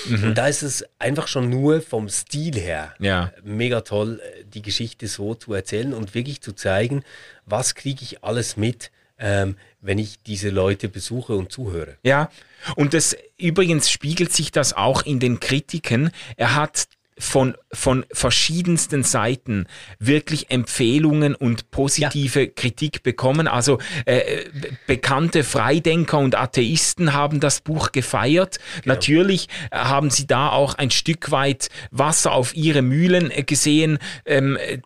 Mhm. 0.06 0.24
Und 0.24 0.34
da 0.34 0.48
ist 0.48 0.62
es 0.62 0.84
einfach 0.98 1.28
schon 1.28 1.48
nur 1.48 1.80
vom 1.80 2.08
Stil 2.08 2.54
her 2.56 2.94
ja. 2.98 3.32
mega 3.42 3.80
toll, 3.80 4.20
die 4.44 4.62
Geschichte 4.62 5.08
so 5.08 5.34
zu 5.34 5.54
erzählen 5.54 5.94
und 5.94 6.14
wirklich 6.14 6.42
zu 6.42 6.52
zeigen, 6.52 7.02
was 7.46 7.74
kriege 7.74 8.02
ich 8.02 8.22
alles 8.24 8.56
mit, 8.56 8.90
ähm, 9.18 9.56
wenn 9.80 9.98
ich 9.98 10.22
diese 10.22 10.50
Leute 10.50 10.88
besuche 10.88 11.34
und 11.34 11.52
zuhöre. 11.52 11.96
Ja, 12.02 12.30
und 12.76 12.94
das 12.94 13.16
übrigens 13.36 13.90
spiegelt 13.90 14.32
sich 14.32 14.50
das 14.50 14.72
auch 14.72 15.02
in 15.02 15.20
den 15.20 15.40
Kritiken. 15.40 16.10
Er 16.36 16.54
hat 16.54 16.88
von, 17.18 17.54
von 17.72 18.06
verschiedensten 18.12 19.02
Seiten 19.02 19.66
wirklich 19.98 20.50
Empfehlungen 20.50 21.34
und 21.34 21.70
positive 21.70 22.44
ja. 22.44 22.50
Kritik 22.54 23.02
bekommen. 23.02 23.48
Also 23.48 23.78
äh, 24.04 24.44
bekannte 24.86 25.44
Freidenker 25.44 26.18
und 26.18 26.36
Atheisten 26.36 27.12
haben 27.12 27.40
das 27.40 27.60
Buch 27.60 27.92
gefeiert. 27.92 28.58
Genau. 28.82 28.94
Natürlich 28.94 29.48
äh, 29.70 29.76
haben 29.76 30.10
sie 30.10 30.26
da 30.26 30.50
auch 30.50 30.74
ein 30.74 30.90
Stück 30.90 31.30
weit 31.30 31.68
Wasser 31.90 32.32
auf 32.32 32.54
ihre 32.56 32.82
Mühlen 32.82 33.30
äh, 33.30 33.42
gesehen. 33.42 33.98
Ähm, 34.24 34.56
äh, 34.56 34.78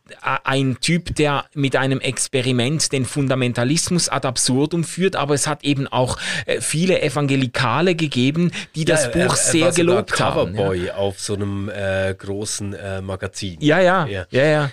ein 0.44 0.78
Typ, 0.80 1.14
der 1.16 1.44
mit 1.54 1.76
einem 1.76 2.00
Experiment 2.00 2.92
den 2.92 3.04
Fundamentalismus 3.04 4.08
ad 4.08 4.26
absurdum 4.26 4.84
führt, 4.84 5.16
aber 5.16 5.34
es 5.34 5.46
hat 5.46 5.64
eben 5.64 5.86
auch 5.86 6.18
viele 6.60 7.02
Evangelikale 7.02 7.94
gegeben, 7.94 8.52
die 8.74 8.84
das 8.84 9.04
ja, 9.04 9.10
Buch 9.10 9.18
er, 9.18 9.28
er 9.30 9.36
sehr 9.36 9.72
gelobt 9.72 10.20
haben. 10.20 10.54
Coverboy 10.54 10.86
ja. 10.86 10.94
auf 10.94 11.20
so 11.20 11.34
einem 11.34 11.68
äh, 11.68 12.14
großen 12.22 12.72
äh, 12.74 13.02
Magazin. 13.02 13.58
Ja, 13.60 13.80
ja, 13.80 14.06
ja, 14.06 14.26
ja. 14.30 14.44
ja. 14.44 14.70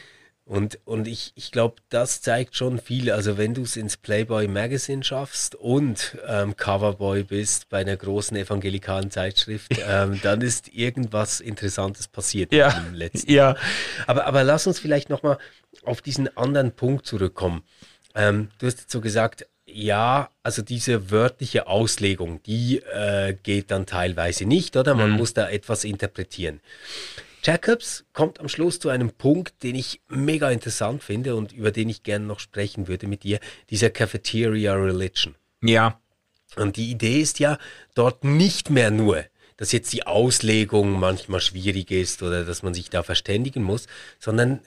Und, 0.50 0.80
und 0.86 1.08
ich, 1.08 1.32
ich 1.36 1.52
glaube, 1.52 1.76
das 1.89 2.24
zeigt 2.24 2.56
schon 2.56 2.80
viel. 2.80 3.12
Also 3.12 3.38
wenn 3.38 3.54
du 3.54 3.62
es 3.62 3.76
ins 3.76 3.97
Playboy 3.97 4.47
Magazine 4.47 5.04
schaffst 5.04 5.54
und 5.54 6.18
ähm, 6.28 6.58
Coverboy 6.58 7.24
bist 7.24 7.70
bei 7.70 7.82
einer 7.82 7.95
großen 7.95 8.36
evangelikalen 8.36 9.12
Zeitschrift, 9.12 9.72
ähm, 9.88 10.20
dann 10.24 10.41
ist 10.41 10.74
irgendwas 10.74 11.39
Interessantes 11.39 12.08
passiert 12.08 12.52
ja. 12.52 12.70
im 12.88 12.95
letzten 12.95 13.32
ja. 13.32 13.56
Aber, 14.08 14.26
aber 14.26 14.43
lass 14.43 14.66
uns 14.66 14.80
vielleicht 14.80 15.12
nochmal 15.12 15.38
auf 15.84 16.02
diesen 16.02 16.36
anderen 16.36 16.72
Punkt 16.72 17.06
zurückkommen. 17.06 17.62
Ähm, 18.16 18.50
du 18.58 18.66
hast 18.66 18.80
jetzt 18.80 18.91
so 18.91 19.02
gesagt, 19.02 19.45
ja, 19.68 20.32
also 20.41 20.64
diese 20.64 21.12
wörtliche 21.12 21.68
Auslegung, 21.68 22.41
die 22.41 22.80
äh, 22.80 23.36
geht 23.43 23.70
dann 23.70 23.86
teilweise 23.86 24.45
nicht, 24.45 24.76
oder? 24.78 24.95
Man 24.95 25.12
mhm. 25.12 25.18
muss 25.18 25.36
da 25.36 25.47
etwas 25.47 25.84
interpretieren. 25.84 26.60
Jacobs 27.44 28.06
kommt 28.14 28.40
am 28.40 28.50
Schluss 28.50 28.80
zu 28.80 28.90
einem 28.90 29.12
Punkt, 29.12 29.64
den 29.64 29.76
ich 29.76 30.02
mega 30.08 30.52
interessant 30.52 31.04
finde 31.04 31.36
und 31.36 31.52
über 31.52 31.72
den 31.72 31.90
ich 31.90 32.04
gerne 32.04 32.26
noch 32.26 32.40
sprechen 32.40 32.88
würde 32.88 33.08
mit 33.08 33.24
dir, 33.24 33.40
dieser 33.70 33.90
Cafeteria 33.90 34.74
Religion. 34.74 35.36
Ja. 35.62 36.00
Und 36.56 36.78
die 36.78 36.90
Idee 36.90 37.22
ist 37.22 37.40
ja 37.40 37.58
dort 37.96 38.24
nicht 38.24 38.70
mehr 38.70 38.92
nur, 38.92 39.24
dass 39.58 39.72
jetzt 39.72 39.94
die 39.94 40.08
Auslegung 40.08 41.00
manchmal 41.00 41.42
schwierig 41.42 41.92
ist 41.92 42.24
oder 42.24 42.44
dass 42.44 42.64
man 42.64 42.74
sich 42.74 42.90
da 42.90 43.04
verständigen 43.04 43.64
muss, 43.64 43.88
sondern 44.20 44.62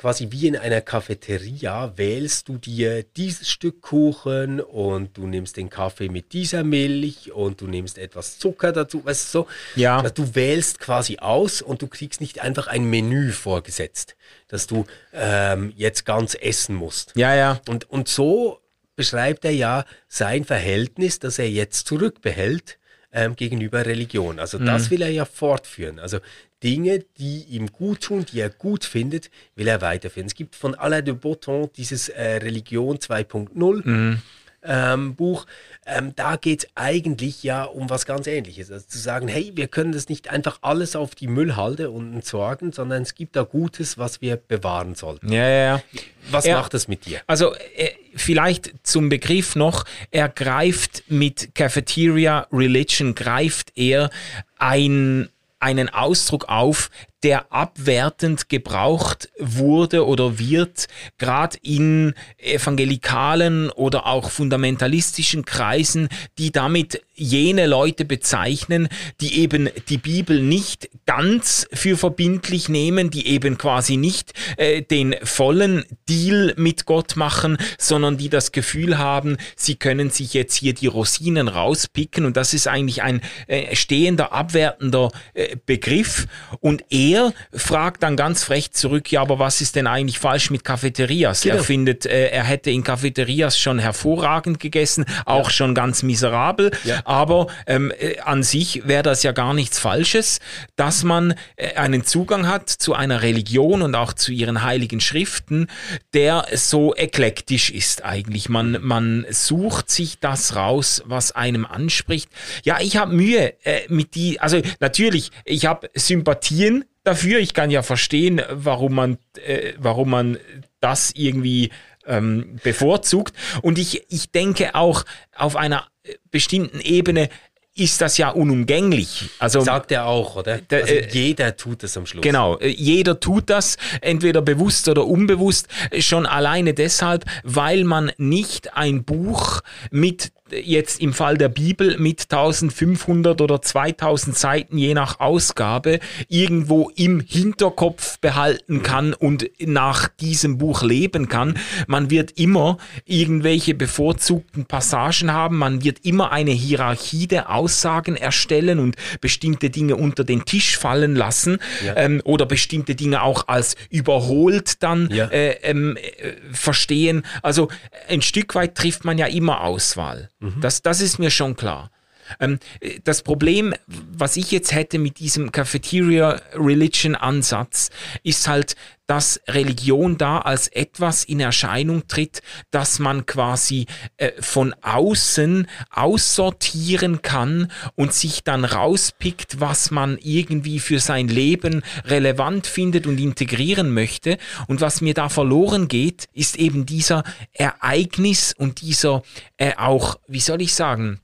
quasi 0.00 0.28
wie 0.30 0.46
in 0.46 0.56
einer 0.56 0.80
Cafeteria 0.80 1.92
wählst 1.96 2.48
du 2.48 2.56
dir 2.56 3.02
dieses 3.02 3.50
Stück 3.50 3.82
Kuchen 3.82 4.58
und 4.58 5.18
du 5.18 5.26
nimmst 5.26 5.58
den 5.58 5.68
Kaffee 5.68 6.08
mit 6.08 6.32
dieser 6.32 6.64
Milch 6.64 7.32
und 7.32 7.60
du 7.60 7.66
nimmst 7.66 7.98
etwas 7.98 8.38
Zucker 8.38 8.72
dazu, 8.72 9.04
weißt 9.04 9.26
du 9.26 9.40
so? 9.40 9.46
Ja. 9.76 9.98
Also 9.98 10.14
du 10.14 10.34
wählst 10.34 10.80
quasi 10.80 11.18
aus 11.18 11.60
und 11.60 11.82
du 11.82 11.86
kriegst 11.86 12.22
nicht 12.22 12.40
einfach 12.40 12.66
ein 12.66 12.84
Menü 12.84 13.30
vorgesetzt, 13.30 14.16
dass 14.48 14.66
du 14.66 14.86
ähm, 15.12 15.74
jetzt 15.76 16.06
ganz 16.06 16.34
essen 16.34 16.76
musst. 16.76 17.12
Ja, 17.14 17.34
ja. 17.34 17.60
Und, 17.68 17.90
und 17.90 18.08
so 18.08 18.58
beschreibt 18.96 19.44
er 19.44 19.52
ja 19.52 19.84
sein 20.08 20.46
Verhältnis, 20.46 21.18
das 21.18 21.38
er 21.38 21.50
jetzt 21.50 21.86
zurückbehält 21.86 22.78
ähm, 23.12 23.36
gegenüber 23.36 23.86
Religion. 23.86 24.38
Also 24.38 24.58
das 24.58 24.86
mhm. 24.86 24.90
will 24.90 25.02
er 25.02 25.10
ja 25.10 25.24
fortführen. 25.24 25.98
Also 25.98 26.18
Dinge, 26.62 27.04
die 27.18 27.44
ihm 27.44 27.68
gut 27.68 28.02
tun, 28.02 28.26
die 28.30 28.40
er 28.40 28.50
gut 28.50 28.84
findet, 28.84 29.30
will 29.56 29.68
er 29.68 29.80
weiterführen. 29.80 30.26
Es 30.26 30.34
gibt 30.34 30.54
von 30.56 30.74
Alain 30.74 31.04
de 31.04 31.14
Botton 31.14 31.70
dieses 31.76 32.08
äh, 32.08 32.36
Religion 32.36 32.98
2.0 32.98 33.88
mhm. 33.88 34.22
Ähm, 34.62 35.14
Buch. 35.14 35.46
Ähm, 35.86 36.12
da 36.16 36.36
geht 36.36 36.64
es 36.64 36.70
eigentlich 36.74 37.42
ja 37.42 37.64
um 37.64 37.90
was 37.90 38.06
ganz 38.06 38.26
Ähnliches. 38.26 38.70
Also 38.70 38.86
zu 38.86 38.98
sagen, 38.98 39.28
hey, 39.28 39.52
wir 39.54 39.68
können 39.68 39.92
das 39.92 40.08
nicht 40.08 40.30
einfach 40.30 40.58
alles 40.62 40.96
auf 40.96 41.14
die 41.14 41.26
Müllhalde 41.26 41.90
und 41.90 42.12
entsorgen, 42.12 42.72
sondern 42.72 43.02
es 43.02 43.14
gibt 43.14 43.36
da 43.36 43.42
Gutes, 43.42 43.98
was 43.98 44.20
wir 44.20 44.36
bewahren 44.36 44.94
sollten. 44.94 45.32
Ja, 45.32 45.48
ja, 45.48 45.64
ja. 45.76 45.82
Was 46.30 46.44
er, 46.44 46.58
macht 46.58 46.74
das 46.74 46.88
mit 46.88 47.06
dir? 47.06 47.20
Also 47.26 47.54
äh, 47.76 47.90
vielleicht 48.14 48.72
zum 48.82 49.08
Begriff 49.08 49.56
noch, 49.56 49.84
er 50.10 50.28
greift 50.28 51.04
mit 51.08 51.54
Cafeteria 51.54 52.46
Religion, 52.52 53.14
greift 53.14 53.72
er 53.76 54.10
ein 54.58 55.28
einen 55.60 55.90
Ausdruck 55.90 56.48
auf, 56.48 56.90
der 57.22 57.52
abwertend 57.52 58.48
gebraucht 58.48 59.28
wurde 59.38 60.06
oder 60.06 60.38
wird, 60.38 60.88
gerade 61.18 61.58
in 61.62 62.14
evangelikalen 62.38 63.70
oder 63.70 64.06
auch 64.06 64.30
fundamentalistischen 64.30 65.44
Kreisen, 65.44 66.08
die 66.38 66.50
damit 66.50 67.02
jene 67.20 67.66
Leute 67.66 68.04
bezeichnen, 68.04 68.88
die 69.20 69.40
eben 69.40 69.68
die 69.88 69.98
Bibel 69.98 70.40
nicht 70.40 70.88
ganz 71.04 71.66
für 71.72 71.96
verbindlich 71.96 72.68
nehmen, 72.68 73.10
die 73.10 73.26
eben 73.26 73.58
quasi 73.58 73.96
nicht 73.96 74.32
äh, 74.56 74.82
den 74.82 75.14
vollen 75.22 75.84
Deal 76.08 76.54
mit 76.56 76.86
Gott 76.86 77.16
machen, 77.16 77.58
sondern 77.78 78.16
die 78.16 78.30
das 78.30 78.52
Gefühl 78.52 78.96
haben, 78.96 79.36
sie 79.54 79.76
können 79.76 80.10
sich 80.10 80.32
jetzt 80.32 80.54
hier 80.56 80.72
die 80.72 80.86
Rosinen 80.86 81.48
rauspicken 81.48 82.24
und 82.24 82.36
das 82.36 82.54
ist 82.54 82.66
eigentlich 82.66 83.02
ein 83.02 83.20
äh, 83.46 83.76
stehender, 83.76 84.32
abwertender 84.32 85.10
äh, 85.34 85.56
Begriff 85.66 86.26
und 86.60 86.84
er 86.88 87.34
fragt 87.52 88.02
dann 88.02 88.16
ganz 88.16 88.44
frech 88.44 88.72
zurück, 88.72 89.12
ja, 89.12 89.20
aber 89.20 89.38
was 89.38 89.60
ist 89.60 89.76
denn 89.76 89.86
eigentlich 89.86 90.18
falsch 90.18 90.50
mit 90.50 90.64
Cafeterias? 90.64 91.42
Genau. 91.42 91.56
Er 91.56 91.64
findet, 91.64 92.06
äh, 92.06 92.28
er 92.28 92.44
hätte 92.44 92.70
in 92.70 92.82
Cafeterias 92.82 93.58
schon 93.58 93.78
hervorragend 93.78 94.58
gegessen, 94.58 95.04
auch 95.26 95.44
ja. 95.44 95.50
schon 95.50 95.74
ganz 95.74 96.02
miserabel, 96.02 96.70
ja 96.84 97.02
aber 97.10 97.48
ähm, 97.66 97.92
äh, 97.98 98.20
an 98.20 98.44
sich 98.44 98.86
wäre 98.86 99.02
das 99.02 99.24
ja 99.24 99.32
gar 99.32 99.52
nichts 99.52 99.80
Falsches, 99.80 100.38
dass 100.76 101.02
man 101.02 101.34
äh, 101.56 101.74
einen 101.74 102.04
Zugang 102.04 102.46
hat 102.46 102.70
zu 102.70 102.94
einer 102.94 103.22
Religion 103.22 103.82
und 103.82 103.96
auch 103.96 104.12
zu 104.12 104.30
ihren 104.30 104.62
heiligen 104.62 105.00
Schriften, 105.00 105.66
der 106.14 106.46
so 106.54 106.94
eklektisch 106.94 107.70
ist 107.70 108.04
eigentlich. 108.04 108.48
Man, 108.48 108.78
man 108.80 109.26
sucht 109.28 109.90
sich 109.90 110.20
das 110.20 110.54
raus, 110.54 111.02
was 111.04 111.32
einem 111.32 111.66
anspricht. 111.66 112.30
Ja, 112.62 112.78
ich 112.80 112.96
habe 112.96 113.12
Mühe 113.12 113.54
äh, 113.64 113.80
mit 113.88 114.14
die, 114.14 114.38
also 114.38 114.62
natürlich, 114.78 115.32
ich 115.44 115.66
habe 115.66 115.90
Sympathien 115.94 116.84
dafür. 117.02 117.40
Ich 117.40 117.54
kann 117.54 117.72
ja 117.72 117.82
verstehen, 117.82 118.40
warum 118.50 118.94
man, 118.94 119.18
äh, 119.44 119.72
warum 119.78 120.10
man 120.10 120.38
das 120.78 121.10
irgendwie 121.16 121.70
ähm, 122.06 122.60
bevorzugt. 122.62 123.34
Und 123.62 123.78
ich, 123.78 124.04
ich 124.10 124.30
denke 124.30 124.76
auch 124.76 125.04
auf 125.34 125.56
einer 125.56 125.89
bestimmten 126.30 126.80
Ebene 126.80 127.28
ist 127.74 128.00
das 128.00 128.18
ja 128.18 128.30
unumgänglich. 128.30 129.30
Also, 129.38 129.60
Sagt 129.60 129.92
er 129.92 130.06
auch, 130.06 130.36
oder? 130.36 130.58
Der, 130.58 130.82
also 130.82 130.94
äh, 130.94 131.08
jeder 131.10 131.56
tut 131.56 131.82
es 131.84 131.96
am 131.96 132.04
Schluss. 132.04 132.22
Genau, 132.22 132.58
äh, 132.58 132.68
jeder 132.68 133.20
tut 133.20 133.48
das, 133.48 133.76
entweder 134.00 134.42
bewusst 134.42 134.88
oder 134.88 135.06
unbewusst, 135.06 135.68
schon 135.98 136.26
alleine 136.26 136.74
deshalb, 136.74 137.24
weil 137.44 137.84
man 137.84 138.12
nicht 138.18 138.76
ein 138.76 139.04
Buch 139.04 139.60
mit 139.90 140.32
jetzt 140.52 141.00
im 141.00 141.12
Fall 141.12 141.36
der 141.38 141.48
Bibel 141.48 141.98
mit 141.98 142.22
1500 142.30 143.40
oder 143.40 143.62
2000 143.62 144.36
Seiten 144.36 144.78
je 144.78 144.94
nach 144.94 145.20
Ausgabe 145.20 146.00
irgendwo 146.28 146.90
im 146.96 147.20
Hinterkopf 147.20 148.18
behalten 148.18 148.82
kann 148.82 149.14
und 149.14 149.50
nach 149.64 150.08
diesem 150.08 150.58
Buch 150.58 150.82
leben 150.82 151.28
kann. 151.28 151.58
Man 151.86 152.10
wird 152.10 152.32
immer 152.38 152.78
irgendwelche 153.04 153.74
bevorzugten 153.74 154.66
Passagen 154.66 155.32
haben, 155.32 155.56
man 155.58 155.84
wird 155.84 156.00
immer 156.04 156.32
eine 156.32 156.50
Hierarchie 156.52 157.26
der 157.26 157.50
Aussagen 157.50 158.16
erstellen 158.16 158.78
und 158.78 158.96
bestimmte 159.20 159.70
Dinge 159.70 159.96
unter 159.96 160.24
den 160.24 160.44
Tisch 160.44 160.76
fallen 160.78 161.14
lassen 161.16 161.58
Ja. 161.84 161.96
ähm, 161.96 162.20
oder 162.24 162.46
bestimmte 162.46 162.94
Dinge 162.94 163.22
auch 163.22 163.48
als 163.48 163.76
überholt 163.90 164.82
dann 164.82 165.08
Ja. 165.12 165.26
äh, 165.26 165.56
ähm, 165.62 165.96
äh, 165.96 166.32
verstehen. 166.52 167.22
Also 167.42 167.68
ein 168.08 168.22
Stück 168.22 168.54
weit 168.54 168.74
trifft 168.74 169.04
man 169.04 169.18
ja 169.18 169.26
immer 169.26 169.62
Auswahl. 169.62 170.28
Das, 170.60 170.82
das 170.82 171.00
ist 171.00 171.18
mir 171.18 171.30
schon 171.30 171.54
klar. 171.54 171.90
Ähm, 172.38 172.58
äh, 172.80 173.00
das 173.04 173.22
Problem, 173.22 173.74
was 173.86 174.36
ich 174.36 174.50
jetzt 174.50 174.72
hätte 174.72 174.98
mit 174.98 175.18
diesem 175.18 175.52
Cafeteria 175.52 176.40
Religion 176.54 177.14
Ansatz, 177.14 177.90
ist 178.22 178.48
halt, 178.48 178.76
dass 179.10 179.40
Religion 179.48 180.18
da 180.18 180.38
als 180.38 180.68
etwas 180.68 181.24
in 181.24 181.40
Erscheinung 181.40 182.06
tritt, 182.06 182.42
dass 182.70 183.00
man 183.00 183.26
quasi 183.26 183.86
äh, 184.18 184.30
von 184.40 184.72
außen 184.82 185.66
aussortieren 185.90 187.20
kann 187.20 187.72
und 187.96 188.14
sich 188.14 188.44
dann 188.44 188.64
rauspickt, 188.64 189.58
was 189.58 189.90
man 189.90 190.16
irgendwie 190.22 190.78
für 190.78 191.00
sein 191.00 191.26
Leben 191.26 191.82
relevant 192.04 192.68
findet 192.68 193.08
und 193.08 193.18
integrieren 193.18 193.92
möchte. 193.92 194.38
Und 194.68 194.80
was 194.80 195.00
mir 195.00 195.14
da 195.14 195.28
verloren 195.28 195.88
geht, 195.88 196.28
ist 196.32 196.54
eben 196.54 196.86
dieser 196.86 197.24
Ereignis 197.52 198.54
und 198.56 198.80
dieser 198.80 199.24
äh, 199.56 199.72
auch, 199.76 200.20
wie 200.28 200.38
soll 200.38 200.62
ich 200.62 200.72
sagen, 200.72 201.20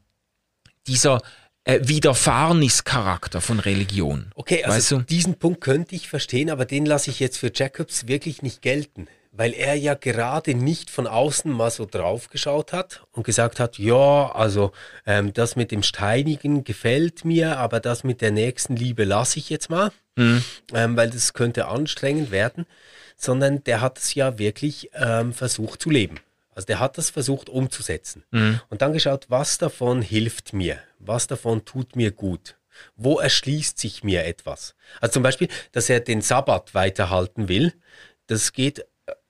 dieser 0.87 1.21
äh, 1.65 1.81
Widerfahrnischarakter 1.83 3.41
von 3.41 3.61
Religion. 3.61 4.31
Okay, 4.35 4.65
also 4.65 4.77
weißt 4.77 4.91
du? 4.93 4.99
diesen 5.03 5.35
Punkt 5.39 5.61
könnte 5.61 5.95
ich 5.95 6.09
verstehen, 6.09 6.51
aber 6.51 6.65
den 6.65 6.87
lasse 6.87 7.11
ich 7.11 7.21
jetzt 7.21 7.39
für 7.39 7.51
Jacobs 7.55 8.07
wirklich 8.07 8.43
nicht 8.43 8.63
gelten, 8.63 9.09
weil 9.33 9.53
er 9.53 9.75
ja 9.75 9.95
gerade 9.95 10.55
nicht 10.55 10.91
von 10.91 11.07
außen 11.07 11.51
mal 11.51 11.71
so 11.71 11.85
drauf 11.85 12.31
geschaut 12.31 12.73
hat 12.73 13.03
und 13.13 13.25
gesagt 13.25 13.61
hat, 13.61 13.79
ja, 13.79 14.31
also 14.33 14.73
ähm, 15.07 15.33
das 15.35 15.57
mit 15.57 15.71
dem 15.73 15.83
Steinigen 15.83 16.65
gefällt 16.65 17.25
mir, 17.25 17.59
aber 17.59 17.81
das 17.81 18.05
mit 18.05 18.21
der 18.21 18.31
nächsten 18.31 18.77
Liebe 18.77 19.05
lasse 19.05 19.39
ich 19.39 19.51
jetzt 19.51 19.69
mal, 19.71 19.91
Mhm. 20.19 20.43
ähm, 20.73 20.97
weil 20.97 21.11
das 21.11 21.35
könnte 21.35 21.67
anstrengend 21.69 22.31
werden, 22.31 22.65
sondern 23.19 23.63
der 23.65 23.83
hat 23.83 23.99
es 23.99 24.15
ja 24.15 24.39
wirklich 24.39 24.91
ähm, 24.95 25.35
versucht 25.35 25.83
zu 25.83 25.91
leben. 25.91 26.21
Also 26.57 26.67
der 26.67 26.81
hat 26.81 26.99
das 26.99 27.11
versucht 27.11 27.49
umzusetzen 27.49 28.25
Mhm. 28.33 28.61
und 28.71 28.83
dann 28.83 28.93
geschaut, 28.93 29.27
was 29.29 29.59
davon 29.59 30.03
hilft 30.03 30.53
mir, 30.53 30.81
was 30.99 31.29
davon 31.29 31.65
tut 31.65 31.95
mir 31.95 32.11
gut, 32.11 32.57
wo 32.97 33.21
erschließt 33.21 33.79
sich 33.79 34.03
mir 34.03 34.25
etwas. 34.25 34.75
Also 35.01 35.13
zum 35.13 35.23
Beispiel, 35.23 35.49
dass 35.73 35.89
er 35.89 36.01
den 36.01 36.23
Sabbat 36.23 36.75
weiterhalten 36.75 37.49
will, 37.49 37.73
das 38.27 38.53
geht 38.53 38.85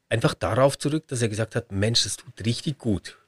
einfach 0.09 0.35
darauf 0.35 0.79
zurück, 0.79 1.09
dass 1.09 1.21
er 1.21 1.29
gesagt 1.29 1.57
hat, 1.57 1.73
Mensch, 1.73 2.05
das 2.05 2.17
tut 2.17 2.47
richtig 2.47 2.79
gut. 2.79 3.19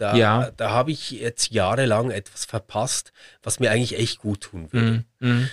Da, 0.00 0.16
Ja. 0.16 0.50
da 0.56 0.70
habe 0.70 0.92
ich 0.92 1.10
jetzt 1.10 1.50
jahrelang 1.50 2.10
etwas 2.10 2.46
verpasst, 2.46 3.12
was 3.42 3.60
mir 3.60 3.70
eigentlich 3.70 3.98
echt 3.98 4.18
gut 4.18 4.40
tun 4.40 4.72
würde. 4.72 5.04
Mhm. 5.18 5.50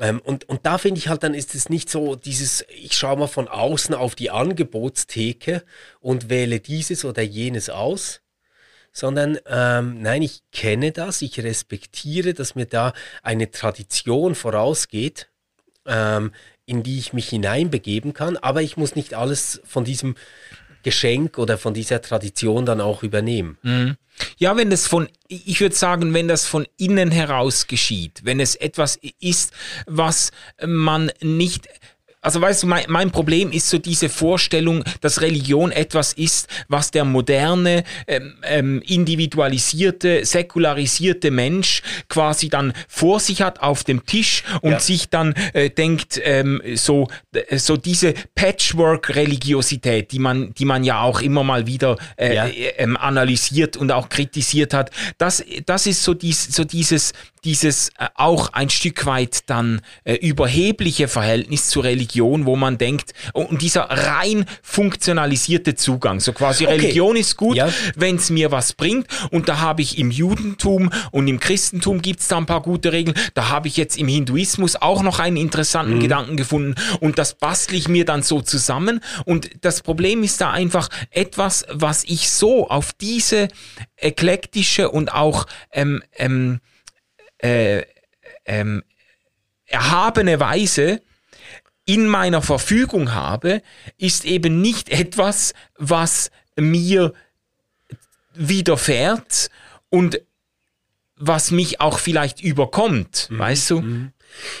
Ähm, 0.00 0.20
und, 0.20 0.48
und 0.48 0.64
da 0.64 0.78
finde 0.78 0.98
ich 0.98 1.08
halt, 1.08 1.22
dann 1.22 1.34
ist 1.34 1.54
es 1.54 1.68
nicht 1.68 1.90
so 1.90 2.14
dieses, 2.16 2.64
ich 2.68 2.96
schaue 2.96 3.18
mal 3.18 3.26
von 3.26 3.46
außen 3.46 3.94
auf 3.94 4.14
die 4.14 4.30
Angebotstheke 4.30 5.62
und 6.00 6.30
wähle 6.30 6.60
dieses 6.60 7.04
oder 7.04 7.20
jenes 7.20 7.68
aus, 7.68 8.22
sondern 8.92 9.38
ähm, 9.46 10.00
nein, 10.00 10.22
ich 10.22 10.40
kenne 10.50 10.92
das, 10.92 11.20
ich 11.20 11.38
respektiere, 11.40 12.32
dass 12.32 12.54
mir 12.54 12.66
da 12.66 12.94
eine 13.22 13.50
Tradition 13.50 14.34
vorausgeht, 14.34 15.28
ähm, 15.86 16.32
in 16.64 16.82
die 16.82 16.98
ich 16.98 17.12
mich 17.12 17.28
hineinbegeben 17.28 18.14
kann, 18.14 18.36
aber 18.38 18.62
ich 18.62 18.76
muss 18.76 18.96
nicht 18.96 19.12
alles 19.12 19.60
von 19.64 19.84
diesem 19.84 20.14
Geschenk 20.82 21.38
oder 21.38 21.58
von 21.58 21.74
dieser 21.74 22.00
Tradition 22.02 22.66
dann 22.66 22.80
auch 22.80 23.02
übernehmen. 23.02 23.58
Mhm. 23.62 23.96
Ja, 24.36 24.56
wenn 24.56 24.70
das 24.70 24.86
von, 24.86 25.08
ich 25.28 25.60
würde 25.60 25.74
sagen, 25.74 26.12
wenn 26.14 26.28
das 26.28 26.46
von 26.46 26.66
innen 26.76 27.10
heraus 27.10 27.66
geschieht, 27.66 28.20
wenn 28.24 28.40
es 28.40 28.54
etwas 28.54 28.98
ist, 29.20 29.52
was 29.86 30.30
man 30.64 31.10
nicht, 31.22 31.68
also 32.22 32.40
weißt 32.40 32.62
du, 32.62 32.66
mein, 32.66 32.84
mein 32.88 33.10
Problem 33.10 33.50
ist 33.50 33.68
so 33.70 33.78
diese 33.78 34.08
Vorstellung, 34.08 34.84
dass 35.00 35.20
Religion 35.22 35.72
etwas 35.72 36.12
ist, 36.12 36.48
was 36.68 36.90
der 36.90 37.04
moderne, 37.04 37.84
ähm, 38.06 38.34
ähm, 38.42 38.82
individualisierte, 38.86 40.24
säkularisierte 40.26 41.30
Mensch 41.30 41.82
quasi 42.08 42.48
dann 42.50 42.72
vor 42.88 43.20
sich 43.20 43.40
hat 43.42 43.60
auf 43.60 43.84
dem 43.84 44.04
Tisch 44.04 44.42
und 44.60 44.72
Ja. 44.72 44.80
sich 44.80 45.08
dann 45.08 45.34
äh, 45.54 45.70
denkt, 45.70 46.20
ähm, 46.22 46.60
so, 46.74 47.08
so 47.56 47.76
diese 47.76 48.12
Patchwork-Religiosität, 48.34 50.12
die 50.12 50.18
man, 50.18 50.52
die 50.54 50.64
man 50.64 50.84
ja 50.84 51.02
auch 51.02 51.20
immer 51.20 51.42
mal 51.44 51.66
wieder 51.66 51.96
äh, 52.16 52.34
Ja. 52.34 52.46
äh, 52.46 52.74
ähm, 52.78 52.96
analysiert 52.96 53.76
und 53.76 53.92
auch 53.92 54.08
kritisiert 54.08 54.74
hat. 54.74 54.90
Das, 55.18 55.42
das 55.66 55.86
ist 55.86 56.02
so, 56.04 56.14
dies, 56.14 56.54
so 56.54 56.64
dieses, 56.64 57.12
dieses 57.44 57.88
äh, 57.98 58.06
auch 58.14 58.52
ein 58.52 58.68
Stück 58.70 59.06
weit 59.06 59.48
dann 59.48 59.80
äh, 60.04 60.14
überhebliche 60.16 61.08
Verhältnis 61.08 61.68
zur 61.70 61.84
Religion, 61.84 62.09
wo 62.14 62.56
man 62.56 62.78
denkt, 62.78 63.12
oh, 63.34 63.42
und 63.42 63.62
dieser 63.62 63.82
rein 63.82 64.44
funktionalisierte 64.62 65.74
Zugang, 65.74 66.20
so 66.20 66.32
quasi 66.32 66.64
Okay. 66.64 66.74
Religion 66.74 67.16
ist 67.16 67.36
gut, 67.36 67.56
Ja. 67.56 67.68
wenn 67.96 68.16
es 68.16 68.30
mir 68.30 68.50
was 68.50 68.72
bringt. 68.72 69.06
Und 69.30 69.48
da 69.48 69.60
habe 69.60 69.82
ich 69.82 69.98
im 69.98 70.10
Judentum 70.10 70.90
und 71.10 71.28
im 71.28 71.38
Christentum 71.40 72.02
gibt 72.02 72.20
es 72.20 72.28
da 72.28 72.36
ein 72.36 72.46
paar 72.46 72.62
gute 72.62 72.92
Regeln. 72.92 73.16
Da 73.34 73.48
habe 73.48 73.68
ich 73.68 73.76
jetzt 73.76 73.96
im 73.98 74.08
Hinduismus 74.08 74.76
auch 74.76 75.02
noch 75.02 75.18
einen 75.18 75.36
interessanten 75.36 76.00
Gedanken 76.00 76.36
gefunden. 76.36 76.74
Und 77.00 77.18
das 77.18 77.34
bastle 77.34 77.76
ich 77.76 77.88
mir 77.88 78.04
dann 78.04 78.22
so 78.22 78.40
zusammen. 78.40 79.00
Und 79.24 79.50
das 79.62 79.82
Problem 79.82 80.22
ist 80.22 80.40
da 80.40 80.50
einfach 80.50 80.88
etwas, 81.10 81.64
was 81.70 82.04
ich 82.04 82.30
so 82.30 82.68
auf 82.68 82.92
diese 82.92 83.48
eklektische 83.96 84.90
und 84.90 85.12
auch 85.12 85.46
ähm, 85.72 86.02
ähm, 86.16 86.60
äh, 87.38 87.82
ähm, 88.44 88.82
erhabene 89.66 90.40
Weise 90.40 91.00
in 91.84 92.06
meiner 92.06 92.42
Verfügung 92.42 93.14
habe, 93.14 93.62
ist 93.98 94.24
eben 94.24 94.60
nicht 94.60 94.88
etwas, 94.90 95.54
was 95.76 96.30
mir 96.56 97.12
widerfährt 98.34 99.50
und 99.88 100.20
was 101.16 101.50
mich 101.50 101.80
auch 101.80 101.98
vielleicht 101.98 102.40
überkommt, 102.40 103.28
weißt 103.30 103.70
du? 103.70 104.10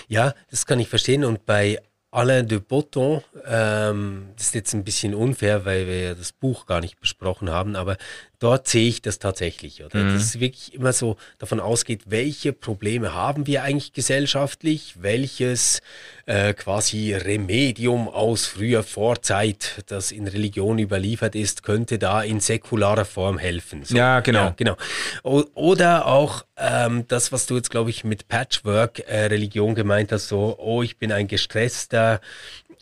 Ja, 0.08 0.34
das 0.50 0.66
kann 0.66 0.80
ich 0.80 0.88
verstehen. 0.88 1.24
Und 1.24 1.46
bei 1.46 1.80
Alain 2.10 2.48
de 2.48 2.58
Botton, 2.58 3.22
ähm, 3.46 4.30
das 4.36 4.46
ist 4.46 4.54
jetzt 4.54 4.74
ein 4.74 4.84
bisschen 4.84 5.14
unfair, 5.14 5.64
weil 5.64 5.86
wir 5.86 6.00
ja 6.00 6.14
das 6.14 6.32
Buch 6.32 6.66
gar 6.66 6.80
nicht 6.80 7.00
besprochen 7.00 7.50
haben, 7.50 7.76
aber 7.76 7.96
dort 8.40 8.66
sehe 8.66 8.88
ich 8.88 9.02
das 9.02 9.18
tatsächlich, 9.18 9.84
oder? 9.84 10.02
Dass 10.02 10.22
es 10.22 10.40
wirklich 10.40 10.74
immer 10.74 10.92
so 10.92 11.16
davon 11.38 11.60
ausgeht, 11.60 12.02
welche 12.06 12.52
Probleme 12.52 13.14
haben 13.14 13.46
wir 13.46 13.62
eigentlich 13.62 13.92
gesellschaftlich, 13.92 14.94
welches 15.00 15.82
äh, 16.26 16.54
quasi 16.54 17.14
Remedium 17.14 18.08
aus 18.08 18.46
früher 18.46 18.82
Vorzeit, 18.82 19.84
das 19.86 20.10
in 20.10 20.26
Religion 20.26 20.78
überliefert 20.78 21.34
ist, 21.34 21.62
könnte 21.62 21.98
da 21.98 22.22
in 22.22 22.40
säkularer 22.40 23.04
Form 23.04 23.38
helfen. 23.38 23.84
So, 23.84 23.96
Ja, 23.96 24.20
genau. 24.20 24.54
genau. 24.56 24.76
O 25.22 25.44
oder 25.54 26.06
auch 26.06 26.44
ähm, 26.56 27.04
das, 27.08 27.32
was 27.32 27.46
du 27.46 27.56
jetzt, 27.56 27.70
glaube 27.70 27.90
ich, 27.90 28.04
mit 28.04 28.28
Patchwork-Religion 28.28 29.74
gemeint 29.74 30.12
hast, 30.12 30.28
so, 30.28 30.56
oh, 30.58 30.82
ich 30.82 30.98
bin 30.98 31.12
ein 31.12 31.28
gestresster, 31.28 32.20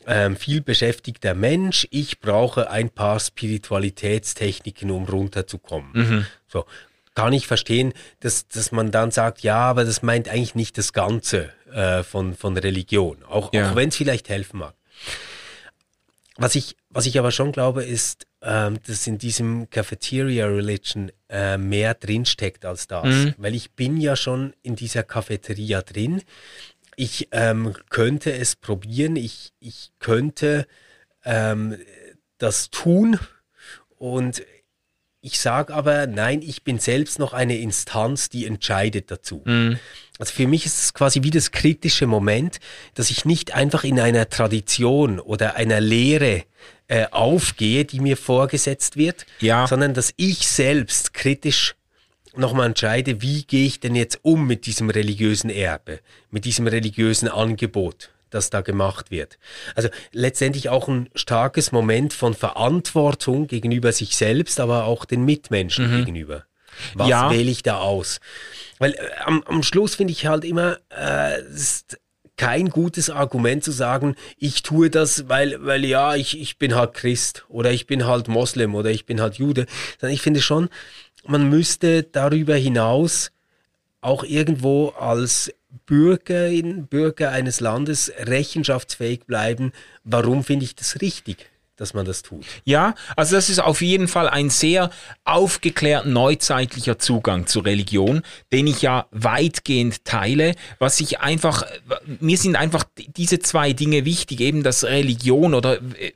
ähm, 0.08 0.36
viel 0.36 0.62
beschäftigter 0.62 1.34
Mensch, 1.34 1.86
ich 1.90 2.18
brauche 2.20 2.70
ein 2.70 2.90
paar 2.90 3.20
Spiritualitätstechniken, 3.20 4.90
um 4.90 5.04
runterzukommen. 5.04 5.90
Mhm. 5.92 6.26
So, 6.48 6.64
kann 7.14 7.32
ich 7.32 7.46
verstehen, 7.46 7.92
dass, 8.20 8.48
dass 8.48 8.72
man 8.72 8.90
dann 8.90 9.10
sagt, 9.10 9.40
ja, 9.42 9.56
aber 9.56 9.84
das 9.84 10.02
meint 10.02 10.28
eigentlich 10.28 10.54
nicht 10.54 10.78
das 10.78 10.92
Ganze 10.92 11.52
äh, 11.72 12.02
von, 12.02 12.34
von 12.34 12.56
Religion, 12.56 13.22
auch, 13.24 13.52
Ja. 13.52 13.70
auch 13.70 13.76
wenn 13.76 13.90
es 13.90 13.96
vielleicht 13.96 14.28
helfen 14.28 14.60
mag. 14.60 14.74
Was 16.36 16.54
ich, 16.54 16.76
was 16.90 17.06
ich 17.06 17.18
aber 17.18 17.32
schon 17.32 17.50
glaube, 17.50 17.84
ist, 17.84 18.26
ähm, 18.42 18.78
dass 18.86 19.06
in 19.08 19.18
diesem 19.18 19.68
Cafeteria 19.70 20.46
Religion 20.46 21.10
äh, 21.28 21.58
mehr 21.58 21.94
drinsteckt 21.94 22.64
als 22.64 22.86
das. 22.86 23.04
Mhm. 23.06 23.34
Weil 23.36 23.56
ich 23.56 23.72
bin 23.72 23.96
ja 24.00 24.14
schon 24.14 24.54
in 24.62 24.76
dieser 24.76 25.02
Cafeteria 25.02 25.82
drin. 25.82 26.22
Ich 27.00 27.28
ähm, 27.30 27.76
könnte 27.90 28.32
es 28.32 28.56
probieren, 28.56 29.14
ich, 29.14 29.52
ich 29.60 29.92
könnte 30.00 30.66
ähm, 31.24 31.76
das 32.38 32.70
tun 32.70 33.20
und 33.98 34.42
ich 35.20 35.38
sage 35.38 35.72
aber, 35.72 36.08
nein, 36.08 36.42
ich 36.42 36.64
bin 36.64 36.80
selbst 36.80 37.20
noch 37.20 37.34
eine 37.34 37.56
Instanz, 37.58 38.30
die 38.30 38.46
entscheidet 38.46 39.12
dazu. 39.12 39.42
Mhm. 39.44 39.78
Also 40.18 40.32
für 40.32 40.48
mich 40.48 40.66
ist 40.66 40.82
es 40.82 40.92
quasi 40.92 41.22
wie 41.22 41.30
das 41.30 41.52
kritische 41.52 42.08
Moment, 42.08 42.58
dass 42.94 43.10
ich 43.10 43.24
nicht 43.24 43.54
einfach 43.54 43.84
in 43.84 44.00
einer 44.00 44.28
Tradition 44.28 45.20
oder 45.20 45.54
einer 45.54 45.80
Lehre 45.80 46.46
äh, 46.88 47.06
aufgehe, 47.12 47.84
die 47.84 48.00
mir 48.00 48.16
vorgesetzt 48.16 48.96
wird, 48.96 49.24
ja. 49.38 49.68
sondern 49.68 49.94
dass 49.94 50.12
ich 50.16 50.48
selbst 50.48 51.14
kritisch 51.14 51.76
nochmal 52.38 52.66
entscheide, 52.66 53.22
wie 53.22 53.44
gehe 53.44 53.66
ich 53.66 53.80
denn 53.80 53.94
jetzt 53.94 54.20
um 54.22 54.46
mit 54.46 54.66
diesem 54.66 54.90
religiösen 54.90 55.50
Erbe, 55.50 56.00
mit 56.30 56.44
diesem 56.44 56.66
religiösen 56.66 57.28
Angebot, 57.28 58.10
das 58.30 58.50
da 58.50 58.60
gemacht 58.60 59.10
wird. 59.10 59.38
Also 59.74 59.88
letztendlich 60.12 60.68
auch 60.68 60.88
ein 60.88 61.08
starkes 61.14 61.72
Moment 61.72 62.12
von 62.12 62.34
Verantwortung 62.34 63.46
gegenüber 63.46 63.92
sich 63.92 64.16
selbst, 64.16 64.60
aber 64.60 64.84
auch 64.84 65.04
den 65.04 65.24
Mitmenschen 65.24 65.90
mhm. 65.90 65.98
gegenüber. 65.98 66.44
Was 66.94 67.08
ja. 67.08 67.30
wähle 67.30 67.50
ich 67.50 67.62
da 67.62 67.78
aus? 67.78 68.20
Weil 68.78 68.92
äh, 68.92 68.98
am, 69.24 69.42
am 69.44 69.62
Schluss 69.62 69.96
finde 69.96 70.12
ich 70.12 70.26
halt 70.26 70.44
immer, 70.44 70.78
äh, 70.96 71.42
ist 71.42 71.98
kein 72.36 72.70
gutes 72.70 73.10
Argument 73.10 73.64
zu 73.64 73.72
sagen, 73.72 74.14
ich 74.38 74.62
tue 74.62 74.90
das, 74.90 75.28
weil, 75.28 75.56
weil 75.66 75.84
ja, 75.84 76.14
ich, 76.14 76.40
ich 76.40 76.56
bin 76.56 76.74
halt 76.76 76.94
Christ 76.94 77.44
oder 77.48 77.72
ich 77.72 77.86
bin 77.86 78.06
halt 78.06 78.28
Moslem 78.28 78.74
oder 78.76 78.90
ich 78.90 79.06
bin 79.06 79.20
halt 79.20 79.34
Jude. 79.34 79.66
Sondern 79.98 80.14
ich 80.14 80.22
finde 80.22 80.40
schon, 80.40 80.68
man 81.28 81.48
müsste 81.48 82.02
darüber 82.02 82.56
hinaus 82.56 83.30
auch 84.00 84.24
irgendwo 84.24 84.88
als 84.90 85.52
Bürgerin, 85.86 86.86
Bürger 86.86 87.30
eines 87.30 87.60
Landes 87.60 88.12
rechenschaftsfähig 88.18 89.26
bleiben, 89.26 89.72
warum 90.04 90.44
finde 90.44 90.64
ich 90.64 90.74
das 90.74 91.00
richtig? 91.00 91.50
Dass 91.78 91.94
man 91.94 92.04
das 92.04 92.22
tut. 92.22 92.44
Ja, 92.64 92.94
also 93.16 93.36
das 93.36 93.48
ist 93.48 93.60
auf 93.60 93.80
jeden 93.80 94.08
Fall 94.08 94.28
ein 94.28 94.50
sehr 94.50 94.90
aufgeklärt 95.24 96.06
neuzeitlicher 96.06 96.98
Zugang 96.98 97.46
zur 97.46 97.64
Religion, 97.64 98.22
den 98.52 98.66
ich 98.66 98.82
ja 98.82 99.06
weitgehend 99.12 100.04
teile, 100.04 100.54
was 100.78 101.00
ich 101.00 101.20
einfach, 101.20 101.64
mir 102.20 102.36
sind 102.36 102.56
einfach 102.56 102.84
diese 103.16 103.38
zwei 103.38 103.72
Dinge 103.72 104.04
wichtig, 104.04 104.40
eben 104.40 104.62
dass 104.62 104.84
Religion 104.84 105.54
oder 105.54 105.76
äh, 105.76 106.12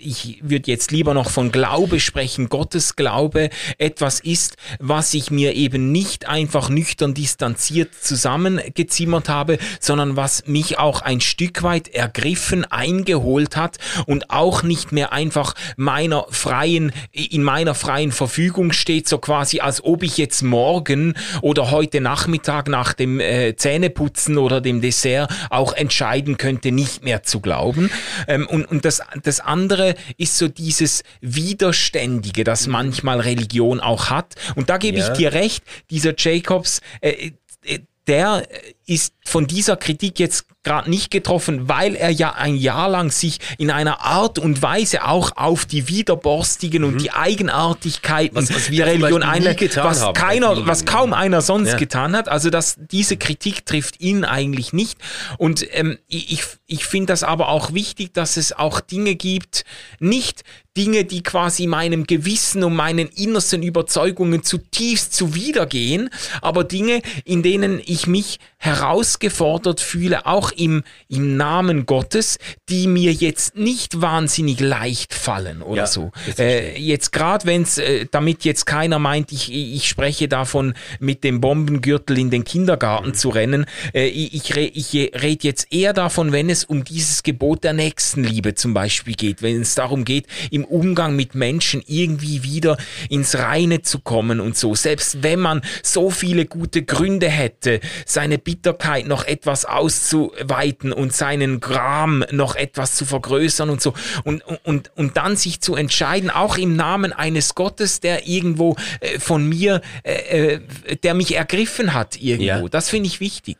ich 0.00 0.38
würde 0.42 0.70
jetzt 0.70 0.92
lieber 0.92 1.12
noch 1.12 1.28
von 1.28 1.50
Glaube 1.50 1.98
sprechen, 1.98 2.48
Gottes 2.48 2.94
Glaube 2.94 3.50
etwas 3.78 4.20
ist, 4.20 4.56
was 4.78 5.12
ich 5.14 5.30
mir 5.30 5.54
eben 5.54 5.90
nicht 5.90 6.28
einfach 6.28 6.68
nüchtern 6.68 7.14
distanziert 7.14 7.94
zusammengezimmert 8.00 9.28
habe, 9.28 9.58
sondern 9.80 10.16
was 10.16 10.46
mich 10.46 10.78
auch 10.78 11.02
ein 11.02 11.20
Stück 11.20 11.64
weit 11.64 11.88
ergriffen, 11.88 12.64
eingeholt 12.64 13.56
hat 13.56 13.78
und 14.06 14.30
auch 14.30 14.62
nicht 14.62 14.83
nicht 14.84 14.92
mehr 14.92 15.12
einfach 15.12 15.54
meiner 15.76 16.26
freien, 16.30 16.92
in 17.12 17.42
meiner 17.42 17.74
freien 17.74 18.12
Verfügung 18.12 18.72
steht, 18.72 19.08
so 19.08 19.18
quasi 19.18 19.60
als 19.60 19.82
ob 19.82 20.02
ich 20.02 20.18
jetzt 20.18 20.42
morgen 20.42 21.14
oder 21.40 21.70
heute 21.70 22.00
Nachmittag 22.00 22.68
nach 22.68 22.92
dem 22.92 23.18
äh, 23.18 23.56
Zähneputzen 23.56 24.36
oder 24.36 24.60
dem 24.60 24.80
Dessert 24.82 25.32
auch 25.48 25.72
entscheiden 25.72 26.36
könnte, 26.36 26.70
nicht 26.70 27.02
mehr 27.02 27.22
zu 27.22 27.40
glauben. 27.40 27.90
Ähm, 28.28 28.46
und 28.46 28.70
und 28.70 28.84
das, 28.84 29.00
das 29.22 29.40
andere 29.40 29.94
ist 30.18 30.36
so 30.36 30.48
dieses 30.48 31.02
Widerständige, 31.20 32.44
das 32.44 32.66
manchmal 32.66 33.20
Religion 33.20 33.80
auch 33.80 34.10
hat. 34.10 34.34
Und 34.54 34.68
da 34.68 34.76
gebe 34.76 34.98
ja. 34.98 35.06
ich 35.10 35.16
dir 35.16 35.32
recht, 35.32 35.64
dieser 35.90 36.12
Jacobs, 36.16 36.80
äh, 37.00 37.32
äh 37.64 37.78
der 38.06 38.46
ist 38.86 39.14
von 39.26 39.46
dieser 39.46 39.76
Kritik 39.76 40.18
jetzt 40.18 40.46
gerade 40.64 40.88
nicht 40.88 41.10
getroffen, 41.10 41.68
weil 41.68 41.94
er 41.94 42.10
ja 42.10 42.32
ein 42.34 42.56
Jahr 42.56 42.88
lang 42.88 43.10
sich 43.10 43.38
in 43.58 43.70
einer 43.70 44.00
Art 44.00 44.38
und 44.38 44.62
Weise 44.62 45.04
auch 45.04 45.32
auf 45.36 45.66
die 45.66 45.88
Widerborstigen 45.88 46.82
mhm. 46.82 46.88
und 46.88 47.00
die 47.00 47.10
Eigenartigkeiten 47.10 48.36
was, 48.36 48.54
was 48.54 48.68
der 48.68 48.86
Religion 48.86 49.22
einlässt, 49.22 49.76
was 49.76 50.02
haben, 50.02 50.14
keiner, 50.14 50.66
was 50.66 50.84
kaum 50.84 51.12
einer 51.12 51.42
sonst 51.42 51.72
ja. 51.72 51.76
getan 51.76 52.16
hat. 52.16 52.28
Also 52.28 52.50
dass 52.50 52.76
diese 52.78 53.16
Kritik 53.16 53.66
trifft 53.66 54.00
ihn 54.00 54.24
eigentlich 54.24 54.72
nicht. 54.72 54.98
Und 55.38 55.66
ähm, 55.72 55.98
ich, 56.08 56.44
ich 56.66 56.86
finde 56.86 57.12
das 57.12 57.22
aber 57.22 57.48
auch 57.48 57.72
wichtig, 57.72 58.14
dass 58.14 58.36
es 58.36 58.52
auch 58.52 58.80
Dinge 58.80 59.14
gibt, 59.14 59.64
nicht 60.00 60.44
Dinge, 60.76 61.04
die 61.04 61.22
quasi 61.22 61.66
meinem 61.66 62.04
Gewissen 62.04 62.64
und 62.64 62.74
meinen 62.74 63.08
innersten 63.08 63.62
Überzeugungen 63.62 64.42
zutiefst 64.42 65.14
zuwidergehen, 65.14 66.10
aber 66.40 66.64
Dinge, 66.64 67.00
in 67.24 67.42
denen 67.44 67.80
ich 67.84 68.08
mich 68.08 68.40
herausgefordert 68.64 69.82
fühle, 69.82 70.24
auch 70.24 70.50
im, 70.50 70.84
im 71.08 71.36
Namen 71.36 71.84
Gottes, 71.84 72.38
die 72.70 72.86
mir 72.86 73.12
jetzt 73.12 73.56
nicht 73.56 74.00
wahnsinnig 74.00 74.58
leicht 74.58 75.12
fallen 75.12 75.60
oder 75.60 75.82
ja, 75.82 75.86
so. 75.86 76.12
Äh, 76.38 76.80
jetzt 76.80 77.12
gerade 77.12 77.44
wenn 77.44 77.62
es, 77.62 77.76
äh, 77.76 78.06
damit 78.10 78.44
jetzt 78.44 78.64
keiner 78.64 78.98
meint, 78.98 79.32
ich, 79.32 79.52
ich 79.52 79.86
spreche 79.86 80.28
davon, 80.28 80.72
mit 80.98 81.24
dem 81.24 81.42
Bombengürtel 81.42 82.18
in 82.18 82.30
den 82.30 82.44
Kindergarten 82.44 83.08
mhm. 83.08 83.14
zu 83.14 83.28
rennen. 83.28 83.66
Äh, 83.92 84.06
ich, 84.06 84.56
ich, 84.56 84.94
ich 84.94 85.12
rede 85.22 85.46
jetzt 85.46 85.70
eher 85.70 85.92
davon, 85.92 86.32
wenn 86.32 86.48
es 86.48 86.64
um 86.64 86.84
dieses 86.84 87.22
Gebot 87.22 87.64
der 87.64 87.74
Nächstenliebe 87.74 88.54
zum 88.54 88.72
Beispiel 88.72 89.14
geht, 89.14 89.42
wenn 89.42 89.60
es 89.60 89.74
darum 89.74 90.06
geht, 90.06 90.26
im 90.50 90.64
Umgang 90.64 91.16
mit 91.16 91.34
Menschen 91.34 91.82
irgendwie 91.86 92.42
wieder 92.42 92.78
ins 93.10 93.36
Reine 93.36 93.82
zu 93.82 93.98
kommen 93.98 94.40
und 94.40 94.56
so. 94.56 94.74
Selbst 94.74 95.22
wenn 95.22 95.40
man 95.40 95.60
so 95.82 96.08
viele 96.08 96.46
gute 96.46 96.82
Gründe 96.82 97.28
hätte, 97.28 97.80
seine 98.06 98.38
Bitterkeit 98.54 99.08
noch 99.08 99.24
etwas 99.24 99.64
auszuweiten 99.64 100.92
und 100.92 101.12
seinen 101.12 101.58
Gram 101.58 102.24
noch 102.30 102.54
etwas 102.54 102.94
zu 102.94 103.04
vergrößern 103.04 103.68
und 103.68 103.80
so. 103.80 103.94
Und, 104.22 104.44
und, 104.62 104.92
und 104.94 105.16
dann 105.16 105.36
sich 105.36 105.60
zu 105.60 105.74
entscheiden, 105.74 106.30
auch 106.30 106.56
im 106.56 106.76
Namen 106.76 107.12
eines 107.12 107.56
Gottes, 107.56 107.98
der 107.98 108.28
irgendwo 108.28 108.76
äh, 109.00 109.18
von 109.18 109.48
mir, 109.48 109.80
äh, 110.04 110.54
äh, 110.54 110.96
der 111.02 111.14
mich 111.14 111.34
ergriffen 111.34 111.94
hat 111.94 112.16
irgendwo. 112.16 112.64
Ja. 112.64 112.68
Das 112.68 112.90
finde 112.90 113.08
ich 113.08 113.18
wichtig. 113.18 113.58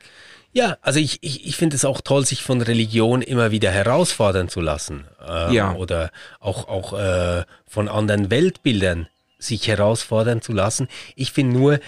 Ja, 0.53 0.77
also 0.81 1.01
ich, 1.01 1.19
ich, 1.23 1.45
ich 1.45 1.57
finde 1.57 1.75
es 1.75 1.85
auch 1.85 2.01
toll, 2.01 2.25
sich 2.25 2.43
von 2.43 2.63
Religion 2.63 3.21
immer 3.21 3.51
wieder 3.51 3.73
herausfordern 3.73 4.49
zu 4.49 4.61
lassen. 4.61 5.07
Ähm, 5.29 5.53
ja. 5.53 5.75
Oder 5.75 6.13
auch, 6.39 6.69
auch 6.69 6.93
äh, 6.97 7.43
von 7.67 7.89
anderen 7.89 8.31
Weltbildern 8.31 9.09
sich 9.41 9.67
herausfordern 9.67 10.41
zu 10.41 10.53
lassen. 10.53 10.87
Ich 11.17 11.33
finde 11.33 11.59
nur, 11.59 11.81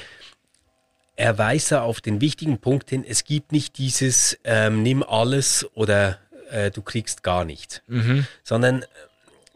er 1.17 1.39
weist 1.39 1.73
auf 1.73 2.01
den 2.01 2.21
wichtigen 2.21 2.59
Punkt 2.59 2.91
hin, 2.91 3.05
es 3.07 3.25
gibt 3.25 3.53
nicht 3.53 3.79
dieses 3.79 4.39
ähm, 4.45 4.83
nimm 4.83 5.03
alles 5.03 5.67
oder 5.75 6.19
äh, 6.51 6.71
du 6.71 6.83
kriegst 6.83 7.23
gar 7.23 7.45
nichts, 7.45 7.83
mhm. 7.89 8.27
sondern 8.45 8.83
äh, 8.83 8.87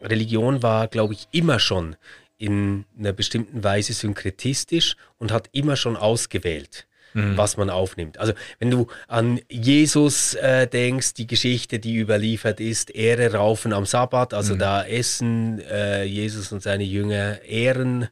Religion 0.05 0.63
war, 0.63 0.87
glaube 0.87 1.13
ich, 1.13 1.27
immer 1.31 1.59
schon 1.59 1.95
in 2.37 2.85
einer 2.97 3.13
bestimmten 3.13 3.63
Weise 3.63 3.93
synkretistisch 3.93 4.95
und 5.19 5.31
hat 5.31 5.49
immer 5.51 5.75
schon 5.75 5.95
ausgewählt 5.95 6.87
mhm. 7.13 7.37
was 7.37 7.57
man 7.57 7.69
aufnimmt. 7.69 8.17
Also 8.17 8.33
wenn 8.59 8.71
du 8.71 8.87
an 9.07 9.39
Jesus 9.49 10.33
äh, 10.35 10.67
denkst, 10.67 11.13
die 11.13 11.27
Geschichte, 11.27 11.79
die 11.79 11.97
überliefert 11.97 12.59
ist, 12.59 12.91
Ehre 12.91 13.33
raufen 13.33 13.73
am 13.73 13.85
Sabbat, 13.85 14.33
also 14.33 14.55
mhm. 14.55 14.59
da 14.59 14.85
essen 14.85 15.59
äh, 15.59 16.03
Jesus 16.03 16.51
und 16.51 16.61
seine 16.61 16.83
Jünger 16.83 17.41
Ehren, 17.43 18.07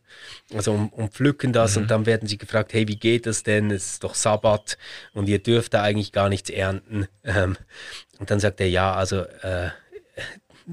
also 0.54 0.74
um, 0.74 0.90
um 0.90 1.10
pflücken 1.10 1.54
das 1.54 1.76
mhm. 1.76 1.84
und 1.84 1.92
dann 1.92 2.06
werden 2.06 2.28
sie 2.28 2.38
gefragt, 2.38 2.74
hey, 2.74 2.88
wie 2.88 2.98
geht 2.98 3.26
das 3.26 3.44
denn? 3.44 3.72
Es 3.72 3.94
ist 3.94 4.04
doch 4.04 4.16
Sabbat 4.16 4.78
und 5.14 5.30
ihr 5.30 5.40
dürft 5.40 5.74
da 5.74 5.84
eigentlich 5.84 6.12
gar 6.12 6.30
nichts 6.30 6.50
ernten. 6.50 7.08
Ähm, 7.30 7.58
und 8.18 8.32
dann 8.32 8.40
sagt 8.40 8.60
er, 8.60 8.70
ja, 8.70 8.94
also 8.94 9.22
äh, 9.22 9.70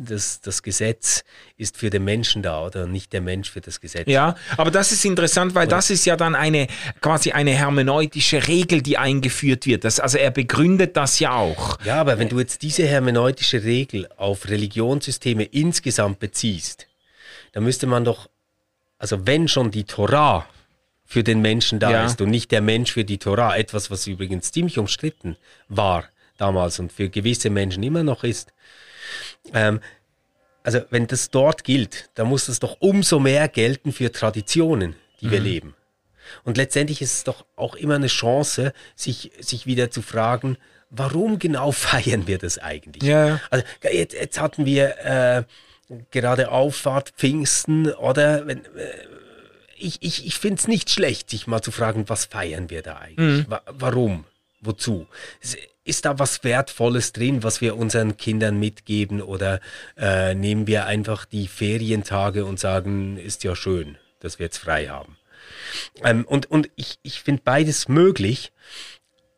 das, 0.04 0.40
das 0.40 0.62
Gesetz 0.62 1.24
ist 1.56 1.76
für 1.76 1.90
den 1.90 2.04
Menschen 2.04 2.42
da 2.42 2.64
oder 2.64 2.86
nicht 2.86 3.12
der 3.12 3.20
Mensch 3.20 3.50
für 3.50 3.60
das 3.60 3.80
Gesetz. 3.80 4.08
Ja, 4.08 4.36
aber 4.56 4.70
das 4.70 4.92
ist 4.92 5.04
interessant, 5.04 5.54
weil 5.54 5.66
oder? 5.66 5.76
das 5.76 5.90
ist 5.90 6.04
ja 6.04 6.16
dann 6.16 6.34
eine 6.34 6.66
quasi 7.00 7.32
eine 7.32 7.52
hermeneutische 7.52 8.46
Regel, 8.46 8.82
die 8.82 8.98
eingeführt 8.98 9.66
wird. 9.66 9.84
Das, 9.84 9.98
also 10.00 10.18
er 10.18 10.30
begründet 10.30 10.96
das 10.96 11.18
ja 11.18 11.32
auch. 11.32 11.78
Ja, 11.84 12.00
aber 12.00 12.18
wenn 12.18 12.28
du 12.28 12.38
jetzt 12.38 12.62
diese 12.62 12.86
hermeneutische 12.86 13.64
Regel 13.64 14.08
auf 14.16 14.48
Religionssysteme 14.48 15.44
insgesamt 15.44 16.18
beziehst, 16.18 16.86
dann 17.52 17.64
müsste 17.64 17.86
man 17.86 18.04
doch, 18.04 18.28
also 18.98 19.26
wenn 19.26 19.48
schon 19.48 19.70
die 19.70 19.84
Torah 19.84 20.46
für 21.06 21.22
den 21.22 21.40
Menschen 21.40 21.78
da 21.78 21.90
ja. 21.90 22.04
ist 22.04 22.20
und 22.20 22.30
nicht 22.30 22.50
der 22.50 22.60
Mensch 22.60 22.92
für 22.92 23.04
die 23.04 23.18
Torah, 23.18 23.56
etwas, 23.56 23.90
was 23.90 24.06
übrigens 24.06 24.52
ziemlich 24.52 24.78
umstritten 24.78 25.36
war 25.68 26.04
damals 26.36 26.78
und 26.80 26.92
für 26.92 27.08
gewisse 27.08 27.48
Menschen 27.48 27.82
immer 27.82 28.02
noch 28.02 28.24
ist, 28.24 28.52
ähm, 29.52 29.80
also 30.62 30.80
wenn 30.90 31.06
das 31.06 31.30
dort 31.30 31.62
gilt, 31.62 32.10
dann 32.14 32.26
muss 32.26 32.46
das 32.46 32.58
doch 32.58 32.76
umso 32.80 33.20
mehr 33.20 33.48
gelten 33.48 33.92
für 33.92 34.10
Traditionen, 34.10 34.96
die 35.20 35.26
mhm. 35.26 35.30
wir 35.30 35.40
leben. 35.40 35.74
Und 36.44 36.56
letztendlich 36.56 37.00
ist 37.02 37.12
es 37.12 37.24
doch 37.24 37.44
auch 37.54 37.76
immer 37.76 37.94
eine 37.94 38.08
Chance, 38.08 38.72
sich, 38.96 39.30
sich 39.38 39.66
wieder 39.66 39.90
zu 39.90 40.02
fragen, 40.02 40.58
warum 40.90 41.38
genau 41.38 41.72
feiern 41.72 42.26
wir 42.26 42.38
das 42.38 42.58
eigentlich? 42.58 43.02
Ja. 43.02 43.40
Also 43.50 43.64
jetzt, 43.90 44.14
jetzt 44.14 44.40
hatten 44.40 44.66
wir 44.66 44.98
äh, 44.98 45.44
gerade 46.10 46.50
Auffahrt 46.50 47.10
Pfingsten 47.10 47.92
oder 47.92 48.46
wenn, 48.46 48.64
äh, 48.64 48.68
ich, 49.78 49.98
ich, 50.00 50.26
ich 50.26 50.38
finde 50.38 50.58
es 50.58 50.68
nicht 50.68 50.90
schlecht, 50.90 51.30
sich 51.30 51.46
mal 51.46 51.60
zu 51.62 51.70
fragen, 51.70 52.08
was 52.08 52.24
feiern 52.24 52.70
wir 52.70 52.82
da 52.82 52.96
eigentlich? 52.96 53.46
Mhm. 53.46 53.50
Wa 53.50 53.62
warum? 53.66 54.24
Wozu? 54.66 55.06
ist 55.86 56.04
da 56.04 56.18
was 56.18 56.42
Wertvolles 56.42 57.12
drin, 57.12 57.42
was 57.44 57.60
wir 57.60 57.76
unseren 57.76 58.16
Kindern 58.16 58.58
mitgeben 58.58 59.22
oder 59.22 59.60
äh, 59.96 60.34
nehmen 60.34 60.66
wir 60.66 60.86
einfach 60.86 61.24
die 61.24 61.46
Ferientage 61.46 62.44
und 62.44 62.58
sagen, 62.58 63.16
ist 63.16 63.44
ja 63.44 63.54
schön. 63.54 63.96
dass 64.20 64.38
wir 64.38 64.46
jetzt 64.46 64.58
frei 64.58 64.88
haben. 64.88 65.16
Ähm, 66.02 66.24
und 66.26 66.50
und 66.50 66.70
ich, 66.74 66.98
ich 67.02 67.22
finde 67.22 67.42
beides 67.44 67.88
möglich. 67.88 68.52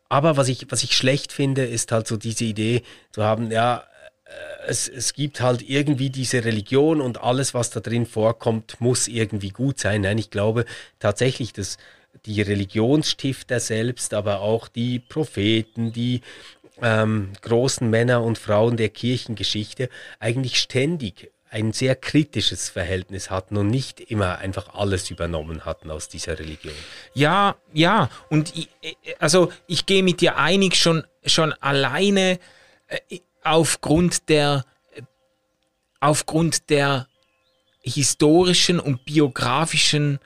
Aber 0.07 0.37
was 0.37 0.47
ich, 0.47 0.65
was 0.69 0.83
ich 0.83 0.97
schlecht 0.97 1.31
finde, 1.31 1.65
ist 1.65 1.91
halt 1.91 2.07
so 2.07 2.17
diese 2.17 2.45
Idee 2.45 2.81
zu 3.11 3.23
haben, 3.23 3.51
ja, 3.51 3.83
äh, 4.25 4.31
es, 4.67 4.87
es 4.87 5.13
gibt 5.13 5.41
halt 5.41 5.61
irgendwie 5.67 6.09
diese 6.09 6.43
Religion 6.45 7.01
und 7.01 7.21
alles, 7.21 7.53
was 7.53 7.69
da 7.69 7.79
drin 7.79 8.07
vorkommt, 8.07 8.81
muss 8.81 9.07
irgendwie 9.07 9.49
gut 9.49 9.79
sein. 9.79 10.01
Nein, 10.01 10.17
ich 10.17 10.31
glaube 10.31 10.65
tatsächlich, 10.97 11.53
dass 11.53 11.77
die 12.25 12.41
Religionsstifter 12.41 13.59
selbst, 13.59 14.13
aber 14.13 14.41
auch 14.41 14.67
die 14.67 14.99
Propheten, 14.99 15.93
die 15.93 16.21
ähm, 16.81 17.33
großen 17.41 17.89
Männer 17.89 18.23
und 18.23 18.37
Frauen 18.37 18.77
der 18.77 18.89
Kirchengeschichte 18.89 19.89
eigentlich 20.19 20.59
ständig 20.59 21.31
ein 21.51 21.73
sehr 21.73 21.95
kritisches 21.95 22.69
Verhältnis 22.69 23.31
hatten 23.31 23.57
und 23.57 23.67
nicht 23.69 23.99
immer 23.99 24.37
einfach 24.37 24.75
alles 24.75 25.09
übernommen 25.09 25.65
hatten 25.65 25.89
aus 25.89 26.07
dieser 26.07 26.37
Religion. 26.37 26.75
Ja, 27.15 27.55
ja, 27.73 28.09
und 28.29 28.55
ich, 28.55 28.69
also 29.17 29.51
ich 29.65 29.85
gehe 29.85 30.03
mit 30.03 30.21
dir 30.21 30.37
einig 30.37 30.75
schon, 30.75 31.03
schon 31.25 31.53
alleine 31.53 32.39
äh, 32.87 33.19
aufgrund 33.43 34.29
der, 34.29 34.63
aufgrund 35.99 36.69
der 36.69 37.07
historischen 37.81 38.79
und 38.79 39.05
biografischen 39.05 40.19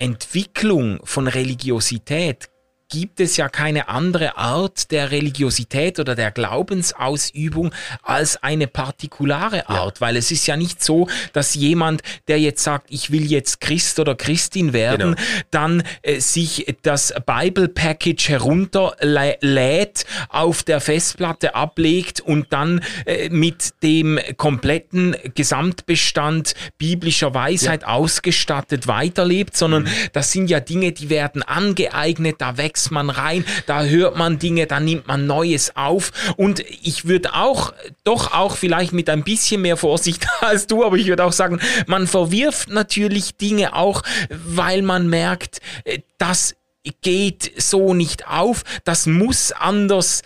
Entwicklung 0.00 0.98
von 1.04 1.28
Religiosität 1.28 2.49
gibt 2.90 3.20
es 3.20 3.36
ja 3.36 3.48
keine 3.48 3.88
andere 3.88 4.36
Art 4.36 4.90
der 4.90 5.12
Religiosität 5.12 5.98
oder 5.98 6.14
der 6.16 6.32
Glaubensausübung 6.32 7.72
als 8.02 8.42
eine 8.42 8.66
partikulare 8.66 9.68
Art, 9.68 9.96
ja. 9.96 10.00
weil 10.00 10.16
es 10.16 10.30
ist 10.30 10.46
ja 10.46 10.56
nicht 10.56 10.82
so, 10.82 11.08
dass 11.32 11.54
jemand, 11.54 12.02
der 12.28 12.40
jetzt 12.40 12.62
sagt, 12.64 12.88
ich 12.90 13.12
will 13.12 13.30
jetzt 13.30 13.60
Christ 13.60 14.00
oder 14.00 14.16
Christin 14.16 14.72
werden, 14.72 15.14
genau. 15.14 15.28
dann 15.50 15.82
äh, 16.02 16.18
sich 16.20 16.66
das 16.82 17.14
Bible 17.24 17.68
Package 17.68 18.28
herunterlädt, 18.28 20.04
auf 20.28 20.64
der 20.64 20.80
Festplatte 20.80 21.54
ablegt 21.54 22.20
und 22.20 22.52
dann 22.52 22.82
äh, 23.06 23.28
mit 23.28 23.82
dem 23.82 24.18
kompletten 24.36 25.16
Gesamtbestand 25.34 26.54
biblischer 26.76 27.34
Weisheit 27.34 27.82
ja. 27.82 27.88
ausgestattet 27.88 28.88
weiterlebt, 28.88 29.56
sondern 29.56 29.84
mhm. 29.84 29.88
das 30.12 30.32
sind 30.32 30.50
ja 30.50 30.58
Dinge, 30.58 30.90
die 30.90 31.08
werden 31.08 31.42
angeeignet, 31.42 32.36
da 32.38 32.56
wächst 32.56 32.79
wächst 32.80 32.90
man 32.90 33.10
rein, 33.10 33.44
da 33.66 33.84
hört 33.84 34.16
man 34.16 34.38
Dinge, 34.38 34.66
da 34.66 34.80
nimmt 34.80 35.06
man 35.06 35.26
Neues 35.26 35.76
auf. 35.76 36.12
Und 36.36 36.60
ich 36.60 37.06
würde 37.06 37.34
auch, 37.34 37.74
doch 38.04 38.32
auch 38.32 38.56
vielleicht 38.56 38.92
mit 38.92 39.10
ein 39.10 39.22
bisschen 39.22 39.62
mehr 39.62 39.76
Vorsicht 39.76 40.26
als 40.40 40.66
du, 40.66 40.84
aber 40.84 40.96
ich 40.96 41.06
würde 41.06 41.24
auch 41.24 41.32
sagen, 41.32 41.60
man 41.86 42.06
verwirft 42.06 42.70
natürlich 42.70 43.36
Dinge 43.36 43.74
auch, 43.74 44.02
weil 44.30 44.82
man 44.82 45.08
merkt, 45.08 45.60
äh, 45.84 46.00
dass 46.18 46.54
geht 47.02 47.52
so 47.60 47.92
nicht 47.92 48.26
auf, 48.26 48.64
das 48.84 49.06
muss 49.06 49.52
anders 49.52 50.22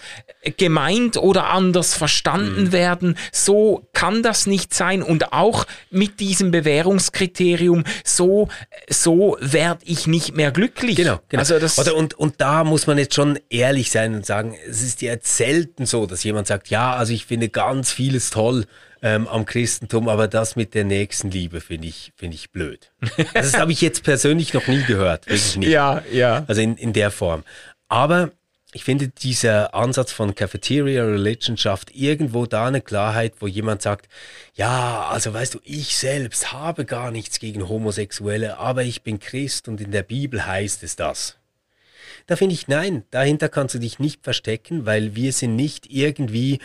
gemeint 0.57 1.17
oder 1.17 1.51
anders 1.51 1.95
verstanden 1.95 2.65
mhm. 2.65 2.73
werden. 2.73 3.19
So 3.33 3.87
kann 3.93 4.23
das 4.23 4.47
nicht 4.47 4.75
sein 4.75 5.03
und 5.03 5.33
auch 5.33 5.67
mit 5.91 6.21
diesem 6.21 6.51
Bewährungskriterium, 6.51 7.85
so, 8.05 8.49
so 8.89 9.37
werde 9.41 9.83
ich 9.85 10.07
nicht 10.07 10.37
mehr 10.37 10.51
glücklich. 10.51 10.97
Genau, 10.97 11.21
genau. 11.29 11.41
Also 11.41 11.59
das 11.59 11.79
oder 11.79 11.97
und, 11.97 12.15
und 12.15 12.41
da 12.41 12.65
muss 12.65 12.87
man 12.87 12.99
jetzt 12.99 13.15
schon 13.15 13.39
ehrlich 13.51 13.91
sein 13.91 14.15
und 14.15 14.27
sagen, 14.27 14.57
es 14.69 14.83
ist 14.83 15.03
ja 15.03 15.17
selten 15.21 15.87
so, 15.87 16.07
dass 16.07 16.25
jemand 16.25 16.47
sagt, 16.47 16.69
ja, 16.69 16.95
also 16.95 17.13
ich 17.13 17.27
finde 17.27 17.49
ganz 17.49 17.91
vieles 17.91 18.31
toll, 18.31 18.67
ähm, 19.05 19.29
am 19.29 19.45
Christentum, 19.45 20.09
aber 20.09 20.29
das 20.29 20.57
mit 20.57 20.73
der 20.73 20.85
Nächstenliebe 20.85 21.61
finde 21.61 21.89
ich, 21.89 22.13
finde 22.17 22.37
ich 22.37 22.51
blöd. 22.53 22.91
Also 23.35 23.51
das 23.51 23.61
habe 23.61 23.71
ich 23.71 23.83
jetzt 23.83 24.03
persönlich 24.03 24.55
noch 24.55 24.67
nie 24.67 24.83
gehört, 24.83 25.27
wirklich 25.27 25.57
nicht. 25.57 25.69
Ja, 25.75 26.03
ja. 26.11 26.45
Also 26.47 26.63
in, 26.63 26.77
in 26.77 26.95
der 26.95 27.11
Form. 27.11 27.45
Aber 27.89 28.31
ich 28.75 28.83
finde, 28.83 29.07
dieser 29.09 29.73
Ansatz 29.73 30.11
von 30.11 30.35
Cafeteria 30.35 31.05
Religion 31.05 31.57
schafft 31.57 31.95
irgendwo 31.95 32.45
da 32.45 32.67
eine 32.67 32.81
Klarheit, 32.81 33.35
wo 33.39 33.47
jemand 33.47 33.83
sagt, 33.83 34.09
ja, 34.57 35.07
also 35.09 35.33
weißt 35.33 35.55
du, 35.55 35.61
ich 35.63 35.97
selbst 35.97 36.53
habe 36.53 36.85
gar 36.85 37.13
nichts 37.13 37.39
gegen 37.39 37.69
Homosexuelle, 37.69 38.59
aber 38.59 38.83
ich 38.83 39.03
bin 39.03 39.21
Christ 39.21 39.69
und 39.69 39.81
in 39.81 39.93
der 39.93 40.03
Bibel 40.03 40.45
heißt 40.45 40.83
es 40.83 40.97
das. 40.97 41.37
Da 42.27 42.35
finde 42.35 42.55
ich, 42.55 42.67
nein, 42.67 43.05
dahinter 43.13 43.49
kannst 43.49 43.77
du 43.77 43.79
dich 43.79 44.01
nicht 44.01 44.25
verstecken, 44.25 44.87
weil 44.87 45.15
wir 45.15 45.33
sind 45.33 45.55
nicht 45.55 45.87
irgendwie 45.89 46.59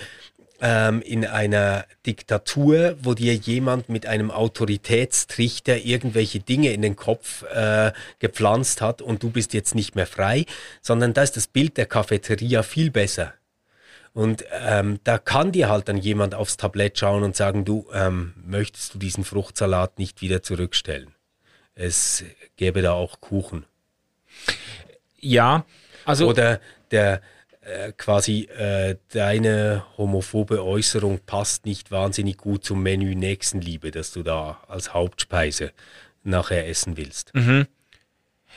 ähm, 0.61 1.01
in 1.01 1.25
einer 1.25 1.85
Diktatur, 2.05 2.97
wo 3.01 3.13
dir 3.13 3.33
jemand 3.35 3.89
mit 3.89 4.05
einem 4.05 4.31
Autoritätstrichter 4.31 5.77
irgendwelche 5.77 6.39
Dinge 6.39 6.73
in 6.73 6.81
den 6.81 6.95
Kopf 6.95 7.43
äh, 7.43 7.91
gepflanzt 8.19 8.81
hat 8.81 9.01
und 9.01 9.23
du 9.23 9.29
bist 9.29 9.53
jetzt 9.53 9.75
nicht 9.75 9.95
mehr 9.95 10.07
frei, 10.07 10.45
sondern 10.81 11.13
da 11.13 11.23
ist 11.23 11.37
das 11.37 11.47
Bild 11.47 11.77
der 11.77 11.85
Cafeteria 11.85 12.63
viel 12.63 12.91
besser. 12.91 13.33
Und 14.13 14.43
ähm, 14.51 14.99
da 15.03 15.17
kann 15.17 15.51
dir 15.51 15.69
halt 15.69 15.87
dann 15.87 15.97
jemand 15.97 16.35
aufs 16.35 16.57
Tablett 16.57 16.97
schauen 16.97 17.23
und 17.23 17.35
sagen, 17.35 17.63
du 17.63 17.87
ähm, 17.93 18.33
möchtest 18.43 18.95
du 18.95 18.99
diesen 18.99 19.23
Fruchtsalat 19.23 19.99
nicht 19.99 20.21
wieder 20.21 20.41
zurückstellen. 20.41 21.13
Es 21.75 22.23
gäbe 22.57 22.81
da 22.81 22.93
auch 22.93 23.21
Kuchen. 23.21 23.65
Ja, 25.19 25.65
also. 26.05 26.27
Oder 26.27 26.59
der, 26.91 27.21
äh, 27.69 27.93
quasi 27.95 28.43
äh, 28.45 28.95
deine 29.09 29.85
homophobe 29.97 30.63
Äußerung 30.63 31.19
passt 31.25 31.65
nicht 31.65 31.91
wahnsinnig 31.91 32.37
gut 32.37 32.63
zum 32.63 32.83
Menü 32.83 33.15
Nächstenliebe, 33.15 33.91
das 33.91 34.11
du 34.11 34.23
da 34.23 34.61
als 34.67 34.93
Hauptspeise 34.93 35.71
nachher 36.23 36.67
essen 36.67 36.97
willst. 36.97 37.33
Mhm. 37.33 37.67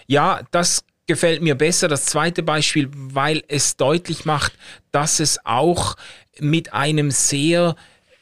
Ja, 0.06 0.40
das 0.50 0.84
gefällt 1.06 1.42
mir 1.42 1.54
besser. 1.54 1.88
Das 1.88 2.06
zweite 2.06 2.42
Beispiel, 2.42 2.88
weil 2.92 3.42
es 3.48 3.76
deutlich 3.76 4.24
macht, 4.24 4.52
dass 4.90 5.20
es 5.20 5.38
auch 5.44 5.96
mit 6.38 6.72
einem 6.72 7.10
sehr 7.10 7.76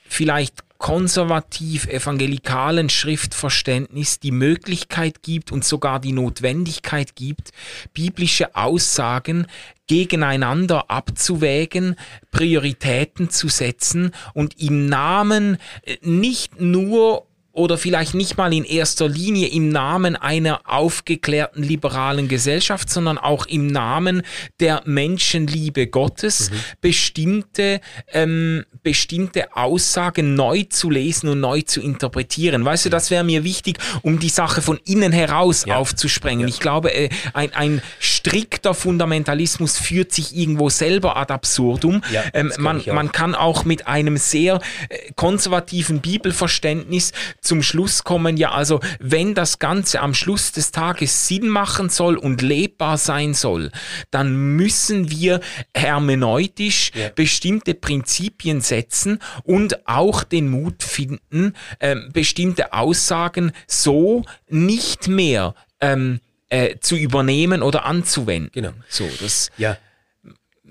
vielleicht 0.08 0.64
konservativ-evangelikalen 0.80 2.88
Schriftverständnis 2.88 4.18
die 4.18 4.32
Möglichkeit 4.32 5.22
gibt 5.22 5.52
und 5.52 5.62
sogar 5.62 6.00
die 6.00 6.12
Notwendigkeit 6.12 7.14
gibt, 7.14 7.50
biblische 7.92 8.56
Aussagen 8.56 9.46
gegeneinander 9.86 10.90
abzuwägen, 10.90 11.96
Prioritäten 12.30 13.28
zu 13.28 13.48
setzen 13.48 14.12
und 14.32 14.58
im 14.58 14.86
Namen 14.86 15.58
äh, 15.82 15.98
nicht 16.00 16.60
nur 16.60 17.26
oder 17.52 17.78
vielleicht 17.78 18.14
nicht 18.14 18.36
mal 18.36 18.52
in 18.52 18.64
erster 18.64 19.08
Linie 19.08 19.48
im 19.48 19.70
Namen 19.70 20.14
einer 20.14 20.60
aufgeklärten 20.64 21.62
liberalen 21.62 22.28
Gesellschaft, 22.28 22.88
sondern 22.88 23.18
auch 23.18 23.46
im 23.46 23.66
Namen 23.66 24.22
der 24.60 24.82
Menschenliebe 24.84 25.88
Gottes 25.88 26.50
mhm. 26.50 26.54
bestimmte, 26.80 27.80
ähm, 28.12 28.64
bestimmte 28.82 29.56
Aussagen 29.56 30.34
neu 30.34 30.64
zu 30.64 30.90
lesen 30.90 31.28
und 31.28 31.40
neu 31.40 31.62
zu 31.62 31.80
interpretieren. 31.80 32.64
Weißt 32.64 32.84
du, 32.84 32.88
das 32.88 33.10
wäre 33.10 33.24
mir 33.24 33.42
wichtig, 33.42 33.78
um 34.02 34.20
die 34.20 34.28
Sache 34.28 34.62
von 34.62 34.78
innen 34.84 35.12
heraus 35.12 35.64
ja. 35.66 35.76
aufzusprengen. 35.76 36.46
Ja. 36.46 36.54
Ich 36.54 36.60
glaube, 36.60 36.94
äh, 36.94 37.08
ein, 37.32 37.52
ein 37.54 37.82
strikter 37.98 38.74
Fundamentalismus 38.74 39.76
führt 39.76 40.12
sich 40.12 40.36
irgendwo 40.36 40.68
selber 40.68 41.16
ad 41.16 41.32
absurdum. 41.32 42.02
Ja, 42.12 42.22
ähm, 42.32 42.52
man, 42.58 42.82
man 42.86 43.10
kann 43.10 43.34
auch 43.34 43.64
mit 43.64 43.88
einem 43.88 44.16
sehr 44.16 44.60
äh, 44.88 45.12
konservativen 45.16 46.00
Bibelverständnis 46.00 47.12
zum 47.40 47.62
Schluss 47.62 48.04
kommen, 48.04 48.36
ja, 48.36 48.52
also 48.52 48.80
wenn 48.98 49.34
das 49.34 49.58
Ganze 49.58 50.00
am 50.00 50.14
Schluss 50.14 50.52
des 50.52 50.72
Tages 50.72 51.26
Sinn 51.26 51.48
machen 51.48 51.88
soll 51.88 52.16
und 52.16 52.42
lebbar 52.42 52.98
sein 52.98 53.34
soll, 53.34 53.70
dann 54.10 54.56
müssen 54.56 55.10
wir 55.10 55.40
hermeneutisch 55.74 56.92
ja. 56.94 57.08
bestimmte 57.10 57.74
Prinzipien 57.74 58.60
setzen 58.60 59.20
und 59.44 59.88
auch 59.88 60.24
den 60.24 60.50
Mut 60.50 60.82
finden, 60.82 61.54
äh, 61.78 61.96
bestimmte 62.12 62.72
Aussagen 62.72 63.52
so 63.66 64.24
nicht 64.48 65.08
mehr 65.08 65.54
ähm, 65.80 66.20
äh, 66.48 66.76
zu 66.80 66.96
übernehmen 66.96 67.62
oder 67.62 67.84
anzuwenden. 67.84 68.50
Genau. 68.52 68.72
So, 68.88 69.08
das. 69.20 69.50
Ja 69.56 69.76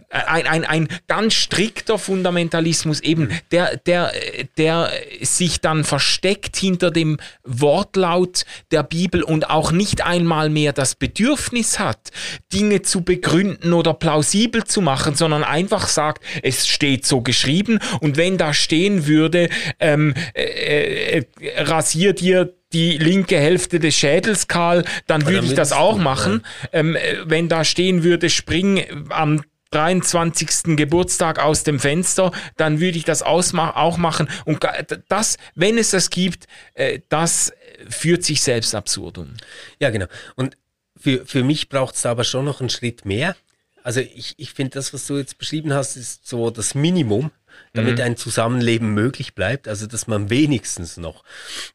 ein, 0.10 0.47
ein, 0.47 0.66
ein 0.66 0.88
ganz 1.07 1.36
strikter 1.36 1.99
Fundamentalismus 1.99 2.99
eben, 3.01 3.30
der, 3.51 3.78
der, 3.78 4.12
der 4.57 4.91
sich 5.22 5.62
dann 5.62 5.84
versteckt 5.84 6.57
hinter 6.57 6.89
dem 6.89 7.18
Wortlaut 7.43 8.45
der 8.72 8.84
Bibel 8.84 9.22
und 9.22 9.49
auch 9.49 9.72
nicht 9.72 10.03
einmal 10.03 10.49
mehr 10.49 10.74
das 10.74 10.95
Bedürfnis 10.95 11.78
hat, 11.78 12.10
Dinge 12.51 12.82
zu 12.82 13.03
begründen 13.03 13.74
oder 13.74 13.93
plausibel 13.93 14.64
zu 14.64 14.82
machen, 14.82 15.16
sondern 15.16 15.43
einfach 15.43 15.88
sagt, 15.88 16.24
es 16.41 16.68
steht 16.68 17.05
so 17.05 17.22
geschrieben 17.22 17.80
und 17.99 18.18
wenn 18.18 18.38
da 18.38 18.53
stehen 18.53 19.05
würde, 19.05 19.49
ähm, 19.80 20.16
äh, 20.34 21.20
äh, 21.20 21.26
rasier 21.57 22.14
dir 22.14 22.53
die 22.72 22.97
linke 22.97 23.38
Hälfte 23.38 23.80
des 23.80 23.95
Schädels 23.95 24.47
kahl, 24.47 24.86
dann 25.07 25.26
würde 25.26 25.45
ich 25.45 25.55
das 25.55 25.72
auch 25.72 25.97
machen. 25.97 26.45
Ähm, 26.72 26.95
äh, 26.95 27.18
wenn 27.26 27.49
da 27.49 27.64
stehen 27.64 28.03
würde, 28.03 28.30
spring 28.30 28.86
am 29.10 29.41
23. 29.72 30.76
Geburtstag 30.76 31.39
aus 31.39 31.63
dem 31.63 31.80
Fenster, 31.80 32.32
dann 32.57 32.80
würde 32.80 32.97
ich 32.97 33.05
das 33.05 33.22
auch 33.22 33.97
machen. 33.97 34.30
Und 34.45 34.65
das, 35.07 35.38
wenn 35.55 35.78
es 35.78 35.91
das 35.91 36.09
gibt, 36.09 36.47
äh, 36.74 36.99
das 37.09 37.53
führt 37.88 38.24
sich 38.24 38.41
selbst 38.41 38.76
absurdum. 38.76 39.36
Ja, 39.80 39.89
genau. 39.89 40.07
Und 40.36 40.57
für, 40.97 41.26
für 41.26 41.43
mich 41.43 41.70
braucht 41.70 41.95
es 41.95 42.05
aber 42.05 42.24
schon 42.24 42.45
noch 42.45 42.59
einen 42.59 42.70
Schritt 42.70 43.05
mehr. 43.05 43.36
Also 43.84 44.01
ich, 44.01 44.36
ich 44.38 44.53
finde, 44.53 44.72
das, 44.72 44.93
was 44.93 45.07
du 45.07 45.17
jetzt 45.17 45.38
beschrieben 45.38 45.74
hast, 45.74 45.95
ist 45.95 46.28
so 46.28 46.49
das 46.49 46.76
Minimum, 46.76 47.32
damit 47.74 47.97
mhm. 47.97 48.03
ein 48.03 48.17
Zusammenleben 48.17 48.93
möglich 48.93 49.36
bleibt. 49.36 49.67
Also 49.67 49.88
dass 49.88 50.07
man 50.07 50.30
wenigstens 50.30 50.97
noch 50.97 51.24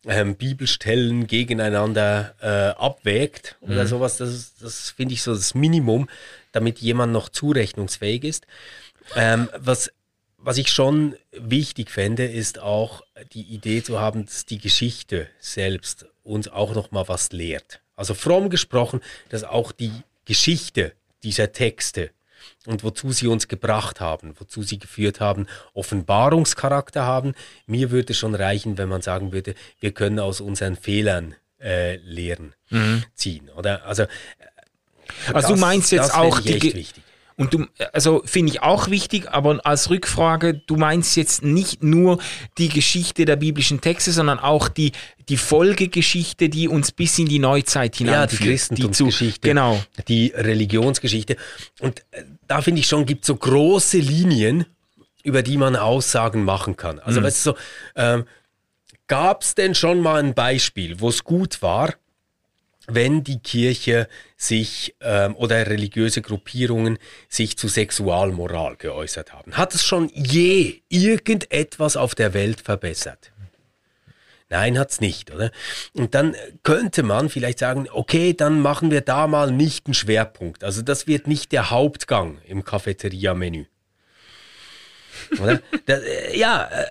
ähm, 0.07 0.37
Bibelstellen 0.37 1.27
gegeneinander 1.27 2.35
äh, 2.41 2.81
abwägt 2.81 3.57
mhm. 3.61 3.73
oder 3.73 3.87
sowas. 3.87 4.19
Das, 4.19 4.55
das 4.61 4.91
finde 4.91 5.15
ich 5.15 5.23
so 5.23 5.35
das 5.35 5.55
Minimum, 5.55 6.09
damit 6.55 6.79
jemand 6.79 7.13
noch 7.13 7.29
zurechnungsfähig 7.29 8.25
ist. 8.25 8.47
Ähm, 9.17 9.51
was, 9.59 9.91
was 10.39 10.57
ich 10.57 10.71
schon 10.71 11.17
wichtig 11.33 11.91
fände, 11.91 12.25
ist 12.25 12.61
auch 12.61 13.03
die 13.33 13.43
Idee 13.43 13.83
zu 13.83 14.01
haben, 14.01 14.25
dass 14.25 14.47
die 14.47 14.59
Geschichte 14.59 15.29
selbst 15.41 16.07
uns 16.23 16.49
auch 16.49 16.75
noch 16.75 16.93
mal 16.93 17.09
was 17.09 17.33
lehrt. 17.33 17.81
Also 17.97 18.15
fromm 18.15 18.51
gesprochen, 18.51 19.01
dass 19.29 19.45
auch 19.45 19.73
die 19.73 19.93
Geschichte 20.25 20.93
dieser 21.23 21.53
Texte 21.53 22.11
und 22.67 22.85
wozu 22.85 23.11
sie 23.11 23.27
uns 23.27 23.49
gebracht 23.49 24.01
haben, 24.01 24.35
wozu 24.39 24.63
sie 24.63 24.79
geführt 24.79 25.21
haben, 25.21 25.47
Offenbarungscharakter 25.73 27.03
haben. 27.03 27.35
Mir 27.67 27.91
würde 27.91 28.15
schon 28.15 28.35
reichen, 28.35 28.79
wenn 28.79 28.89
man 28.89 29.03
sagen 29.03 29.33
würde, 29.33 29.55
wir 29.81 29.93
können 29.93 30.21
aus 30.21 30.41
unseren 30.41 30.77
Fehlern 30.77 31.35
äh, 31.61 31.97
Lehren 31.97 32.55
mhm. 32.71 33.05
ziehen. 33.15 33.51
Oder 33.51 33.87
also, 33.87 34.05
also 35.27 35.33
das, 35.33 35.47
du 35.49 35.57
meinst 35.57 35.93
jetzt 35.93 36.15
auch 36.15 36.41
die, 36.41 36.63
wichtig. 36.63 36.95
Und 37.37 37.53
du, 37.53 37.67
also 37.93 38.23
finde 38.25 38.53
ich 38.53 38.63
auch 38.63 38.91
wichtig, 38.91 39.29
aber 39.31 39.61
als 39.65 39.91
Rückfrage, 39.91 40.55
du 40.55 40.77
meinst 40.77 41.17
jetzt 41.17 41.43
nicht 41.43 41.83
nur 41.83 42.19
die 42.59 42.69
Geschichte 42.69 43.25
der 43.25 43.35
biblischen 43.35 43.81
Texte, 43.81 44.13
sondern 44.13 44.39
auch 44.39 44.69
die, 44.69 44.93
die 45.29 45.37
Folgegeschichte, 45.37 46.49
die 46.49 46.69
uns 46.69 46.93
bis 46.93 47.19
in 47.19 47.27
die 47.27 47.41
Neuzeit 47.41 47.97
hineinführt. 47.97 48.41
Ja, 48.41 48.45
die 48.45 48.51
Christentumsgeschichte. 48.51 49.49
Genau. 49.49 49.83
Die 50.07 50.29
Religionsgeschichte. 50.29 51.37
Und 51.81 52.01
äh, 52.13 52.23
da 52.47 52.63
finde 52.63 52.81
ich 52.81 52.87
schon, 52.87 53.05
gibt 53.05 53.25
so 53.25 53.35
große 53.35 53.99
Linien, 53.99 54.67
über 55.25 55.43
die 55.43 55.57
man 55.57 55.75
Aussagen 55.75 56.45
machen 56.45 56.77
kann. 56.77 57.01
Also, 57.01 57.21
mhm. 57.21 57.25
weißt 57.25 57.47
du, 57.47 57.51
so, 57.51 57.57
ähm, 57.97 58.25
gab 59.09 59.43
es 59.43 59.57
denn 59.57 59.75
schon 59.75 60.01
mal 60.01 60.23
ein 60.23 60.35
Beispiel, 60.35 61.01
wo 61.01 61.09
es 61.09 61.25
gut 61.25 61.63
war, 61.63 61.95
wenn 62.87 63.25
die 63.25 63.39
Kirche 63.39 64.09
sich 64.37 64.95
ähm, 65.01 65.35
oder 65.37 65.67
religiöse 65.67 66.23
Gruppierungen 66.23 66.99
sich 67.29 67.57
zu 67.57 67.69
Sexualmoral 67.69 68.77
geäußert 68.77 69.33
haben. 69.33 69.57
Hat 69.57 69.75
es 69.75 69.85
schon 69.85 70.11
je 70.13 70.83
irgendetwas 70.89 71.97
auf 71.97 72.15
der 72.15 72.35
Welt 72.35 72.61
verbessert? 72.61 73.33
Nein, 74.51 74.79
hat's 74.79 75.01
nicht, 75.01 75.33
oder? 75.33 75.51
Und 75.95 76.15
dann 76.15 76.37
könnte 76.63 77.03
man 77.03 77.29
vielleicht 77.31 77.59
sagen, 77.59 77.89
okay, 77.91 78.35
dann 78.35 78.61
machen 78.61 78.91
wir 78.91 79.01
da 79.01 79.27
mal 79.27 79.51
nicht 79.51 79.87
einen 79.87 79.95
Schwerpunkt. 79.95 80.63
Also 80.63 80.83
das 80.83 81.07
wird 81.07 81.27
nicht 81.27 81.51
der 81.51 81.71
Hauptgang 81.71 82.39
im 82.47 82.65
Cafeteria-Menü. 82.65 83.65
Oder? 85.41 85.61
Das, 85.87 86.01
äh, 86.03 86.39
ja, 86.39 86.69
äh, 86.71 86.87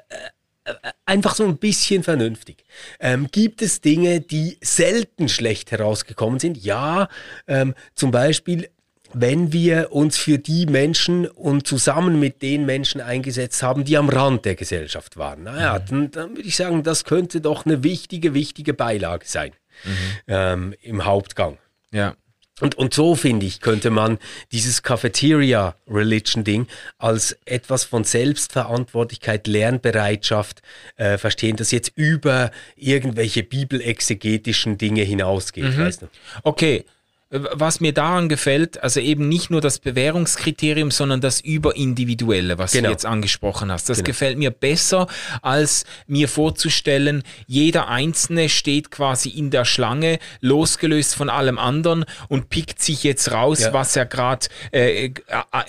einfach 1.06 1.36
so 1.36 1.46
ein 1.46 1.58
bisschen 1.58 2.04
vernünftig. 2.04 2.64
Ähm, 3.00 3.28
gibt 3.32 3.62
es 3.62 3.82
Dinge, 3.82 4.22
die 4.22 4.58
selten 4.62 5.30
schlecht 5.30 5.72
herausgekommen 5.72 6.40
sind? 6.40 6.58
Ja, 6.58 7.08
ähm, 7.48 7.74
zum 7.96 8.12
Beispiel, 8.12 8.70
wenn 9.14 9.54
wir 9.54 9.92
uns 9.92 10.18
für 10.18 10.40
die 10.40 10.66
Menschen 10.66 11.28
und 11.28 11.68
zusammen 11.68 12.20
mit 12.20 12.42
den 12.42 12.66
Menschen 12.66 13.00
eingesetzt 13.02 13.62
haben, 13.62 13.84
die 13.84 13.98
am 13.98 14.10
Rand 14.10 14.46
der 14.46 14.56
Gesellschaft 14.56 15.18
waren. 15.18 15.44
Naja, 15.44 15.80
mhm. 15.80 15.86
dann, 15.90 16.12
dann 16.12 16.30
würde 16.32 16.48
ich 16.48 16.56
sagen, 16.56 16.84
das 16.84 17.04
könnte 17.04 17.42
doch 17.42 17.66
eine 17.66 17.84
wichtige, 17.84 18.34
wichtige 18.34 18.74
Beilage 18.74 19.26
sein 19.28 19.52
mhm. 19.84 19.90
ähm, 20.28 20.76
im 20.82 21.06
Hauptgang. 21.06 21.58
Ja. 21.92 22.16
Und, 22.62 22.76
und 22.76 22.94
so, 22.94 23.16
finde 23.16 23.48
ich, 23.48 23.62
könnte 23.62 23.90
man 23.90 24.20
dieses 24.52 24.84
Cafeteria-Religion-Ding 24.84 26.68
als 27.00 27.36
etwas 27.46 27.84
von 27.84 28.04
Selbstverantwortlichkeit, 28.04 29.48
Lernbereitschaft 29.48 30.62
äh, 30.96 31.18
verstehen, 31.18 31.56
das 31.56 31.72
jetzt 31.72 31.94
über 31.96 32.52
irgendwelche 32.76 33.42
bibelexegetischen 33.42 34.78
Dinge 34.78 35.02
hinausgeht. 35.02 35.76
Mhm. 35.76 35.80
Weißt 35.80 36.04
du? 36.04 36.10
Okay, 36.44 36.86
was 37.34 37.80
mir 37.80 37.94
daran 37.94 38.30
gefällt, 38.30 38.84
also 38.84 39.00
eben 39.00 39.28
nicht 39.28 39.50
nur 39.50 39.60
das 39.60 39.80
Bewährungskriterium, 39.80 40.92
sondern 40.92 41.20
das 41.20 41.42
Überindividuelle, 41.42 42.60
was 42.60 42.74
genau. 42.74 42.90
du 42.90 42.92
jetzt 42.92 43.08
angesprochen 43.08 43.72
hast. 43.72 43.90
Das 43.90 43.98
genau. 43.98 44.06
gefällt 44.06 44.38
mir 44.38 44.52
besser, 44.52 45.08
als 45.42 45.86
mir 46.06 46.30
vorzustellen, 46.30 47.24
jeder 47.48 47.88
Einzelne 47.88 48.50
steht 48.50 48.92
quasi 48.92 49.30
in 49.30 49.50
der 49.50 49.66
Schlange, 49.66 50.20
losgelöst 50.42 51.16
von 51.16 51.30
allem 51.30 51.58
anderen 51.58 52.06
und 52.30 52.50
pickt 52.50 52.80
sich 52.80 53.04
jetzt 53.04 53.32
raus, 53.32 53.62
ja. 53.62 53.74
was 53.74 53.96
er 53.96 54.06
gerade 54.06 54.48
äh, 54.72 55.06
äh, 55.06 55.12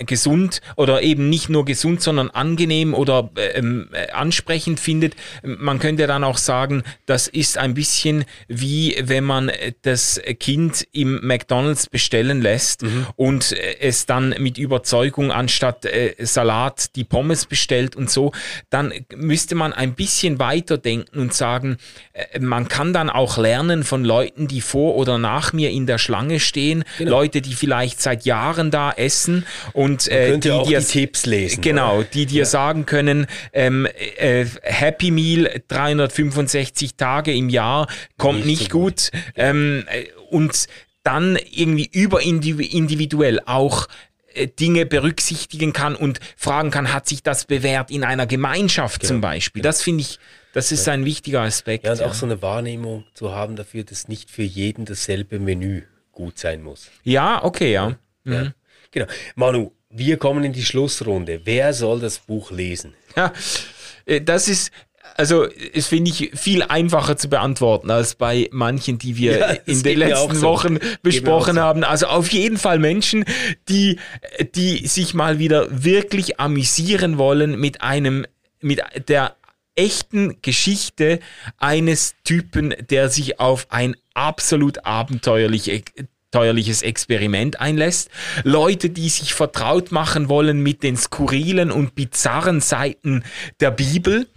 gesund 0.05 0.61
oder 0.75 1.01
eben 1.01 1.29
nicht 1.29 1.49
nur 1.49 1.65
gesund, 1.65 1.99
sondern 1.99 2.29
angenehm 2.29 2.93
oder 2.93 3.31
ähm, 3.55 3.89
äh, 3.91 4.11
ansprechend 4.11 4.79
findet. 4.79 5.15
Man 5.41 5.79
könnte 5.79 6.05
dann 6.05 6.23
auch 6.23 6.37
sagen, 6.37 6.83
das 7.07 7.27
ist 7.27 7.57
ein 7.57 7.73
bisschen 7.73 8.25
wie 8.47 8.95
wenn 9.01 9.23
man 9.23 9.51
das 9.81 10.21
Kind 10.39 10.87
im 10.91 11.25
McDonald's 11.25 11.54
McDonalds 11.55 11.87
bestellen 11.87 12.41
lässt 12.41 12.83
mhm. 12.83 13.07
und 13.15 13.51
äh, 13.51 13.77
es 13.79 14.05
dann 14.05 14.35
mit 14.39 14.57
Überzeugung 14.57 15.31
anstatt 15.31 15.85
äh, 15.85 16.13
Salat 16.19 16.95
die 16.95 17.03
Pommes 17.03 17.45
bestellt 17.45 17.95
und 17.95 18.09
so, 18.09 18.31
dann 18.69 18.93
müsste 19.15 19.55
man 19.55 19.73
ein 19.73 19.95
bisschen 19.95 20.39
weiter 20.39 20.77
denken 20.77 21.19
und 21.19 21.33
sagen, 21.33 21.77
äh, 22.13 22.39
man 22.39 22.67
kann 22.67 22.93
dann 22.93 23.09
auch 23.09 23.37
lernen 23.37 23.83
von 23.83 24.03
Leuten, 24.03 24.47
die 24.47 24.61
vor 24.61 24.95
oder 24.95 25.17
nach 25.17 25.53
mir 25.53 25.71
in 25.71 25.87
der 25.87 25.97
Schlange 25.97 26.39
stehen, 26.39 26.83
genau. 26.97 27.11
Leute, 27.11 27.41
die 27.41 27.53
vielleicht 27.53 28.01
seit 28.01 28.25
Jahren 28.25 28.71
da 28.71 28.91
essen 28.91 29.45
und 29.73 30.07
äh, 30.07 30.37
die, 30.37 30.49
dir, 30.67 30.85
Tipps 30.85 31.25
lesen. 31.25 31.61
Genau, 31.61 31.99
oder? 31.99 32.07
die 32.13 32.25
dir 32.25 32.39
ja. 32.39 32.45
sagen 32.45 32.85
können, 32.85 33.27
ähm, 33.53 33.87
äh, 34.17 34.45
Happy 34.61 35.11
Meal 35.11 35.61
365 35.67 36.95
Tage 36.95 37.33
im 37.33 37.49
Jahr 37.49 37.87
kommt 38.17 38.45
nicht, 38.45 38.59
nicht 38.59 38.71
so 38.71 38.79
gut. 38.79 38.85
gut. 38.85 39.11
Ähm, 39.35 39.85
äh, 39.87 40.05
und 40.29 40.67
dann 41.05 41.37
irgendwie 41.51 41.89
überindividuell 41.91 43.39
auch 43.45 43.87
äh, 44.33 44.47
Dinge 44.47 44.85
berücksichtigen 44.85 45.71
kann 45.71 45.95
und 45.95 46.19
fragen 46.35 46.71
kann, 46.71 46.91
hat 46.91 47.07
sich 47.07 47.23
das 47.23 47.45
bewährt 47.45 47.91
in 47.91 48.03
einer 48.03 48.27
Gemeinschaft 48.27 49.01
genau. 49.01 49.13
zum 49.13 49.21
Beispiel. 49.21 49.61
Das 49.61 49.81
finde 49.81 50.01
ich, 50.01 50.19
das 50.53 50.71
ist 50.71 50.87
ja. 50.87 50.93
ein 50.93 51.05
wichtiger 51.05 51.41
Aspekt. 51.41 51.85
Ja, 51.85 51.93
und 51.93 51.99
ja. 51.99 52.07
auch 52.07 52.13
so 52.13 52.25
eine 52.25 52.41
Wahrnehmung 52.41 53.05
zu 53.13 53.33
haben 53.33 53.55
dafür, 53.55 53.83
dass 53.83 54.07
nicht 54.07 54.29
für 54.29 54.43
jeden 54.43 54.85
dasselbe 54.85 55.39
Menü 55.39 55.83
gut 56.11 56.39
sein 56.39 56.63
muss. 56.63 56.89
Ja, 57.03 57.43
okay, 57.43 57.71
ja. 57.71 57.97
ja. 58.25 58.43
Mhm. 58.43 58.53
Genau. 58.91 59.07
Manu, 59.35 59.71
wir 59.89 60.17
kommen 60.17 60.43
in 60.43 60.53
die 60.53 60.63
Schlussrunde. 60.63 61.41
Wer 61.43 61.73
soll 61.73 61.99
das 61.99 62.19
Buch 62.19 62.51
lesen? 62.51 62.93
Ja, 63.15 63.31
äh, 64.05 64.21
das 64.21 64.47
ist, 64.47 64.71
also 65.15 65.47
es 65.73 65.87
finde 65.87 66.11
ich 66.11 66.31
viel 66.35 66.61
einfacher 66.61 67.17
zu 67.17 67.29
beantworten 67.29 67.89
als 67.89 68.15
bei 68.15 68.49
manchen, 68.51 68.97
die 68.97 69.15
wir 69.15 69.37
ja, 69.39 69.47
in 69.65 69.81
den 69.81 69.97
letzten 69.97 70.35
so. 70.35 70.47
Wochen 70.47 70.77
besprochen 71.01 71.55
so. 71.55 71.61
haben. 71.61 71.83
Also 71.83 72.07
auf 72.07 72.31
jeden 72.31 72.57
Fall 72.57 72.79
Menschen, 72.79 73.25
die, 73.69 73.97
die 74.55 74.85
sich 74.87 75.13
mal 75.13 75.39
wieder 75.39 75.67
wirklich 75.71 76.39
amüsieren 76.39 77.17
wollen 77.17 77.59
mit 77.59 77.81
einem, 77.81 78.25
mit 78.59 78.81
der 79.07 79.35
echten 79.75 80.41
Geschichte 80.41 81.19
eines 81.57 82.15
Typen, 82.23 82.73
der 82.89 83.09
sich 83.09 83.39
auf 83.39 83.67
ein 83.69 83.95
absolut 84.13 84.85
abenteuerlich 84.85 85.69
abenteuerliches 86.35 86.81
Experiment 86.81 87.59
einlässt. 87.61 88.09
Leute, 88.43 88.89
die 88.89 89.09
sich 89.09 89.33
vertraut 89.33 89.91
machen 89.91 90.27
wollen 90.27 90.61
mit 90.61 90.83
den 90.83 90.97
skurrilen 90.97 91.71
und 91.71 91.95
bizarren 91.95 92.59
Seiten 92.59 93.23
der 93.59 93.71
Bibel 93.71 94.27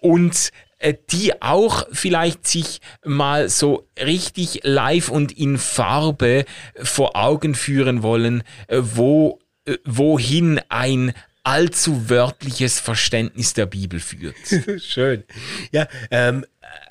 und 0.00 0.50
äh, 0.78 0.94
die 1.10 1.42
auch 1.42 1.86
vielleicht 1.92 2.46
sich 2.46 2.80
mal 3.04 3.48
so 3.48 3.86
richtig 3.98 4.60
live 4.62 5.10
und 5.10 5.30
in 5.30 5.58
Farbe 5.58 6.44
vor 6.82 7.16
Augen 7.16 7.54
führen 7.54 8.02
wollen, 8.02 8.42
äh, 8.68 8.78
wo, 8.80 9.40
äh, 9.66 9.76
wohin 9.84 10.60
ein 10.70 11.12
allzu 11.42 12.08
wörtliches 12.08 12.80
Verständnis 12.80 13.54
der 13.54 13.66
Bibel 13.66 14.00
führt. 14.00 14.36
Schön. 14.82 15.24
Ja, 15.70 15.86
ähm, 16.10 16.44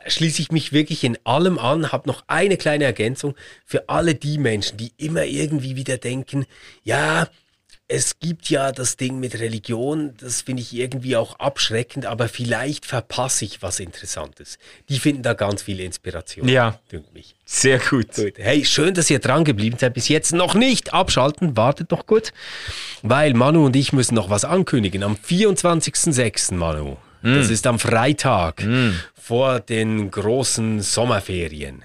schließe 0.08 0.42
ich 0.42 0.52
mich 0.52 0.72
wirklich 0.72 1.04
in 1.04 1.18
allem 1.24 1.58
an, 1.58 1.92
habe 1.92 2.08
noch 2.08 2.24
eine 2.28 2.58
kleine 2.58 2.86
Ergänzung 2.86 3.36
für 3.66 3.90
alle 3.90 4.16
die 4.16 4.38
Menschen, 4.38 4.78
die 4.78 4.92
immer 4.98 5.26
irgendwie 5.26 5.76
wieder 5.76 5.98
denken, 5.98 6.46
ja, 6.84 7.28
es 7.92 8.20
gibt 8.20 8.52
ja 8.52 8.72
das 8.72 8.98
Ding 8.98 9.20
mit 9.20 9.40
Religion, 9.40 10.14
das 10.20 10.42
finde 10.44 10.62
ich 10.62 10.74
irgendwie 10.76 11.18
auch 11.18 11.40
abschreckend, 11.40 12.06
aber 12.06 12.30
vielleicht 12.30 12.86
verpasse 12.86 13.46
ich 13.46 13.64
was 13.64 13.80
Interessantes. 13.80 14.60
Die 14.90 15.00
finden 15.00 15.24
da 15.24 15.34
ganz 15.34 15.64
viel 15.64 15.80
Inspiration. 15.80 16.48
Ja, 16.48 16.80
mich. 17.14 17.36
sehr 17.46 17.80
gut. 17.80 18.14
gut. 18.14 18.34
Hey, 18.38 18.64
schön, 18.64 18.94
dass 18.94 19.10
ihr 19.10 19.18
dran 19.18 19.44
geblieben 19.44 19.78
seid. 19.80 19.96
Bis 19.96 20.08
jetzt 20.08 20.34
noch 20.34 20.54
nicht 20.54 20.94
abschalten, 20.94 21.58
wartet 21.58 21.92
doch 21.92 22.06
gut, 22.06 22.32
weil 23.02 23.34
Manu 23.34 23.66
und 23.66 23.76
ich 23.76 23.92
müssen 23.92 24.14
noch 24.14 24.30
was 24.30 24.46
ankündigen. 24.46 25.02
Am 25.02 25.16
24.06. 25.16 26.54
Manu 26.54 26.98
Das 27.24 27.50
ist 27.50 27.66
am 27.66 27.80
Freitag 27.80 28.64
vor 29.16 29.60
den 29.60 30.12
großen 30.12 30.82
Sommerferien. 30.84 31.84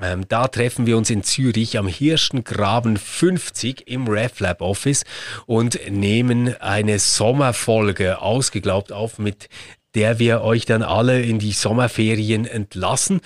Ähm, 0.00 0.26
da 0.28 0.48
treffen 0.48 0.86
wir 0.86 0.96
uns 0.96 1.10
in 1.10 1.22
Zürich 1.22 1.78
am 1.78 1.86
Hirschengraben 1.86 2.96
50 2.96 3.88
im 3.88 4.08
RefLab 4.08 4.62
Office 4.62 5.04
und 5.46 5.78
nehmen 5.90 6.56
eine 6.60 6.98
Sommerfolge 6.98 8.20
ausgeglaubt 8.20 8.90
auf 8.90 9.18
mit 9.18 9.48
der 9.94 10.18
wir 10.18 10.40
euch 10.42 10.64
dann 10.64 10.82
alle 10.82 11.20
in 11.20 11.38
die 11.38 11.52
Sommerferien 11.52 12.46
entlassen. 12.46 13.20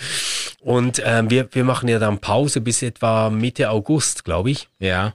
Und 0.61 1.01
ähm, 1.05 1.31
wir, 1.31 1.49
wir 1.53 1.62
machen 1.62 1.89
ja 1.89 1.99
dann 1.99 2.19
Pause 2.19 2.61
bis 2.61 2.83
etwa 2.83 3.31
Mitte 3.31 3.71
August, 3.71 4.25
glaube 4.25 4.51
ich 4.51 4.69
Ja. 4.81 5.14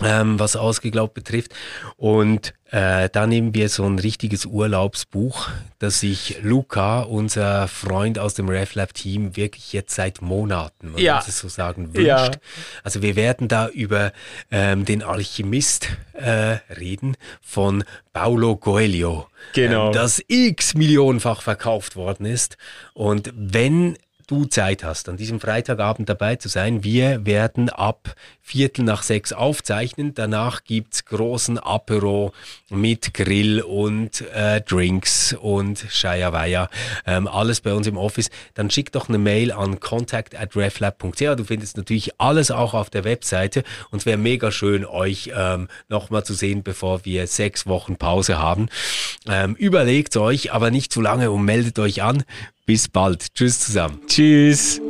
Ähm, 0.00 0.38
was 0.38 0.56
ausgeglaubt 0.56 1.14
betrifft. 1.14 1.52
Und 1.96 2.54
äh, 2.70 3.10
da 3.10 3.26
nehmen 3.26 3.54
wir 3.54 3.68
so 3.68 3.84
ein 3.84 3.98
richtiges 3.98 4.46
Urlaubsbuch, 4.46 5.50
das 5.78 6.00
sich 6.00 6.38
Luca, 6.42 7.02
unser 7.02 7.68
Freund 7.68 8.18
aus 8.18 8.32
dem 8.34 8.48
RefLab-Team, 8.48 9.36
wirklich 9.36 9.72
jetzt 9.74 9.94
seit 9.94 10.22
Monaten, 10.22 10.94
wenn 10.94 11.02
Ja. 11.04 11.16
man 11.16 11.24
das 11.26 11.38
so 11.38 11.48
sagen, 11.48 11.92
wünscht. 11.94 12.06
Ja. 12.06 12.30
Also 12.82 13.02
wir 13.02 13.14
werden 13.16 13.48
da 13.48 13.68
über 13.68 14.12
ähm, 14.50 14.84
den 14.86 15.02
Alchemist 15.02 15.88
äh, 16.14 16.56
reden 16.78 17.16
von 17.42 17.84
Paulo 18.14 18.56
Coelho, 18.56 19.26
Genau. 19.52 19.88
ähm, 19.88 19.92
das 19.92 20.22
x 20.26 20.74
Millionenfach 20.74 21.42
verkauft 21.42 21.94
worden 21.96 22.24
ist. 22.24 22.56
Und 22.94 23.32
wenn 23.36 23.98
du 24.32 24.46
Zeit 24.46 24.82
hast, 24.82 25.10
an 25.10 25.18
diesem 25.18 25.40
Freitagabend 25.40 26.08
dabei 26.08 26.36
zu 26.36 26.48
sein. 26.48 26.82
Wir 26.84 27.26
werden 27.26 27.68
ab 27.68 28.14
Viertel 28.40 28.82
nach 28.82 29.02
sechs 29.02 29.34
aufzeichnen. 29.34 30.14
Danach 30.14 30.64
gibt's 30.64 31.04
großen 31.04 31.58
Apero 31.58 32.32
mit 32.70 33.12
Grill 33.12 33.60
und 33.60 34.22
äh, 34.34 34.62
Drinks 34.62 35.34
und 35.34 35.84
Scheierweier. 35.90 36.70
Ähm, 37.06 37.28
alles 37.28 37.60
bei 37.60 37.74
uns 37.74 37.86
im 37.86 37.98
Office. 37.98 38.30
Dann 38.54 38.70
schick 38.70 38.90
doch 38.90 39.10
eine 39.10 39.18
Mail 39.18 39.52
an 39.52 39.80
contact 39.80 40.34
at 40.34 40.56
reflab.ch. 40.56 41.36
Du 41.36 41.44
findest 41.44 41.76
natürlich 41.76 42.18
alles 42.18 42.50
auch 42.50 42.72
auf 42.72 42.88
der 42.88 43.04
Webseite. 43.04 43.64
Und 43.90 43.98
es 43.98 44.06
wäre 44.06 44.18
mega 44.18 44.50
schön, 44.50 44.86
euch 44.86 45.30
ähm, 45.36 45.68
nochmal 45.90 46.24
zu 46.24 46.32
sehen, 46.32 46.62
bevor 46.62 47.04
wir 47.04 47.26
sechs 47.26 47.66
Wochen 47.66 47.96
Pause 47.96 48.38
haben. 48.38 48.70
Ähm, 49.28 49.54
überlegt 49.56 50.16
euch, 50.16 50.52
aber 50.52 50.70
nicht 50.70 50.90
zu 50.90 51.02
lange 51.02 51.30
und 51.30 51.44
meldet 51.44 51.78
euch 51.78 52.02
an. 52.02 52.24
Bis 52.66 52.88
bald. 52.88 53.34
Tschüss 53.34 53.60
zusammen. 53.60 54.00
Tschüss. 54.06 54.80